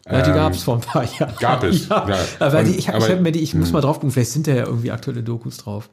[0.10, 1.34] Ja, die gab es vor ein paar Jahren.
[1.40, 1.90] Gab es.
[1.90, 2.07] ja.
[2.07, 2.18] ja.
[2.40, 3.73] Aber, und, die, ich, aber, ich, mir die, ich muss hm.
[3.73, 5.90] mal drauf gucken, vielleicht sind da ja irgendwie aktuelle Dokus drauf.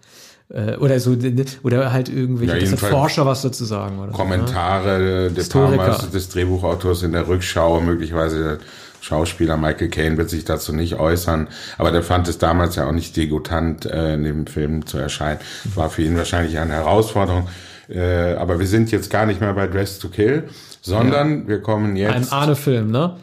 [0.50, 1.16] Äh, oder so,
[1.62, 3.98] oder halt irgendwelche ja, Forscher was dazu sagen.
[3.98, 5.30] Oder Kommentare so, ne?
[5.30, 8.58] des, Palmers, des Drehbuchautors in der Rückschau, möglicherweise der
[9.00, 11.48] Schauspieler Michael Caine wird sich dazu nicht äußern,
[11.78, 15.40] aber der fand es damals ja auch nicht degutant, äh, in dem Film zu erscheinen.
[15.74, 17.48] War für ihn wahrscheinlich eine Herausforderung.
[17.88, 20.44] Äh, aber wir sind jetzt gar nicht mehr bei Dress to Kill,
[20.82, 21.48] sondern ja.
[21.48, 22.14] wir kommen jetzt.
[22.14, 23.16] Ein Ahne-Film, ne?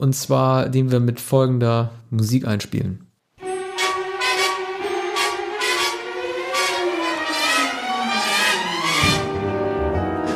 [0.00, 3.06] Und zwar, den wir mit folgender Musik einspielen.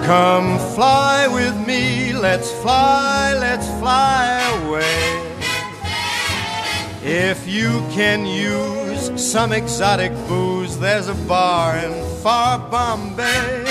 [0.05, 5.23] Come fly with me, let's fly, let's fly away.
[7.03, 13.65] If you can use some exotic booze, there's a bar in far Bombay.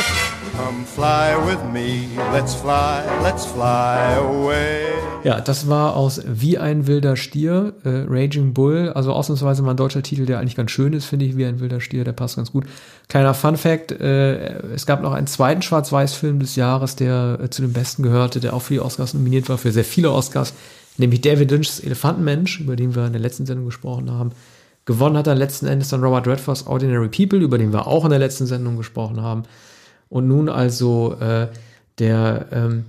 [0.55, 4.84] Come fly with me, let's fly, let's fly away.
[5.23, 8.91] Ja, das war aus Wie ein wilder Stier, äh, Raging Bull.
[8.93, 11.59] Also ausnahmsweise mal ein deutscher Titel, der eigentlich ganz schön ist, finde ich, Wie ein
[11.59, 12.65] wilder Stier, der passt ganz gut.
[13.07, 17.63] Kleiner Fun Fact, äh, es gab noch einen zweiten Schwarz-Weiß-Film des Jahres, der äh, zu
[17.63, 20.53] den besten gehörte, der auch für die Oscars nominiert war, für sehr viele Oscars,
[20.97, 24.34] nämlich David Lynch's Elefantenmensch, über den wir in der letzten Sendung gesprochen haben.
[24.85, 28.11] Gewonnen hat dann letzten Endes dann Robert Redford's Ordinary People, über den wir auch in
[28.11, 29.45] der letzten Sendung gesprochen haben.
[30.14, 31.48] Und nun also äh,
[31.98, 32.85] der ähm,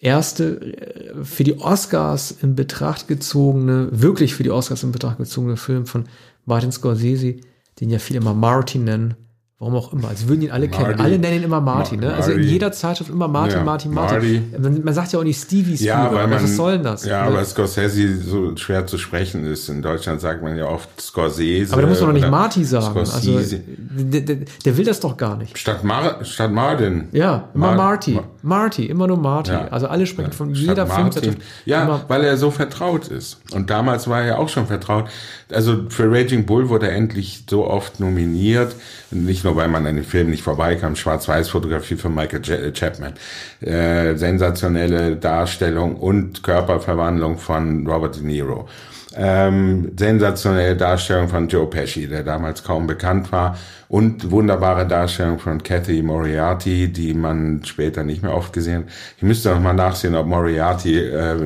[0.00, 5.58] erste äh, für die Oscars in Betracht gezogene, wirklich für die Oscars in Betracht gezogene
[5.58, 6.06] Film von
[6.46, 7.36] Martin Scorsese,
[7.80, 9.14] den ja viele immer Martin nennen,
[9.60, 10.08] Warum auch immer.
[10.08, 10.84] Also würden ihn alle Marty.
[10.84, 11.00] kennen.
[11.00, 12.00] Alle nennen ihn immer Martin.
[12.00, 12.12] Ne?
[12.12, 14.18] Also in jeder Zeitschrift immer Martin, ja, Martin, Martin.
[14.18, 14.58] Marty.
[14.58, 16.12] Man, man, sagt ja auch nicht Stevie Spielberg.
[16.12, 17.04] Ja, weil man, was soll denn das?
[17.04, 17.36] Ja, ne?
[17.36, 19.68] weil Scorsese so schwer zu sprechen ist.
[19.68, 21.72] In Deutschland sagt man ja oft Scorsese.
[21.72, 22.98] Aber da muss man doch nicht Marty sagen.
[22.98, 23.56] Also, Scorsese.
[23.56, 25.56] Also, der, der, der, will das doch gar nicht.
[25.56, 27.08] Statt, Mar statt Martin.
[27.12, 28.14] Ja, immer Mar Marty.
[28.14, 29.52] Mar Marty, immer nur Marty.
[29.52, 29.68] Ja.
[29.68, 31.38] Also alle sprechen von jeder Filmzeitschrift.
[31.64, 33.40] Ja, weil er so vertraut ist.
[33.52, 35.08] Und damals war er auch schon vertraut.
[35.50, 38.74] Also für Raging Bull wurde er endlich so oft nominiert.
[39.10, 40.96] Nicht nur, weil man an den Film nicht vorbeikam.
[40.96, 43.14] Schwarz-Weiß-Fotografie von Michael J Chapman.
[43.60, 48.68] Äh, sensationelle Darstellung und Körperverwandlung von Robert De Niro.
[49.16, 53.56] Ähm, sensationelle Darstellung von Joe Pesci, der damals kaum bekannt war.
[53.88, 58.92] Und wunderbare Darstellung von Kathy Moriarty, die man später nicht mehr oft gesehen hat.
[59.16, 61.36] Ich müsste noch mal nachsehen, ob Moriarty äh,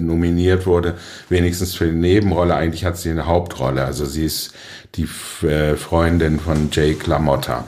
[0.00, 0.94] nominiert wurde,
[1.28, 2.56] wenigstens für die Nebenrolle.
[2.56, 3.84] Eigentlich hat sie eine Hauptrolle.
[3.84, 4.52] Also sie ist
[4.96, 5.08] die
[5.46, 7.64] äh, Freundin von Jake LaMotta.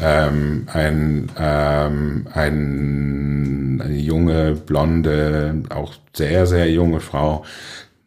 [0.00, 7.44] Ähm, ein, ähm, ein, eine junge, blonde, auch sehr, sehr junge Frau,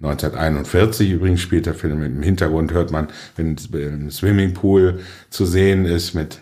[0.01, 2.03] 1941 übrigens spielt der Film.
[2.03, 4.99] Im Hintergrund hört man, wenn ein Swimmingpool
[5.29, 6.39] zu sehen ist mit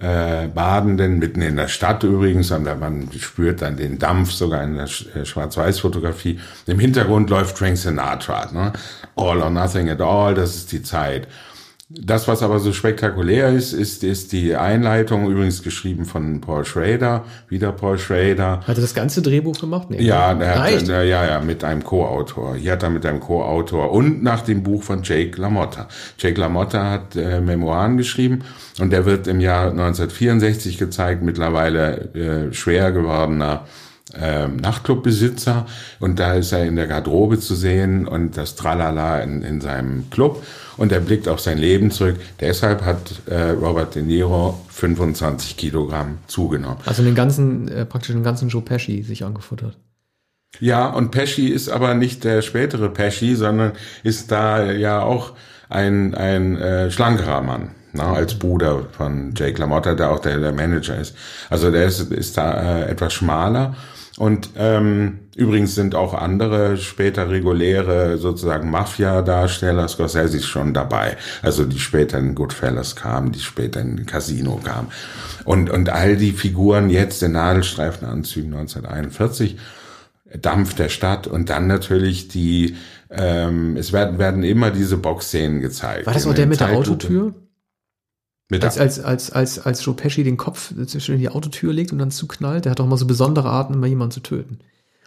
[0.00, 4.74] äh, Badenden, mitten in der Stadt übrigens, und man spürt dann den Dampf sogar in
[4.74, 6.40] der äh, Schwarz-Weiß-Fotografie.
[6.66, 8.72] Im Hintergrund läuft Frank Sinatra, ne?
[9.16, 11.28] All or Nothing at All, das ist die Zeit.
[12.00, 17.24] Das, was aber so spektakulär ist, ist, ist die Einleitung, übrigens geschrieben von Paul Schrader,
[17.48, 18.60] wieder Paul Schrader.
[18.66, 19.90] Hat er das ganze Drehbuch gemacht?
[19.90, 22.56] Nee, ja, er hat, ja, ja, mit einem Co-Autor.
[22.56, 25.88] Hier hat er mit einem Co-Autor und nach dem Buch von Jake LaMotta.
[26.18, 28.40] Jake LaMotta hat äh, Memoiren geschrieben
[28.80, 33.66] und der wird im Jahr 1964 gezeigt, mittlerweile äh, schwer gewordener
[34.20, 35.66] ähm, Nachtclubbesitzer
[36.00, 40.10] und da ist er in der Garderobe zu sehen und das Tralala in, in seinem
[40.10, 40.42] Club
[40.76, 42.16] und er blickt auf sein Leben zurück.
[42.40, 46.78] Deshalb hat äh, Robert De Niro 25 Kilogramm zugenommen.
[46.86, 49.76] Also den ganzen, äh, praktisch den ganzen Joe Pesci sich angefuttert.
[50.60, 53.72] Ja, und Pesci ist aber nicht der spätere Pesci, sondern
[54.02, 55.32] ist da ja auch
[55.68, 60.52] ein, ein äh, schlankerer Mann na, als Bruder von Jake LaMotta, der auch der, der
[60.52, 61.16] Manager ist.
[61.48, 63.76] Also der ist, ist da äh, etwas schmaler.
[64.16, 71.16] Und ähm, übrigens sind auch andere später reguläre sozusagen Mafia-Darsteller, Scorsese ist schon dabei.
[71.42, 74.88] Also die später in Goodfellas kamen, die später in Casino kamen.
[75.44, 79.56] Und, und all die Figuren jetzt in Nadelstreifenanzügen 1941,
[80.40, 82.76] Dampf der Stadt und dann natürlich die,
[83.10, 86.06] ähm, es werden, werden immer diese Boxszenen gezeigt.
[86.06, 87.34] War das auch der mit der Autotür?
[88.52, 92.10] Als, als, als, als, als Joe Pesci den Kopf zwischen die Autotür legt und dann
[92.10, 94.58] zuknallt, der hat doch mal so besondere Arten, immer jemanden zu töten.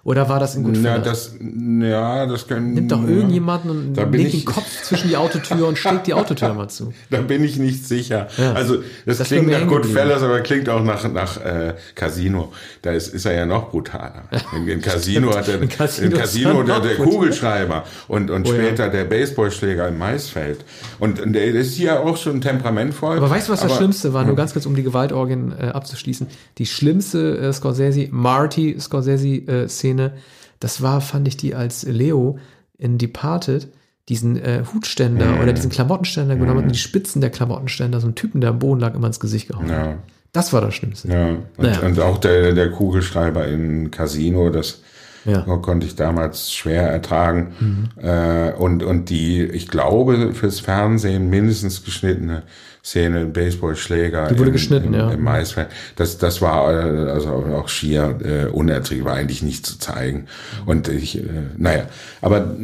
[0.07, 0.95] Oder war das in Goodfellas?
[0.95, 1.33] Ja, das,
[1.81, 2.73] ja, das kann.
[2.73, 6.69] Nimmt doch irgendjemanden und legt den Kopf zwischen die Autotür und schlägt die Autotür mal
[6.69, 6.93] zu.
[7.09, 8.27] Da bin ich nicht sicher.
[8.37, 12.53] Ja, also das, das klingt nach Goodfellas, aber klingt auch nach nach äh, Casino.
[12.83, 14.23] Da ist, ist er ja noch brutaler.
[14.55, 18.53] In, in Casino hat er in Casino, in Casino der, der Kugelschreiber und und oh,
[18.53, 18.89] später ja.
[18.89, 20.63] der Baseballschläger im Maisfeld.
[20.99, 23.17] Und, und der ist hier auch schon temperamentvoll.
[23.17, 24.21] Aber weißt du, was das Schlimmste war?
[24.21, 24.37] Nur hm.
[24.37, 26.27] ganz kurz, um die Gewaltorgien äh, abzuschließen.
[26.59, 29.67] Die schlimmste äh, Scorsese, Marty Scorsese äh,
[29.97, 30.13] Szene
[30.59, 32.39] das war, fand ich die als Leo
[32.77, 33.67] in Departed,
[34.09, 35.41] diesen äh, Hutständer mhm.
[35.41, 36.39] oder diesen Klamottenständer mhm.
[36.39, 39.19] genommen und die Spitzen der Klamottenständer, so ein Typen, der am Boden lag, immer ins
[39.19, 39.69] Gesicht gehauen.
[39.69, 39.97] Ja.
[40.31, 41.09] Das war das Schlimmste.
[41.09, 41.79] Ja, und, naja.
[41.81, 44.81] und auch der, der Kugelschreiber in Casino, das
[45.25, 45.41] ja.
[45.41, 47.53] konnte ich damals schwer ertragen.
[47.59, 47.89] Mhm.
[48.01, 52.43] Äh, und, und die, ich glaube, fürs Fernsehen mindestens geschnittene
[52.87, 54.27] Szene, Baseballschläger.
[54.29, 55.11] Die wurde im, geschnitten, im, ja.
[55.11, 55.67] Im Maisfeld.
[55.97, 60.27] Das, das war äh, also auch schier äh, unerträglich, war eigentlich nicht zu zeigen.
[60.65, 61.23] Und ich, äh,
[61.57, 61.83] naja,
[62.21, 62.55] aber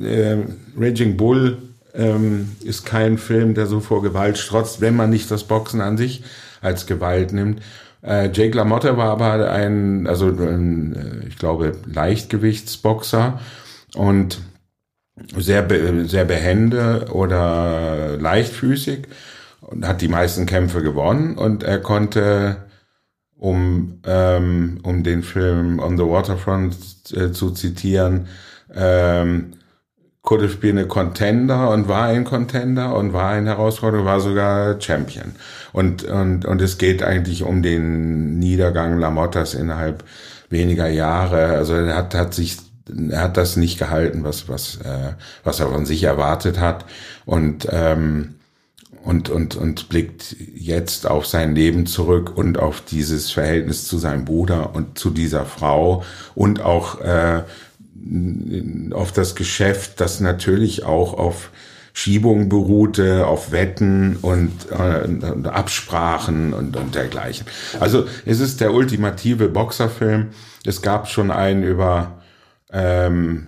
[0.00, 0.36] äh,
[0.78, 1.58] Raging Bull
[1.92, 5.96] ähm, ist kein Film, der so vor Gewalt strotzt, wenn man nicht das Boxen an
[5.96, 6.22] sich
[6.60, 7.60] als Gewalt nimmt.
[8.00, 13.40] Äh, Jake LaMotta war aber ein, also ein, äh, ich glaube, Leichtgewichtsboxer
[13.96, 14.38] und
[15.36, 19.08] sehr, be sehr behende oder leichtfüßig
[19.66, 22.56] und hat die meisten Kämpfe gewonnen und er konnte,
[23.36, 26.76] um, ähm, um den Film On the Waterfront
[27.12, 28.28] äh, zu zitieren,
[28.74, 29.54] ähm,
[30.22, 34.80] could have been a contender und war ein Contender und war ein Herausforderer, war sogar
[34.80, 35.32] Champion.
[35.72, 40.02] Und, und, und es geht eigentlich um den Niedergang Lamottas innerhalb
[40.48, 41.48] weniger Jahre.
[41.48, 42.58] Also er hat, hat sich
[43.10, 46.84] er hat das nicht gehalten, was was äh, was er von sich erwartet hat
[47.24, 48.34] und ähm,
[49.04, 54.24] und, und, und blickt jetzt auf sein Leben zurück und auf dieses Verhältnis zu seinem
[54.24, 56.04] Bruder und zu dieser Frau
[56.34, 57.42] und auch äh,
[58.92, 61.50] auf das Geschäft, das natürlich auch auf
[61.92, 67.46] Schiebung beruhte, auf Wetten und, äh, und Absprachen und, und dergleichen.
[67.78, 70.30] Also es ist der ultimative Boxerfilm.
[70.64, 72.22] Es gab schon einen über
[72.72, 73.46] ähm,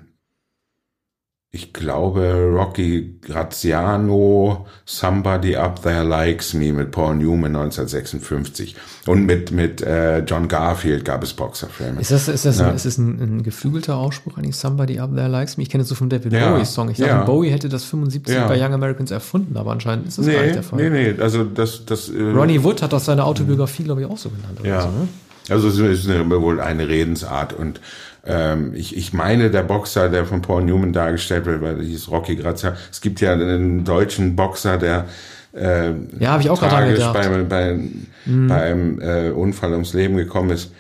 [1.57, 8.77] ich glaube, Rocky Graziano, Somebody Up There Likes Me mit Paul Newman 1956.
[9.07, 11.99] Und mit, mit äh, John Garfield gab es Boxerfilme.
[11.99, 12.69] Ist das, ist das, ja.
[12.69, 14.57] ist das ein, ein geflügelter Ausspruch eigentlich?
[14.57, 15.63] Somebody Up There Likes Me?
[15.63, 16.53] Ich kenne das so vom David ja.
[16.53, 16.91] Bowie-Song.
[16.91, 17.25] Ich dachte, ja.
[17.25, 18.47] Bowie hätte das 75 ja.
[18.47, 20.91] bei Young Americans erfunden, aber anscheinend ist das nee, gar nicht der Fall.
[20.91, 21.87] Nee, nee, also das...
[21.87, 24.61] das äh, Ronnie Wood hat das seine Autobiografie, glaube ich, auch so genannt.
[24.63, 24.83] ja.
[24.83, 25.09] So, ne?
[25.49, 27.81] Also es ist eine, wohl eine Redensart und
[28.27, 32.37] ähm, ich, ich meine, der Boxer, der von Paul Newman dargestellt wird, weil hieß Rocky
[32.37, 32.77] Grazia.
[32.91, 35.07] Es gibt ja einen deutschen Boxer, der
[35.55, 37.79] äh, ja, habe ich auch tragisch bei, bei,
[38.27, 38.49] mhm.
[38.49, 40.73] bei einem äh, Unfall ums Leben gekommen ist.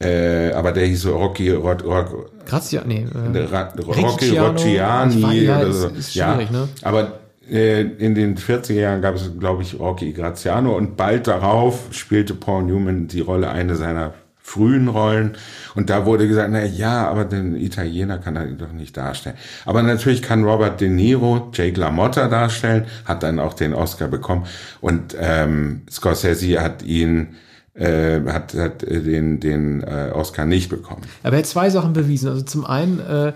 [0.00, 3.04] Äh, aber der hieß so Rocky Rock, Rock, Grazia, nee,
[3.34, 3.38] äh,
[3.82, 5.88] Rocky Rocciani ja, oder so.
[5.88, 6.68] Ist, ist ja, ne?
[6.82, 7.18] aber
[7.50, 12.34] äh, in den 40er Jahren gab es, glaube ich, Rocky Graziano und bald darauf spielte
[12.34, 14.14] Paul Newman die Rolle eine seiner
[14.48, 15.36] frühen Rollen.
[15.74, 19.36] Und da wurde gesagt, na ja, aber den Italiener kann er doch nicht darstellen.
[19.66, 24.46] Aber natürlich kann Robert De Niro Jake LaMotta darstellen, hat dann auch den Oscar bekommen.
[24.80, 27.36] Und ähm, Scorsese hat ihn
[27.74, 31.02] äh, hat, hat den, den äh, Oscar nicht bekommen.
[31.22, 32.28] Aber er hat zwei Sachen bewiesen.
[32.28, 33.32] Also zum einen äh,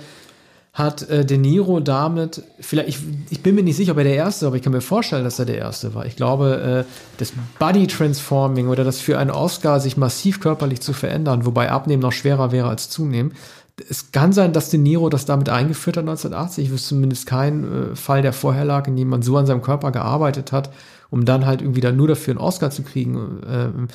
[0.72, 4.14] hat äh, De Niro damit, vielleicht, ich, ich bin mir nicht sicher, ob er der
[4.14, 6.06] Erste, aber ich kann mir vorstellen, dass er der Erste war.
[6.06, 10.94] Ich glaube, äh, das Body Transforming oder das für einen Oscar sich massiv körperlich zu
[10.94, 13.34] verändern, wobei Abnehmen noch schwerer wäre als Zunehmen.
[13.88, 16.66] Es kann sein, dass De Niro das damit eingeführt hat 1980.
[16.66, 19.62] Ich wüsste zumindest keinen äh, Fall, der vorher lag, in dem man so an seinem
[19.62, 20.70] Körper gearbeitet hat
[21.12, 23.42] um dann halt irgendwie dann nur dafür einen Oscar zu kriegen.
[23.46, 23.88] Ähm,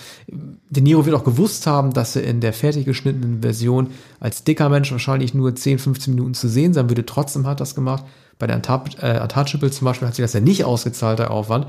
[0.69, 3.89] De Niro wird auch gewusst haben, dass er in der fertig geschnittenen Version
[4.19, 7.07] als dicker Mensch wahrscheinlich nur 10, 15 Minuten zu sehen sein würde.
[7.07, 8.03] Trotzdem hat das gemacht.
[8.37, 11.65] Bei der Untouchable zum Beispiel hat sich das ja nicht ausgezahlt, der Aufwand.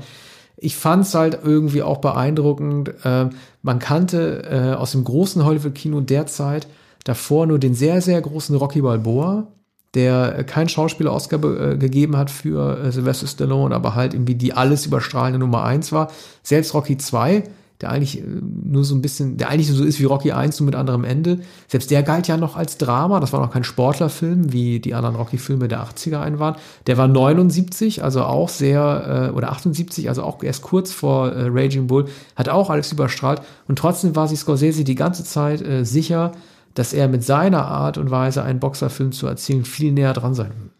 [0.55, 2.93] Ich fand es halt irgendwie auch beeindruckend.
[3.03, 3.29] Äh,
[3.63, 6.67] man kannte äh, aus dem großen Hollywood-Kino derzeit
[7.05, 9.47] davor nur den sehr, sehr großen Rocky Balboa,
[9.95, 14.85] der kein Schauspieler-Oscar äh, gegeben hat für äh, Sylvester Stallone, aber halt irgendwie die alles
[14.85, 16.11] überstrahlende Nummer eins war.
[16.43, 17.43] Selbst Rocky 2
[17.81, 20.65] der eigentlich äh, nur so ein bisschen, der eigentlich so ist wie Rocky 1, nur
[20.65, 21.39] mit anderem Ende.
[21.67, 25.15] Selbst der galt ja noch als Drama, das war noch kein Sportlerfilm, wie die anderen
[25.15, 26.55] Rocky-Filme der 80er ein waren.
[26.87, 31.47] Der war 79, also auch sehr, äh, oder 78, also auch erst kurz vor äh,
[31.49, 32.05] Raging Bull,
[32.35, 33.41] hat auch alles überstrahlt.
[33.67, 36.33] Und trotzdem war sich Scorsese die ganze Zeit äh, sicher,
[36.73, 40.51] dass er mit seiner Art und Weise einen Boxerfilm zu erzielen viel näher dran sein
[40.59, 40.71] will.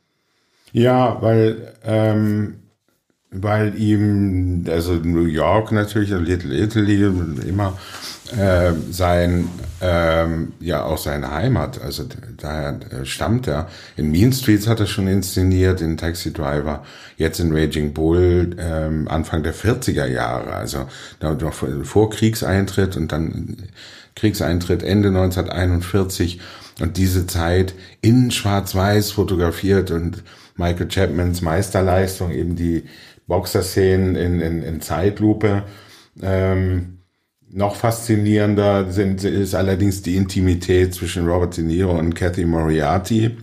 [0.71, 2.55] Ja, weil ähm,
[3.31, 7.03] weil ihm, also New York natürlich, Little Italy,
[7.47, 7.77] immer
[8.35, 9.47] äh, sein,
[9.81, 12.05] ähm, ja auch seine Heimat, also
[12.37, 13.67] daher stammt er.
[13.97, 16.83] In Mean Streets hat er schon inszeniert, in Taxi Driver,
[17.17, 20.87] jetzt in Raging Bull, ähm, Anfang der 40er Jahre, also
[21.21, 21.53] noch
[21.83, 23.57] vor Kriegseintritt und dann
[24.19, 26.39] Kriegseintritt Ende 1941
[26.81, 30.23] und diese Zeit in Schwarz-Weiß fotografiert und
[30.55, 32.83] Michael Chapmans Meisterleistung, eben die
[33.27, 35.63] Boxer-Szenen in, in, in Zeitlupe.
[36.21, 36.99] Ähm,
[37.51, 43.37] noch faszinierender sind, ist allerdings die Intimität zwischen Robert De Niro und Kathy Moriarty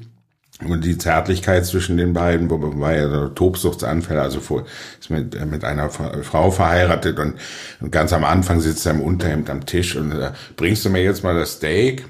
[0.64, 4.64] und die Zärtlichkeit zwischen den beiden, wobei er Tobsuchtsanfälle, also vor,
[4.98, 7.34] ist mit, äh, mit einer Frau verheiratet und,
[7.80, 11.02] und ganz am Anfang sitzt er im Unterhemd am Tisch und äh, bringst du mir
[11.02, 12.06] jetzt mal das Steak?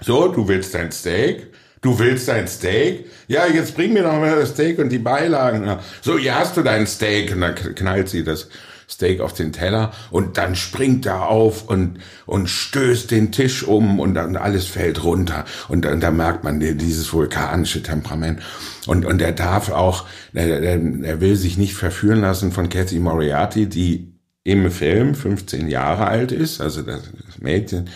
[0.00, 1.48] So, du willst dein Steak?
[1.82, 3.06] Du willst dein Steak?
[3.26, 5.78] Ja, jetzt bring mir doch mal das Steak und die Beilagen.
[6.02, 7.32] So, hier hast du dein Steak.
[7.32, 8.48] Und dann knallt sie das
[8.90, 14.00] Steak auf den Teller und dann springt er auf und, und stößt den Tisch um
[14.00, 15.44] und dann alles fällt runter.
[15.68, 18.40] Und dann da merkt man dieses vulkanische Temperament.
[18.86, 23.66] Und, und er darf auch, er, er will sich nicht verführen lassen von Cathy Moriarty,
[23.66, 24.12] die
[24.42, 26.60] im Film 15 Jahre alt ist.
[26.60, 27.02] Also das
[27.38, 27.88] Mädchen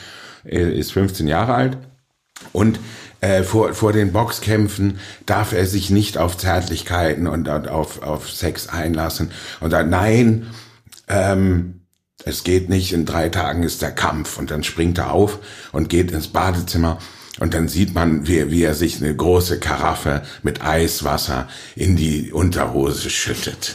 [0.45, 1.79] äh, ist 15 Jahre alt.
[2.53, 2.79] Und
[3.21, 8.31] äh, vor, vor den Boxkämpfen darf er sich nicht auf Zärtlichkeiten und, und auf, auf
[8.31, 9.31] Sex einlassen.
[9.61, 10.47] Und dann, nein,
[11.09, 11.81] ähm,
[12.25, 14.39] es geht nicht, in drei Tagen ist der Kampf.
[14.39, 15.39] Und dann springt er auf
[15.73, 16.99] und geht ins Badezimmer
[17.41, 22.33] und dann sieht man, wie, wie er sich eine große Karaffe mit Eiswasser in die
[22.33, 23.75] Unterhose schüttet.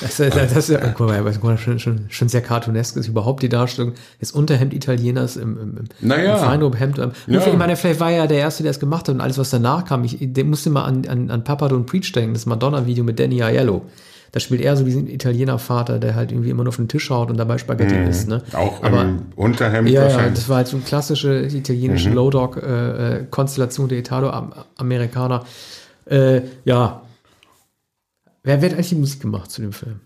[0.00, 3.50] Das, das, das ist ja guck mal, schon, schon, schon sehr cartoonesk ist überhaupt die
[3.50, 6.36] Darstellung des Unterhemd-Italieners im, im, naja.
[6.36, 6.96] im Feinrobhemd.
[7.26, 7.46] Ja.
[7.46, 9.84] Ich meine, vielleicht war er der Erste, der es gemacht hat und alles, was danach
[9.84, 10.04] kam.
[10.04, 13.84] Ich musste mal an, an, an Papa Don't Preach denken, das Madonna-Video mit Danny Aiello.
[14.32, 17.10] Da spielt er so wie ein Italiener-Vater, der halt irgendwie immer nur auf den Tisch
[17.10, 18.28] haut und dabei Spaghetti mm, isst.
[18.28, 18.42] Ne?
[18.52, 20.26] Auch Aber, im Unterhemd ja, wahrscheinlich.
[20.26, 22.14] Ja, das war halt so eine klassische italienische mhm.
[22.14, 25.44] Low-Dog-Konstellation äh, der Italo-Amerikaner.
[26.06, 27.02] Äh, ja.
[28.42, 30.00] Wer wird eigentlich die Musik gemacht zu dem Film?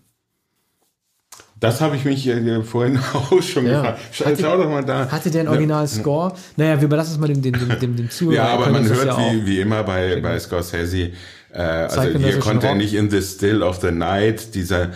[1.59, 3.81] Das habe ich mich äh, vorhin auch schon ja.
[3.81, 4.25] gefragt.
[4.25, 5.09] Hatte, Schau doch mal da.
[5.09, 6.33] Hatte der einen Original-Score?
[6.57, 8.35] Naja, wir überlassen es mal dem, dem, dem, dem, dem Zuhörer.
[8.35, 11.11] Ja, aber man hört ja wie, wie immer bei, bei Scorsese,
[11.55, 14.89] äh, also hier konnte er nicht in The Still of the Night, dieser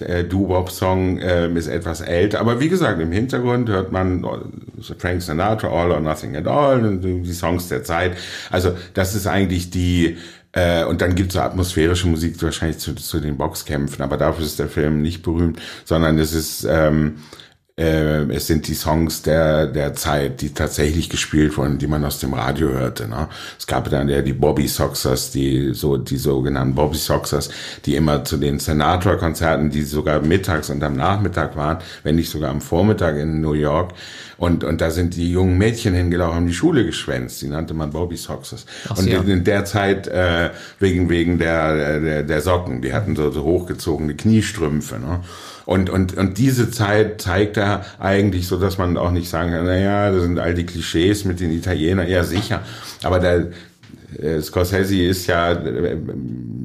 [0.00, 5.20] äh, Doo-Wop-Song äh, ist etwas älter, aber wie gesagt, im Hintergrund hört man äh, Frank
[5.20, 8.16] Sinatra, All or Nothing at All, die Songs der Zeit.
[8.50, 10.16] Also das ist eigentlich die
[10.52, 14.58] äh, und dann gibt's so atmosphärische Musik wahrscheinlich zu, zu den Boxkämpfen, aber dafür ist
[14.58, 17.16] der Film nicht berühmt, sondern es ist ähm,
[17.78, 22.18] äh, es sind die Songs der, der Zeit, die tatsächlich gespielt wurden, die man aus
[22.18, 23.06] dem Radio hörte.
[23.06, 23.28] Ne?
[23.58, 27.50] Es gab dann ja die Bobby Soxers, die so die sogenannten Bobby Soxers,
[27.84, 32.50] die immer zu den Sinatra-Konzerten, die sogar mittags und am Nachmittag waren, wenn nicht sogar
[32.50, 33.92] am Vormittag in New York.
[34.38, 37.42] Und, und da sind die jungen Mädchen hingelaufen, haben die Schule geschwänzt.
[37.42, 38.64] Die nannte man Bobby Soxers.
[38.88, 39.20] Ach, und ja.
[39.20, 43.44] in, in, der Zeit äh, wegen wegen der, der der Socken, die hatten so, so
[43.44, 44.98] hochgezogene Kniestrümpfe.
[44.98, 45.20] Ne?
[45.66, 49.66] Und, und, und diese Zeit zeigt er eigentlich so, dass man auch nicht sagen kann,
[49.66, 52.62] naja, das sind all die Klischees mit den Italienern, ja sicher.
[53.02, 53.46] Aber äh,
[54.40, 55.96] Scorsese ist ja äh,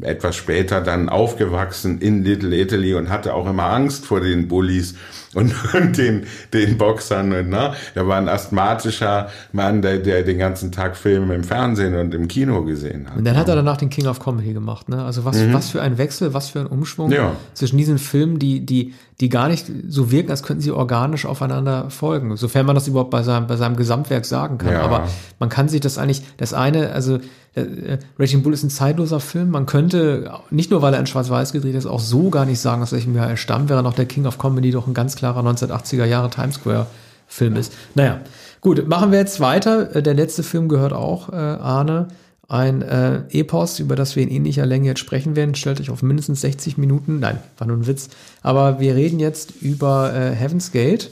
[0.01, 4.95] etwas später dann aufgewachsen in Little Italy und hatte auch immer Angst vor den Bullies
[5.33, 7.31] und, und den, den Boxern.
[7.31, 7.73] Und, ne?
[7.95, 12.27] Er war ein asthmatischer Mann, der, der den ganzen Tag Filme im Fernsehen und im
[12.27, 13.17] Kino gesehen hat.
[13.17, 14.89] Und dann hat er danach den King of Comedy gemacht.
[14.89, 15.03] Ne?
[15.03, 15.53] Also was, mhm.
[15.53, 17.35] was für ein Wechsel, was für ein Umschwung ja.
[17.53, 21.89] zwischen diesen Filmen, die, die, die gar nicht so wirken, als könnten sie organisch aufeinander
[21.89, 22.35] folgen.
[22.35, 24.73] Sofern man das überhaupt bei seinem, bei seinem Gesamtwerk sagen kann.
[24.73, 24.81] Ja.
[24.81, 25.07] Aber
[25.39, 27.19] man kann sich das eigentlich, das eine, also
[27.55, 29.51] äh, Raging Bull ist ein zeitloser Film.
[29.51, 32.81] Man könnte, nicht nur weil er in Schwarz-Weiß gedreht ist, auch so gar nicht sagen,
[32.81, 35.41] aus welchem Jahr er stammt, wäre noch der King of Comedy doch ein ganz klarer
[35.41, 36.87] 1980er Jahre Times Square
[37.27, 37.73] Film ist.
[37.95, 38.19] Naja,
[38.59, 39.95] gut, machen wir jetzt weiter.
[39.95, 42.07] Äh, der letzte Film gehört auch, äh, Arne.
[42.47, 46.03] Ein äh, Epos, über das wir in ähnlicher Länge jetzt sprechen werden, stellt euch auf
[46.03, 47.19] mindestens 60 Minuten.
[47.19, 48.09] Nein, war nur ein Witz.
[48.41, 51.09] Aber wir reden jetzt über äh, Heaven's Gate.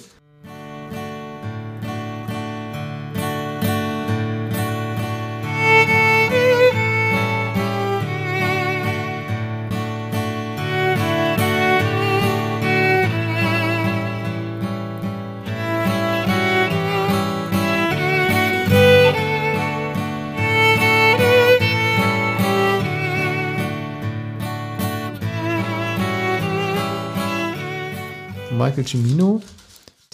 [28.80, 29.42] Michael Cimino,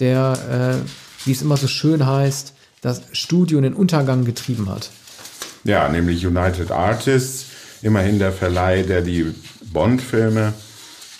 [0.00, 4.90] der, äh, wie es immer so schön heißt, das Studio in den Untergang getrieben hat.
[5.64, 7.46] Ja, nämlich United Artists,
[7.82, 9.34] immerhin der Verleih, der die
[9.72, 10.52] Bond-Filme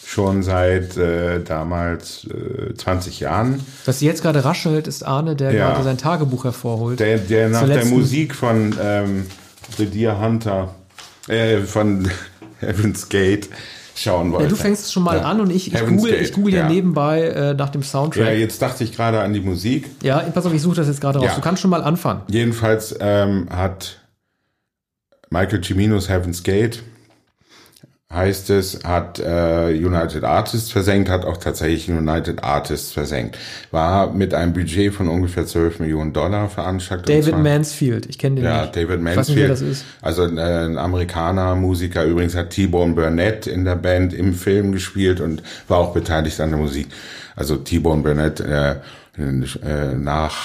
[0.04, 3.60] schon seit äh, damals äh, 20 Jahren.
[3.84, 5.70] Was jetzt gerade raschelt, ist Arne, der ja.
[5.70, 7.00] gerade sein Tagebuch hervorholt.
[7.00, 9.26] Der, der nach der Musik von ähm,
[9.76, 10.74] The Deer Hunter,
[11.26, 12.08] äh, von
[12.60, 13.48] Heaven's Gate
[13.98, 14.44] schauen wollte.
[14.44, 15.22] Ja, du fängst es schon mal ja.
[15.24, 18.26] an und ich, ich google, ich google ja, nebenbei äh, nach dem Soundtrack.
[18.26, 19.88] Ja, jetzt dachte ich gerade an die Musik.
[20.02, 21.34] Ja, pass auf, ich suche das jetzt gerade raus.
[21.34, 22.22] Du kannst schon mal anfangen.
[22.28, 24.00] Jedenfalls ähm, hat
[25.30, 26.82] Michael Ciminos Heaven's Gate
[28.12, 33.36] heißt es, hat äh, United Artists versenkt, hat auch tatsächlich United Artists versenkt.
[33.72, 37.08] War mit einem Budget von ungefähr 12 Millionen Dollar veranschlagt.
[37.08, 38.76] David Mansfield, ich kenne den ja, nicht.
[38.76, 39.50] David Mansfield.
[39.50, 39.84] Nicht, ist.
[40.02, 45.20] Also äh, ein Amerikaner, Musiker, übrigens hat T-Bone Burnett in der Band im Film gespielt
[45.20, 46.86] und war auch beteiligt an der Musik.
[47.34, 48.76] Also T-Bone Burnett äh,
[49.18, 50.36] äh, nach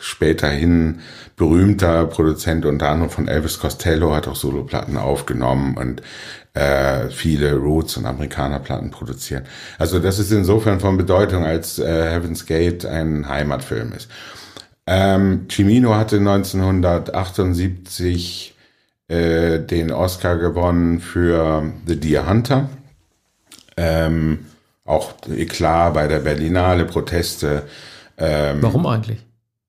[0.00, 1.00] späterhin
[1.36, 6.02] berühmter Produzent unter anderem von Elvis Costello, hat auch Soloplatten aufgenommen und
[6.54, 9.44] äh, viele Roots und Amerikanerplatten produzieren.
[9.78, 14.08] Also das ist insofern von Bedeutung, als äh, Heaven's Gate ein Heimatfilm ist.
[14.86, 18.56] Ähm, Cimino hatte 1978
[19.08, 22.68] äh, den Oscar gewonnen für The Deer Hunter.
[23.76, 24.46] Ähm,
[24.84, 25.14] auch
[25.48, 27.62] klar bei der Berlinale Proteste.
[28.18, 29.20] Ähm, Warum eigentlich?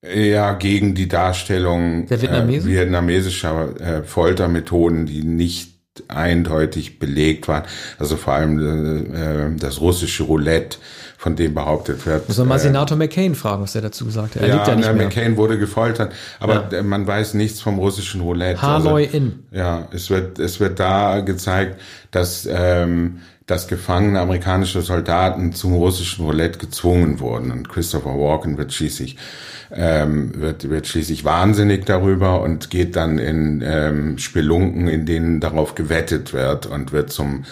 [0.04, 5.71] Ja, gegen die Darstellung äh, vietnamesischer äh, Foltermethoden, die nicht
[6.08, 7.64] eindeutig belegt waren.
[8.00, 10.78] Also vor allem äh, das russische Roulette,
[11.18, 12.28] von dem behauptet wird.
[12.28, 14.42] Muss man mal äh, Senator McCain fragen, was er dazu gesagt hat.
[14.42, 15.06] Er ja, lebt ja nicht mehr.
[15.06, 16.82] McCain wurde gefoltert, aber ja.
[16.82, 18.62] man weiß nichts vom russischen Roulette.
[18.62, 19.44] Hanoi also, in.
[19.52, 26.26] Ja, es wird, es wird da gezeigt, dass ähm, dass gefangene amerikanische Soldaten zum russischen
[26.26, 27.52] Roulette gezwungen wurden.
[27.52, 29.18] Und Christopher Walken wird schließlich
[29.74, 35.76] ähm, wird, wird schließlich wahnsinnig darüber und geht dann in ähm, Spelunken, in denen darauf
[35.76, 37.46] gewettet wird und wird zum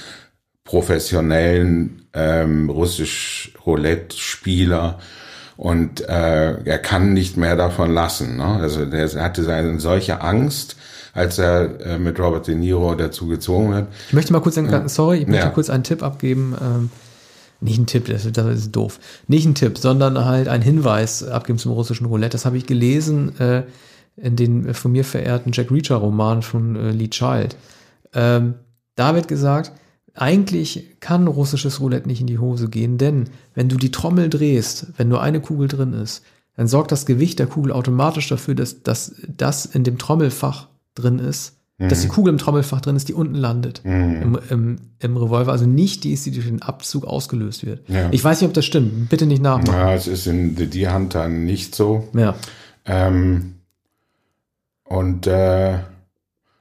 [0.64, 5.00] professionellen ähm, russisch Roulette-Spieler
[5.56, 8.38] und äh, er kann nicht mehr davon lassen.
[8.38, 8.46] Ne?
[8.46, 10.76] Also der hatte eine solche Angst,
[11.14, 13.88] als er äh, mit Robert De Niro dazu gezwungen wird.
[14.08, 15.52] Ich möchte mal kurz, einen, sorry, ich möchte ja.
[15.52, 16.56] kurz einen Tipp abgeben.
[16.62, 16.90] Ähm,
[17.62, 19.00] nicht ein Tipp, das, das ist doof.
[19.28, 22.32] Nicht ein Tipp, sondern halt ein Hinweis abgeben zum russischen Roulette.
[22.32, 23.64] Das habe ich gelesen äh,
[24.16, 27.58] in den von mir verehrten Jack Reacher Roman von äh, Lee Child.
[28.14, 28.56] Ähm,
[28.96, 29.72] da wird gesagt,
[30.14, 34.88] eigentlich kann russisches Roulette nicht in die Hose gehen, denn wenn du die Trommel drehst,
[34.98, 36.24] wenn nur eine Kugel drin ist,
[36.56, 40.68] dann sorgt das Gewicht der Kugel automatisch dafür, dass das in dem Trommelfach
[41.00, 42.12] drin ist dass die mhm.
[42.12, 44.22] Kugel im Trommelfach drin ist, die unten landet mhm.
[44.22, 45.54] im, im, im, Revolver.
[45.54, 47.88] Also nicht die ist, die durch den Abzug ausgelöst wird.
[47.88, 48.10] Ja.
[48.12, 49.08] Ich weiß nicht, ob das stimmt.
[49.08, 49.80] Bitte nicht nachmachen.
[49.80, 52.10] Ja, es ist in The Deer Hunter nicht so.
[52.14, 52.36] Ja.
[52.86, 53.56] Ähm,
[54.84, 55.78] und äh,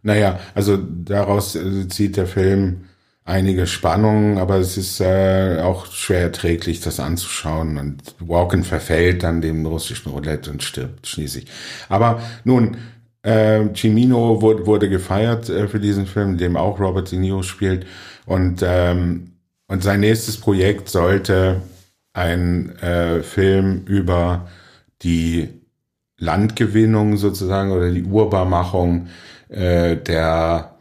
[0.02, 2.84] naja, also daraus äh, zieht der Film
[3.24, 7.76] einige Spannungen, aber es ist äh, auch schwer erträglich, das anzuschauen.
[7.76, 11.46] Und Walken verfällt dann dem russischen Roulette und stirbt schließlich.
[11.88, 12.76] Aber nun,
[13.28, 17.42] äh, Cimino wurde, wurde gefeiert äh, für diesen Film, in dem auch Robert De Niro
[17.42, 17.86] spielt.
[18.24, 19.32] Und, ähm,
[19.66, 21.60] und sein nächstes Projekt sollte
[22.14, 24.48] ein äh, Film über
[25.02, 25.48] die
[26.16, 29.08] Landgewinnung sozusagen oder die Urbarmachung
[29.48, 30.76] äh, der,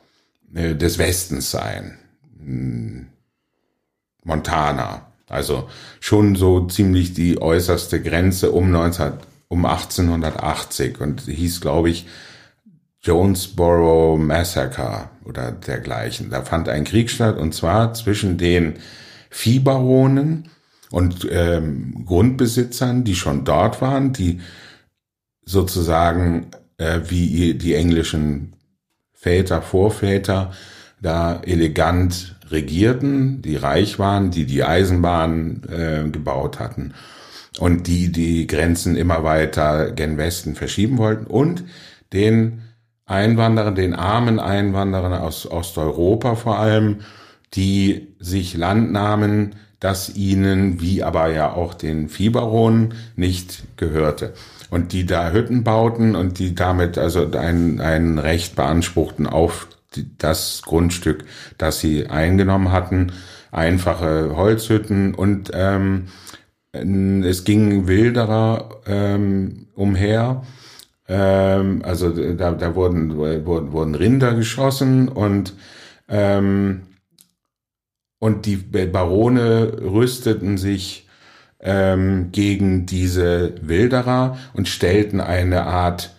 [0.55, 1.97] äh, des Westens sein.
[2.43, 3.07] Hm.
[4.23, 5.07] Montana.
[5.29, 5.69] Also
[5.99, 9.13] schon so ziemlich die äußerste Grenze um 19,
[9.49, 12.07] um 1880 und hieß, glaube ich,
[13.01, 16.29] Jonesboro Massacre oder dergleichen.
[16.29, 18.75] Da fand ein Krieg statt und zwar zwischen den
[19.29, 20.49] Viehbaronen
[20.91, 24.41] und ähm, Grundbesitzern, die schon dort waren, die
[25.45, 26.47] sozusagen
[26.77, 28.53] äh, wie die englischen
[29.13, 30.51] Väter, Vorväter
[31.01, 36.93] da elegant regierten, die reich waren, die die Eisenbahn äh, gebaut hatten
[37.59, 41.65] und die die Grenzen immer weiter gen Westen verschieben wollten und
[42.13, 42.61] den
[43.07, 46.99] Einwanderern, den armen Einwanderern aus Osteuropa vor allem,
[47.53, 54.33] die sich Land nahmen, das ihnen, wie aber ja auch den Viehbaronen, nicht gehörte.
[54.69, 59.67] Und die da Hütten bauten und die damit also ein, ein Recht beanspruchten auf
[60.17, 61.23] das Grundstück,
[61.57, 63.13] das sie eingenommen hatten,
[63.51, 66.07] einfache Holzhütten und ähm,
[66.71, 70.43] es ging Wilderer ähm, umher.
[71.07, 75.53] Ähm, also da, da wurden, wurden, wurden Rinder geschossen und
[76.09, 76.83] ähm,
[78.19, 81.07] und die Barone rüsteten sich
[81.59, 86.13] ähm, gegen diese Wilderer und stellten eine Art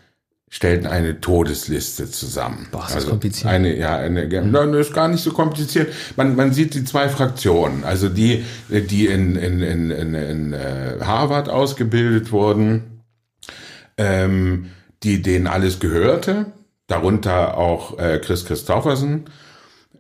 [0.50, 2.68] stellten eine Todesliste zusammen.
[2.70, 3.52] Boah, ist also kompliziert.
[3.52, 4.50] Eine, ja, eine, mhm.
[4.50, 5.92] nein, ist gar nicht so kompliziert.
[6.16, 10.96] Man, man sieht die zwei Fraktionen, also die, die in, in, in, in, in äh,
[11.02, 13.02] Harvard ausgebildet wurden,
[13.98, 14.70] ähm,
[15.02, 16.46] die denen alles gehörte,
[16.86, 19.24] darunter auch äh, Chris Christofferson,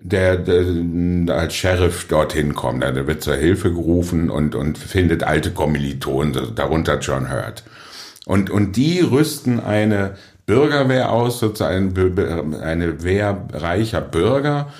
[0.00, 2.82] der, der als Sheriff dorthin kommt.
[2.82, 7.64] Der wird zur Hilfe gerufen und, und findet alte Kommilitonen, darunter John Hurt.
[8.26, 10.16] Und, und die rüsten eine
[10.46, 11.94] Bürgerwehr aus, sozusagen
[12.62, 14.72] eine Wehr reicher Bürger,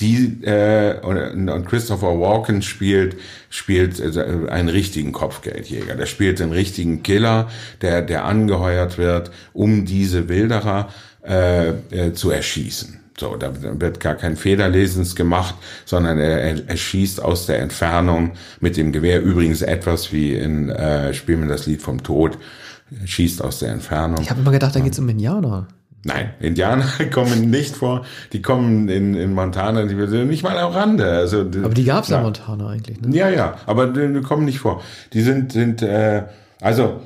[0.00, 3.16] die äh, und Christopher Walken spielt
[3.48, 5.94] spielt äh, einen richtigen Kopfgeldjäger.
[5.94, 7.48] Der spielt den richtigen Killer,
[7.80, 10.90] der der angeheuert wird, um diese Wilderer
[11.26, 13.00] äh, äh, zu erschießen.
[13.18, 13.50] So, da
[13.80, 15.54] wird gar kein Federlesens gemacht,
[15.86, 19.22] sondern er, er schießt aus der Entfernung mit dem Gewehr.
[19.22, 22.36] Übrigens etwas wie in äh, Spielen wir das Lied vom Tod
[23.04, 24.20] schießt aus der Entfernung.
[24.20, 25.66] Ich habe immer gedacht, da geht's um Indianer.
[26.06, 28.06] Nein, Indianer kommen nicht vor.
[28.32, 31.04] Die kommen in, in Montana, die sind nicht mal am Rande.
[31.10, 33.14] Also, aber die gab's ja in Montana eigentlich, ne?
[33.14, 34.82] Ja, ja, aber die, die kommen nicht vor.
[35.12, 36.22] Die sind, sind äh,
[36.60, 37.00] also.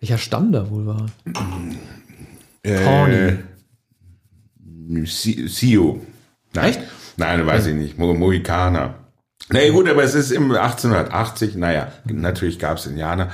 [0.00, 1.06] Welcher Stamm da wohl war?
[2.64, 3.36] Äh.
[5.06, 6.00] Sioux.
[6.52, 6.70] Nein.
[6.70, 6.80] Echt?
[7.16, 7.72] Nein, weiß ja.
[7.72, 7.98] ich nicht.
[7.98, 8.94] Mo Mohikaner.
[9.52, 13.30] Nee, gut, aber es ist im 1880, naja, natürlich gab's Indianer.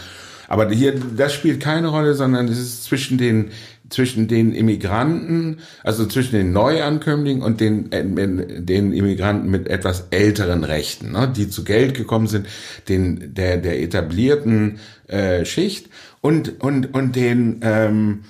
[0.49, 3.53] Aber hier, das spielt keine Rolle, sondern es ist zwischen den
[3.93, 10.65] zwischen den Immigranten, also zwischen den Neuankömmlingen und den, äh, den Immigranten mit etwas älteren
[10.65, 12.47] Rechten, ne, die zu Geld gekommen sind,
[12.89, 14.79] den, der, der etablierten
[15.09, 15.89] äh, Schicht
[16.21, 18.21] und, und, und den ähm,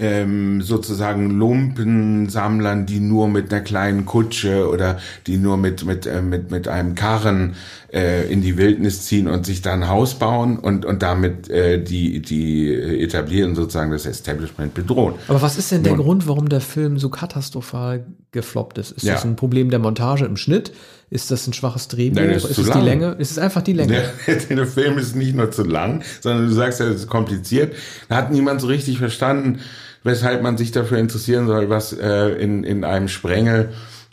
[0.00, 4.98] ähm, sozusagen Lumpensammlern, die nur mit einer kleinen Kutsche oder
[5.28, 7.54] die nur mit mit äh, mit mit einem Karren
[7.92, 11.80] äh, in die Wildnis ziehen und sich da ein Haus bauen und und damit äh,
[11.80, 15.14] die die etablieren sozusagen das Establishment bedrohen.
[15.28, 18.90] Aber was ist denn der und, Grund, warum der Film so katastrophal gefloppt ist?
[18.90, 19.14] Ist ja.
[19.14, 20.72] das ein Problem der Montage im Schnitt?
[21.14, 22.20] Ist das ein schwaches Drehbuch?
[22.20, 22.80] Nein, ist, ist es lang.
[22.80, 23.12] die Länge?
[23.20, 24.02] Ist es einfach die Länge?
[24.26, 27.76] Der, der Film ist nicht nur zu lang, sondern du sagst ja, es ist kompliziert.
[28.08, 29.60] Da hat niemand so richtig verstanden,
[30.02, 33.68] weshalb man sich dafür interessieren soll, was äh, in, in einem Sprengel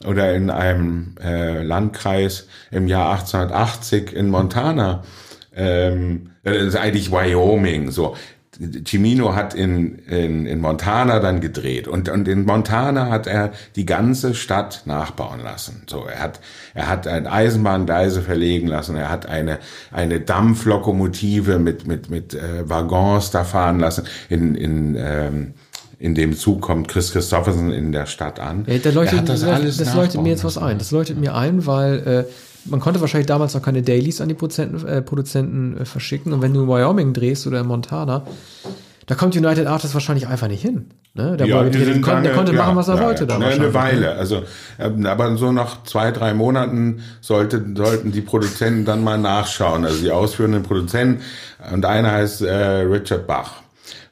[0.06, 5.03] oder in einem äh, Landkreis im Jahr 1880 in Montana,
[5.56, 8.15] ähm, das ist eigentlich Wyoming, so.
[8.85, 13.85] Cimino hat in, in, in Montana dann gedreht und, und in Montana hat er die
[13.85, 15.83] ganze Stadt nachbauen lassen.
[15.88, 16.39] So, er hat,
[16.73, 19.59] er hat ein Eisenbahngleise verlegen lassen, er hat eine,
[19.91, 24.03] eine Dampflokomotive mit, mit, mit äh, Waggons da fahren lassen.
[24.29, 25.53] In, in ähm,
[25.97, 28.65] in dem Zug kommt Chris Christopherson in der Stadt an.
[28.67, 30.79] Ja, da leuchtet, das das leuchtet mir jetzt was ein.
[30.79, 32.31] Das leuchtet mir ein, weil äh,
[32.65, 36.33] man konnte wahrscheinlich damals noch keine Dailies an die Produzenten, äh, Produzenten äh, verschicken.
[36.33, 38.23] Und wenn du in Wyoming drehst oder in Montana,
[39.07, 40.91] da kommt United Artists wahrscheinlich einfach nicht hin.
[41.13, 41.35] Ne?
[41.35, 43.25] Der, ja, der, der, konnte, der konnte ja, machen, was er ja, wollte.
[43.25, 44.13] Ja, da eine Weile.
[44.13, 44.43] Also,
[44.79, 49.83] ähm, aber so nach zwei, drei Monaten sollte, sollten die Produzenten dann mal nachschauen.
[49.83, 51.21] Also die ausführenden Produzenten.
[51.73, 53.61] Und einer heißt äh, Richard Bach.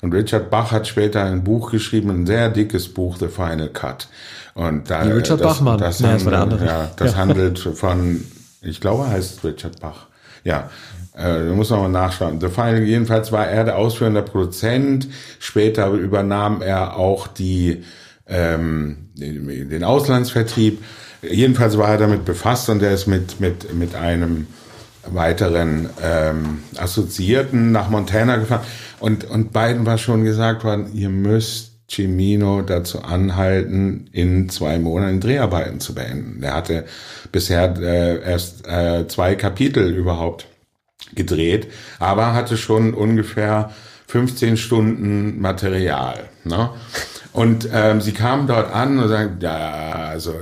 [0.01, 4.07] Und Richard Bach hat später ein Buch geschrieben, ein sehr dickes Buch, The Final Cut.
[4.53, 5.77] Und da, Wie Richard das, Bachmann.
[5.77, 8.23] Das, handelt, das, ja, das handelt von,
[8.61, 10.07] ich glaube, heißt Richard Bach.
[10.43, 10.69] Ja,
[11.17, 12.39] äh, muss man mal nachschauen.
[12.39, 15.07] The Final, jedenfalls war er der ausführende Produzent.
[15.39, 17.83] Später übernahm er auch die,
[18.27, 20.81] ähm, den Auslandsvertrieb.
[21.21, 24.47] Jedenfalls war er damit befasst und er ist mit, mit, mit einem
[25.05, 28.65] weiteren ähm, Assoziierten nach Montana gefahren.
[28.99, 35.19] Und, und beiden war schon gesagt worden, ihr müsst Cimino dazu anhalten, in zwei Monaten
[35.19, 36.43] Dreharbeiten zu beenden.
[36.43, 36.85] Er hatte
[37.31, 40.47] bisher äh, erst äh, zwei Kapitel überhaupt
[41.15, 41.67] gedreht,
[41.97, 43.71] aber hatte schon ungefähr
[44.07, 46.29] 15 Stunden Material.
[46.43, 46.69] Ne?
[47.31, 50.33] Und ähm, sie kamen dort an und sagten, ja, also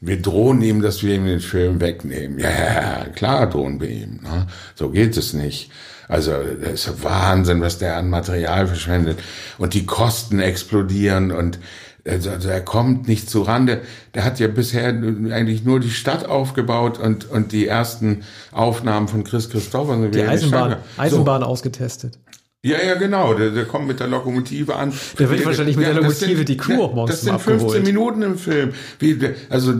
[0.00, 2.38] wir drohen ihm, dass wir ihm den Film wegnehmen.
[2.44, 4.20] Ja, klar drohen wir ihm.
[4.22, 4.46] Ne?
[4.74, 5.70] So geht es nicht.
[6.08, 9.18] Also das ist Wahnsinn, was der an Material verschwendet.
[9.58, 11.58] Und die Kosten explodieren und
[12.06, 13.80] also, also er kommt nicht zu Rande.
[14.12, 19.24] Der hat ja bisher eigentlich nur die Stadt aufgebaut und, und die ersten Aufnahmen von
[19.24, 20.08] Chris Christopher.
[20.08, 21.46] Die Eisenbahn, Eisenbahn so.
[21.46, 22.18] ausgetestet.
[22.64, 23.34] Ja, ja, genau.
[23.34, 24.90] Der, der kommt mit der Lokomotive an.
[25.18, 27.52] Der wird wahrscheinlich mit ja, der Lokomotive sind, die Kuh auch morgens Das sind 15
[27.52, 27.84] abgeholt.
[27.84, 28.72] Minuten im Film.
[28.98, 29.18] Wie,
[29.50, 29.74] also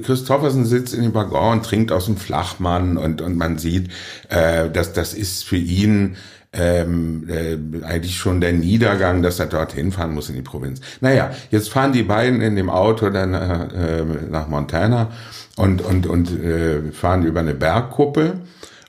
[0.00, 3.90] Christoffersen sitzt in dem Waggon und trinkt aus dem Flachmann und, und man sieht,
[4.28, 6.14] äh, dass das ist für ihn
[6.52, 10.80] ähm, äh, eigentlich schon der Niedergang, dass er dorthin fahren muss in die Provinz.
[11.00, 15.10] Naja, jetzt fahren die beiden in dem Auto dann äh, nach Montana
[15.56, 18.34] und, und, und äh, fahren über eine Bergkuppe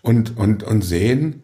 [0.04, 1.42] und, und, und sehen,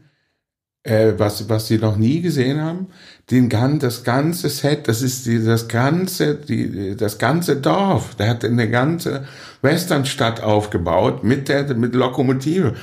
[0.84, 2.88] äh, was, was sie noch nie gesehen haben,
[3.30, 8.16] den gan das ganze Set, das ist die, das ganze, die, das ganze Dorf.
[8.16, 9.26] Der hat eine ganze
[9.62, 12.76] Westernstadt aufgebaut mit der, mit Lokomotive.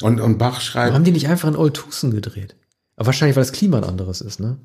[0.00, 0.86] Und, und Bach schreibt.
[0.86, 2.56] Warum haben die nicht einfach in Old Tucson gedreht?
[2.96, 4.58] Aber wahrscheinlich, weil das Klima ein anderes ist, ne?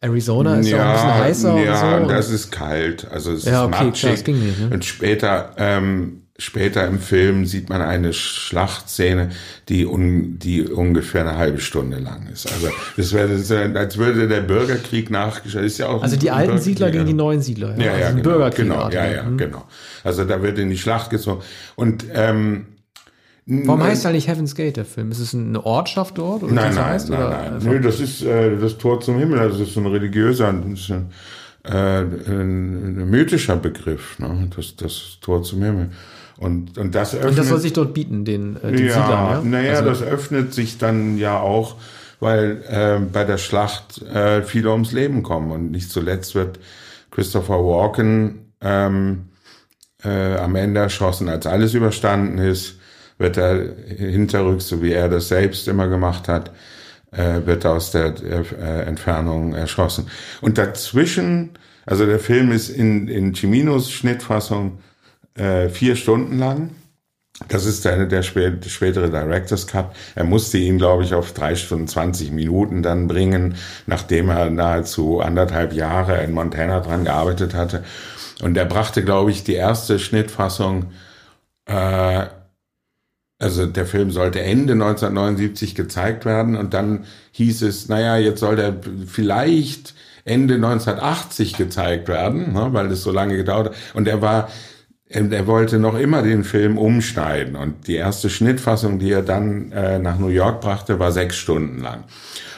[0.00, 2.08] Arizona ist ja, ja auch ein bisschen heißer ja, und so.
[2.10, 3.10] das ist kalt.
[3.10, 4.00] Also es ja, ist okay, matschig.
[4.00, 4.70] Klar, das ging nicht, ne?
[4.70, 9.30] Und später ähm, Später im Film sieht man eine Schlachtszene,
[9.68, 12.50] die, un, die ungefähr eine halbe Stunde lang ist.
[12.50, 15.66] Also das wäre, als würde der Bürgerkrieg nachgestellt.
[15.66, 17.76] Ist ja auch also die alten Siedler gegen die neuen Siedler.
[17.78, 18.64] Ja, ja, also ja ein genau, Bürgerkrieg.
[18.64, 19.38] genau, ja, ja, mhm.
[19.38, 19.64] genau.
[20.02, 21.40] Also da wird in die Schlacht gezogen.
[21.76, 22.66] Und ähm,
[23.46, 25.12] Warum heißt eigentlich Heaven's Gate der Film?
[25.12, 26.42] Ist es eine Ortschaft dort?
[26.42, 27.58] Oder nein, nein, heißt, nein, nein.
[27.62, 29.38] Nö, das ist äh, das Tor zum Himmel.
[29.38, 30.76] Also das ist ein religiöser, ein,
[31.62, 34.18] äh, ein, ein mythischer Begriff.
[34.18, 34.50] Ne?
[34.56, 35.90] Das, das Tor zum Himmel.
[36.36, 37.30] Und, und das öffnet.
[37.30, 39.40] Und das soll sich dort bieten, den, äh, den ja, Siedlern, ja?
[39.44, 41.76] Naja, also, das öffnet sich dann ja auch,
[42.20, 45.50] weil äh, bei der Schlacht äh, viele ums Leben kommen.
[45.52, 46.58] Und nicht zuletzt wird
[47.10, 49.28] Christopher Walken ähm,
[50.02, 52.78] äh, am Ende erschossen, als alles überstanden ist,
[53.18, 56.50] wird er hinterrücks, so wie er das selbst immer gemacht hat,
[57.12, 60.08] äh, wird aus der äh, Entfernung erschossen.
[60.40, 61.50] Und dazwischen,
[61.86, 64.78] also der Film ist in, in Ciminos Schnittfassung
[65.34, 66.70] äh, vier Stunden lang.
[67.48, 69.86] Das ist der, der spätere Director's Cut.
[70.14, 73.56] Er musste ihn, glaube ich, auf drei Stunden 20 Minuten dann bringen,
[73.86, 77.82] nachdem er nahezu anderthalb Jahre in Montana dran gearbeitet hatte.
[78.40, 80.92] Und er brachte, glaube ich, die erste Schnittfassung,
[81.66, 82.26] äh,
[83.40, 88.54] also der Film sollte Ende 1979 gezeigt werden und dann hieß es, naja, jetzt soll
[88.56, 89.94] der vielleicht
[90.24, 93.76] Ende 1980 gezeigt werden, ne, weil es so lange gedauert hat.
[93.94, 94.48] Und er war
[95.14, 99.98] er wollte noch immer den Film umschneiden und die erste Schnittfassung, die er dann äh,
[99.98, 102.04] nach New York brachte, war sechs Stunden lang.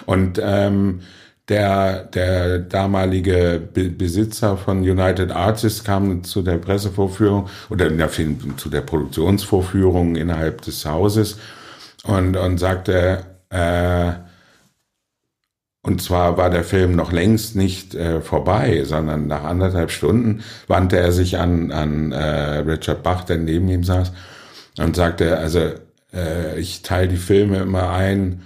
[0.06, 1.00] Und ähm,
[1.48, 8.38] der, der damalige Be Besitzer von United Artists kam zu der Pressevorführung oder der Film,
[8.56, 11.38] zu der Produktionsvorführung innerhalb des Hauses
[12.04, 14.12] und, und sagte, äh,
[15.86, 20.98] und zwar war der Film noch längst nicht äh, vorbei, sondern nach anderthalb Stunden wandte
[20.98, 24.12] er sich an, an äh, Richard Bach, der neben ihm saß,
[24.80, 25.60] und sagte, also
[26.12, 28.42] äh, ich teile die Filme immer ein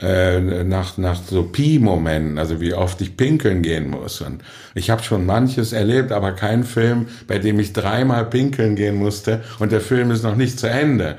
[0.00, 4.20] äh, nach, nach so Pi-Momenten, also wie oft ich pinkeln gehen muss.
[4.20, 4.42] Und
[4.74, 9.42] ich habe schon manches erlebt, aber kein Film, bei dem ich dreimal pinkeln gehen musste
[9.60, 11.16] und der Film ist noch nicht zu Ende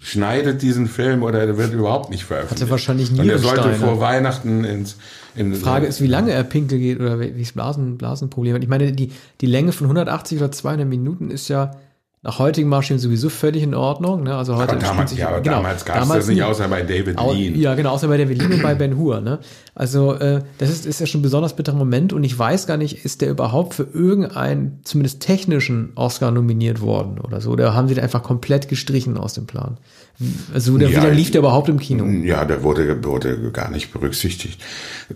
[0.00, 2.62] schneidet diesen Film oder er wird überhaupt nicht veröffentlicht.
[2.62, 3.20] Hatte wahrscheinlich nie.
[3.20, 4.96] Und er sollte vor Weihnachten ins.
[5.36, 8.62] In Frage ist, wie lange er Pinkel geht oder wie es Blasen, Blasenproblem hat.
[8.64, 11.76] Ich meine, die, die Länge von 180 oder 200 Minuten ist ja
[12.22, 14.24] nach heutigen Maßstäben sowieso völlig in Ordnung.
[14.24, 14.36] Ne?
[14.36, 16.82] Also heute aber damals, sich, ja, aber genau, damals gab es das nicht, außer bei
[16.82, 17.58] David Lean.
[17.58, 19.22] Ja, genau, außer bei David Lean und bei Ben Hur.
[19.22, 19.38] Ne?
[19.74, 22.76] Also äh, das ist, ist ja schon ein besonders bitterer Moment und ich weiß gar
[22.76, 27.52] nicht, ist der überhaupt für irgendeinen, zumindest technischen Oscar nominiert worden oder so?
[27.52, 29.78] Oder haben sie den einfach komplett gestrichen aus dem Plan?
[30.52, 32.04] Also der, ja, lief der überhaupt im Kino?
[32.04, 34.60] Ja, der wurde, wurde gar nicht berücksichtigt.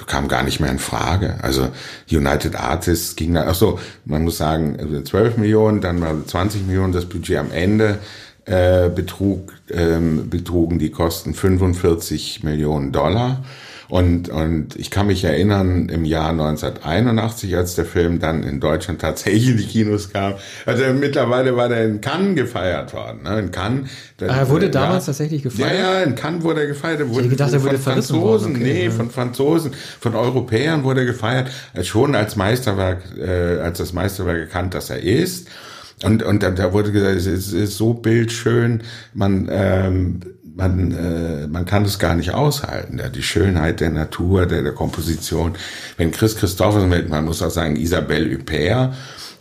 [0.06, 1.42] Kam gar nicht mehr in Frage.
[1.42, 1.68] Also
[2.10, 6.66] United Artists ging da, ach so, man muss sagen, 12 also Millionen, dann war 20
[6.66, 7.98] Millionen das Budget am Ende.
[8.46, 13.42] Äh, betrug, ähm, betrugen die Kosten 45 Millionen Dollar.
[13.88, 19.00] Und, und ich kann mich erinnern, im Jahr 1981, als der Film dann in Deutschland
[19.00, 20.34] tatsächlich in die Kinos kam,
[20.66, 23.22] also mittlerweile war der in Cannes gefeiert worden.
[23.24, 23.40] Ne?
[23.40, 23.90] In Cannes.
[24.20, 25.72] Ah, er wurde damals ja, tatsächlich gefeiert?
[25.72, 27.00] Ja, ja, in Cannes wurde er gefeiert.
[27.00, 28.90] Er wurde ich gedacht, er wurde von Franzosen, okay, nee, ja.
[28.90, 31.50] von Franzosen, von Europäern wurde er gefeiert.
[31.82, 35.48] Schon als Meisterwerk, äh, als das Meisterwerk erkannt, dass er ist.
[36.02, 38.82] Und, und da, da wurde gesagt, es ist, es ist so bildschön,
[39.14, 40.20] man, ähm,
[40.54, 42.98] man, äh, man kann es gar nicht aushalten.
[42.98, 45.54] Ja, die Schönheit der Natur, der, der Komposition.
[45.96, 48.94] Wenn Chris Christopherson, man muss auch sagen, Isabelle Huppert,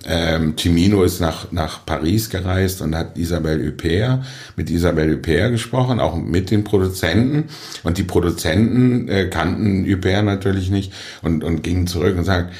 [0.06, 4.26] ähm, Cimino ist nach, nach Paris gereist und hat Isabelle Huppert,
[4.58, 7.46] mit Isabelle Huppert gesprochen, auch mit den Produzenten.
[7.84, 10.92] Und die Produzenten äh, kannten Huppert natürlich nicht
[11.22, 12.54] und, und gingen zurück und sagten,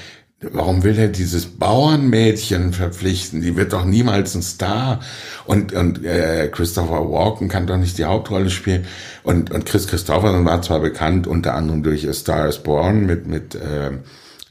[0.52, 3.42] Warum will er dieses Bauernmädchen verpflichten?
[3.42, 5.00] Die wird doch niemals ein Star.
[5.46, 8.86] Und, und äh, Christopher Walken kann doch nicht die Hauptrolle spielen.
[9.24, 13.28] Und, und Chris Christopherson war zwar bekannt, unter anderem durch A Star is Born mit,
[13.28, 13.92] mit äh,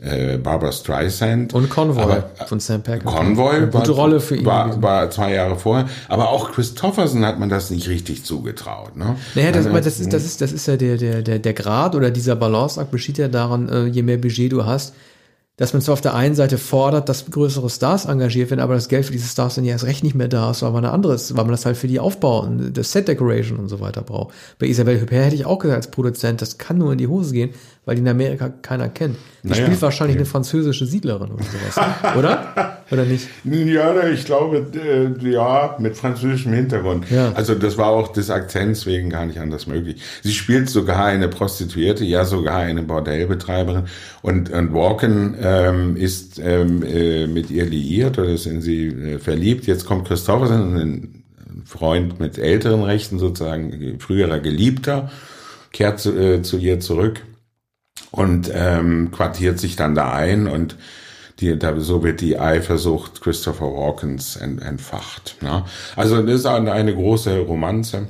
[0.02, 1.54] äh, Barbara Streisand.
[1.54, 3.14] Und Convoy aber, von Sam Peckinpah.
[3.14, 4.44] Convoy Eine gute war, Rolle für ihn.
[4.44, 5.88] War, war zwei Jahre vorher.
[6.08, 8.96] Aber auch Christopherson hat man das nicht richtig zugetraut.
[8.96, 9.16] Ne?
[9.34, 11.94] Naja, das, also, das, ist, das, ist, das ist ja der, der, der, der Grad
[11.94, 14.94] oder dieser Balanceakt besteht ja daran, äh, je mehr Budget du hast,
[15.56, 18.88] dass man zwar auf der einen Seite fordert, dass größere Stars engagiert werden, aber das
[18.88, 20.90] Geld für diese Stars dann ja erst recht nicht mehr da ist, weil man ein
[20.90, 24.00] anderes, weil man das halt für die Aufbau und das Set Decoration und so weiter
[24.00, 24.34] braucht.
[24.58, 27.34] Bei Isabelle Huppert hätte ich auch gesagt als Produzent, das kann nur in die Hose
[27.34, 27.50] gehen,
[27.84, 29.16] weil die in Amerika keiner kennt.
[29.42, 30.22] Die naja, spielt wahrscheinlich okay.
[30.22, 31.88] eine französische Siedlerin oder sowas.
[32.16, 32.78] oder?
[32.92, 33.26] Oder nicht?
[33.42, 37.10] Ja, ich glaube, äh, ja, mit französischem Hintergrund.
[37.10, 37.32] Ja.
[37.32, 40.00] Also das war auch des Akzents wegen gar nicht anders möglich.
[40.22, 43.84] Sie spielt sogar eine Prostituierte, ja sogar eine Bordellbetreiberin.
[44.20, 49.18] Und, und Walken ähm, ist ähm, äh, mit ihr liiert oder ist in sie äh,
[49.18, 49.66] verliebt.
[49.66, 51.24] Jetzt kommt Christopherson, ein
[51.64, 55.10] Freund mit älteren Rechten sozusagen, früherer Geliebter,
[55.72, 57.22] kehrt zu, äh, zu ihr zurück
[58.10, 60.76] und ähm, quartiert sich dann da ein und
[61.40, 65.36] die, da, so wird die Eifersucht Christopher Walkens ent, entfacht.
[65.40, 65.64] Ne?
[65.96, 68.08] Also das ist eine, eine große Romanze.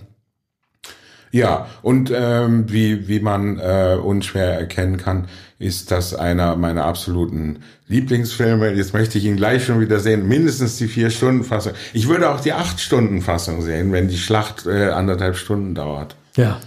[1.30, 5.28] Ja, und ähm, wie, wie man äh, unschwer erkennen kann,
[5.58, 8.72] ist das einer meiner absoluten Lieblingsfilme.
[8.72, 10.28] Jetzt möchte ich ihn gleich schon wieder sehen.
[10.28, 11.72] Mindestens die Vier-Stunden-Fassung.
[11.94, 16.16] Ich würde auch die Acht-Stunden-Fassung sehen, wenn die Schlacht äh, anderthalb Stunden dauert.
[16.36, 16.60] Ja.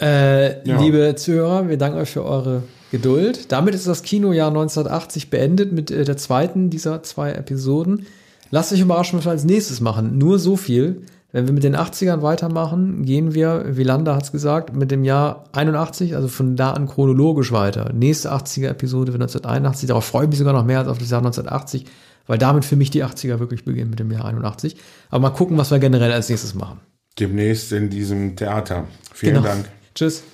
[0.00, 0.80] Äh, ja.
[0.80, 3.52] Liebe Zuhörer, wir danken euch für eure Geduld.
[3.52, 8.06] Damit ist das Kinojahr 1980 beendet mit äh, der zweiten dieser zwei Episoden.
[8.50, 10.18] Lasst euch überraschen, was wir als nächstes machen.
[10.18, 11.02] Nur so viel.
[11.32, 15.02] Wenn wir mit den 80ern weitermachen, gehen wir, wie Landa hat es gesagt, mit dem
[15.02, 17.92] Jahr 81, also von da an chronologisch weiter.
[17.92, 19.88] Nächste 80er-Episode wird 1981.
[19.88, 21.86] Darauf freue ich mich sogar noch mehr als auf das Jahr 1980,
[22.28, 24.76] weil damit für mich die 80er wirklich beginnen mit dem Jahr 81.
[25.10, 26.78] Aber mal gucken, was wir generell als nächstes machen.
[27.18, 28.86] Demnächst in diesem Theater.
[29.12, 29.48] Vielen genau.
[29.48, 29.64] Dank.
[29.94, 30.24] Tschüss.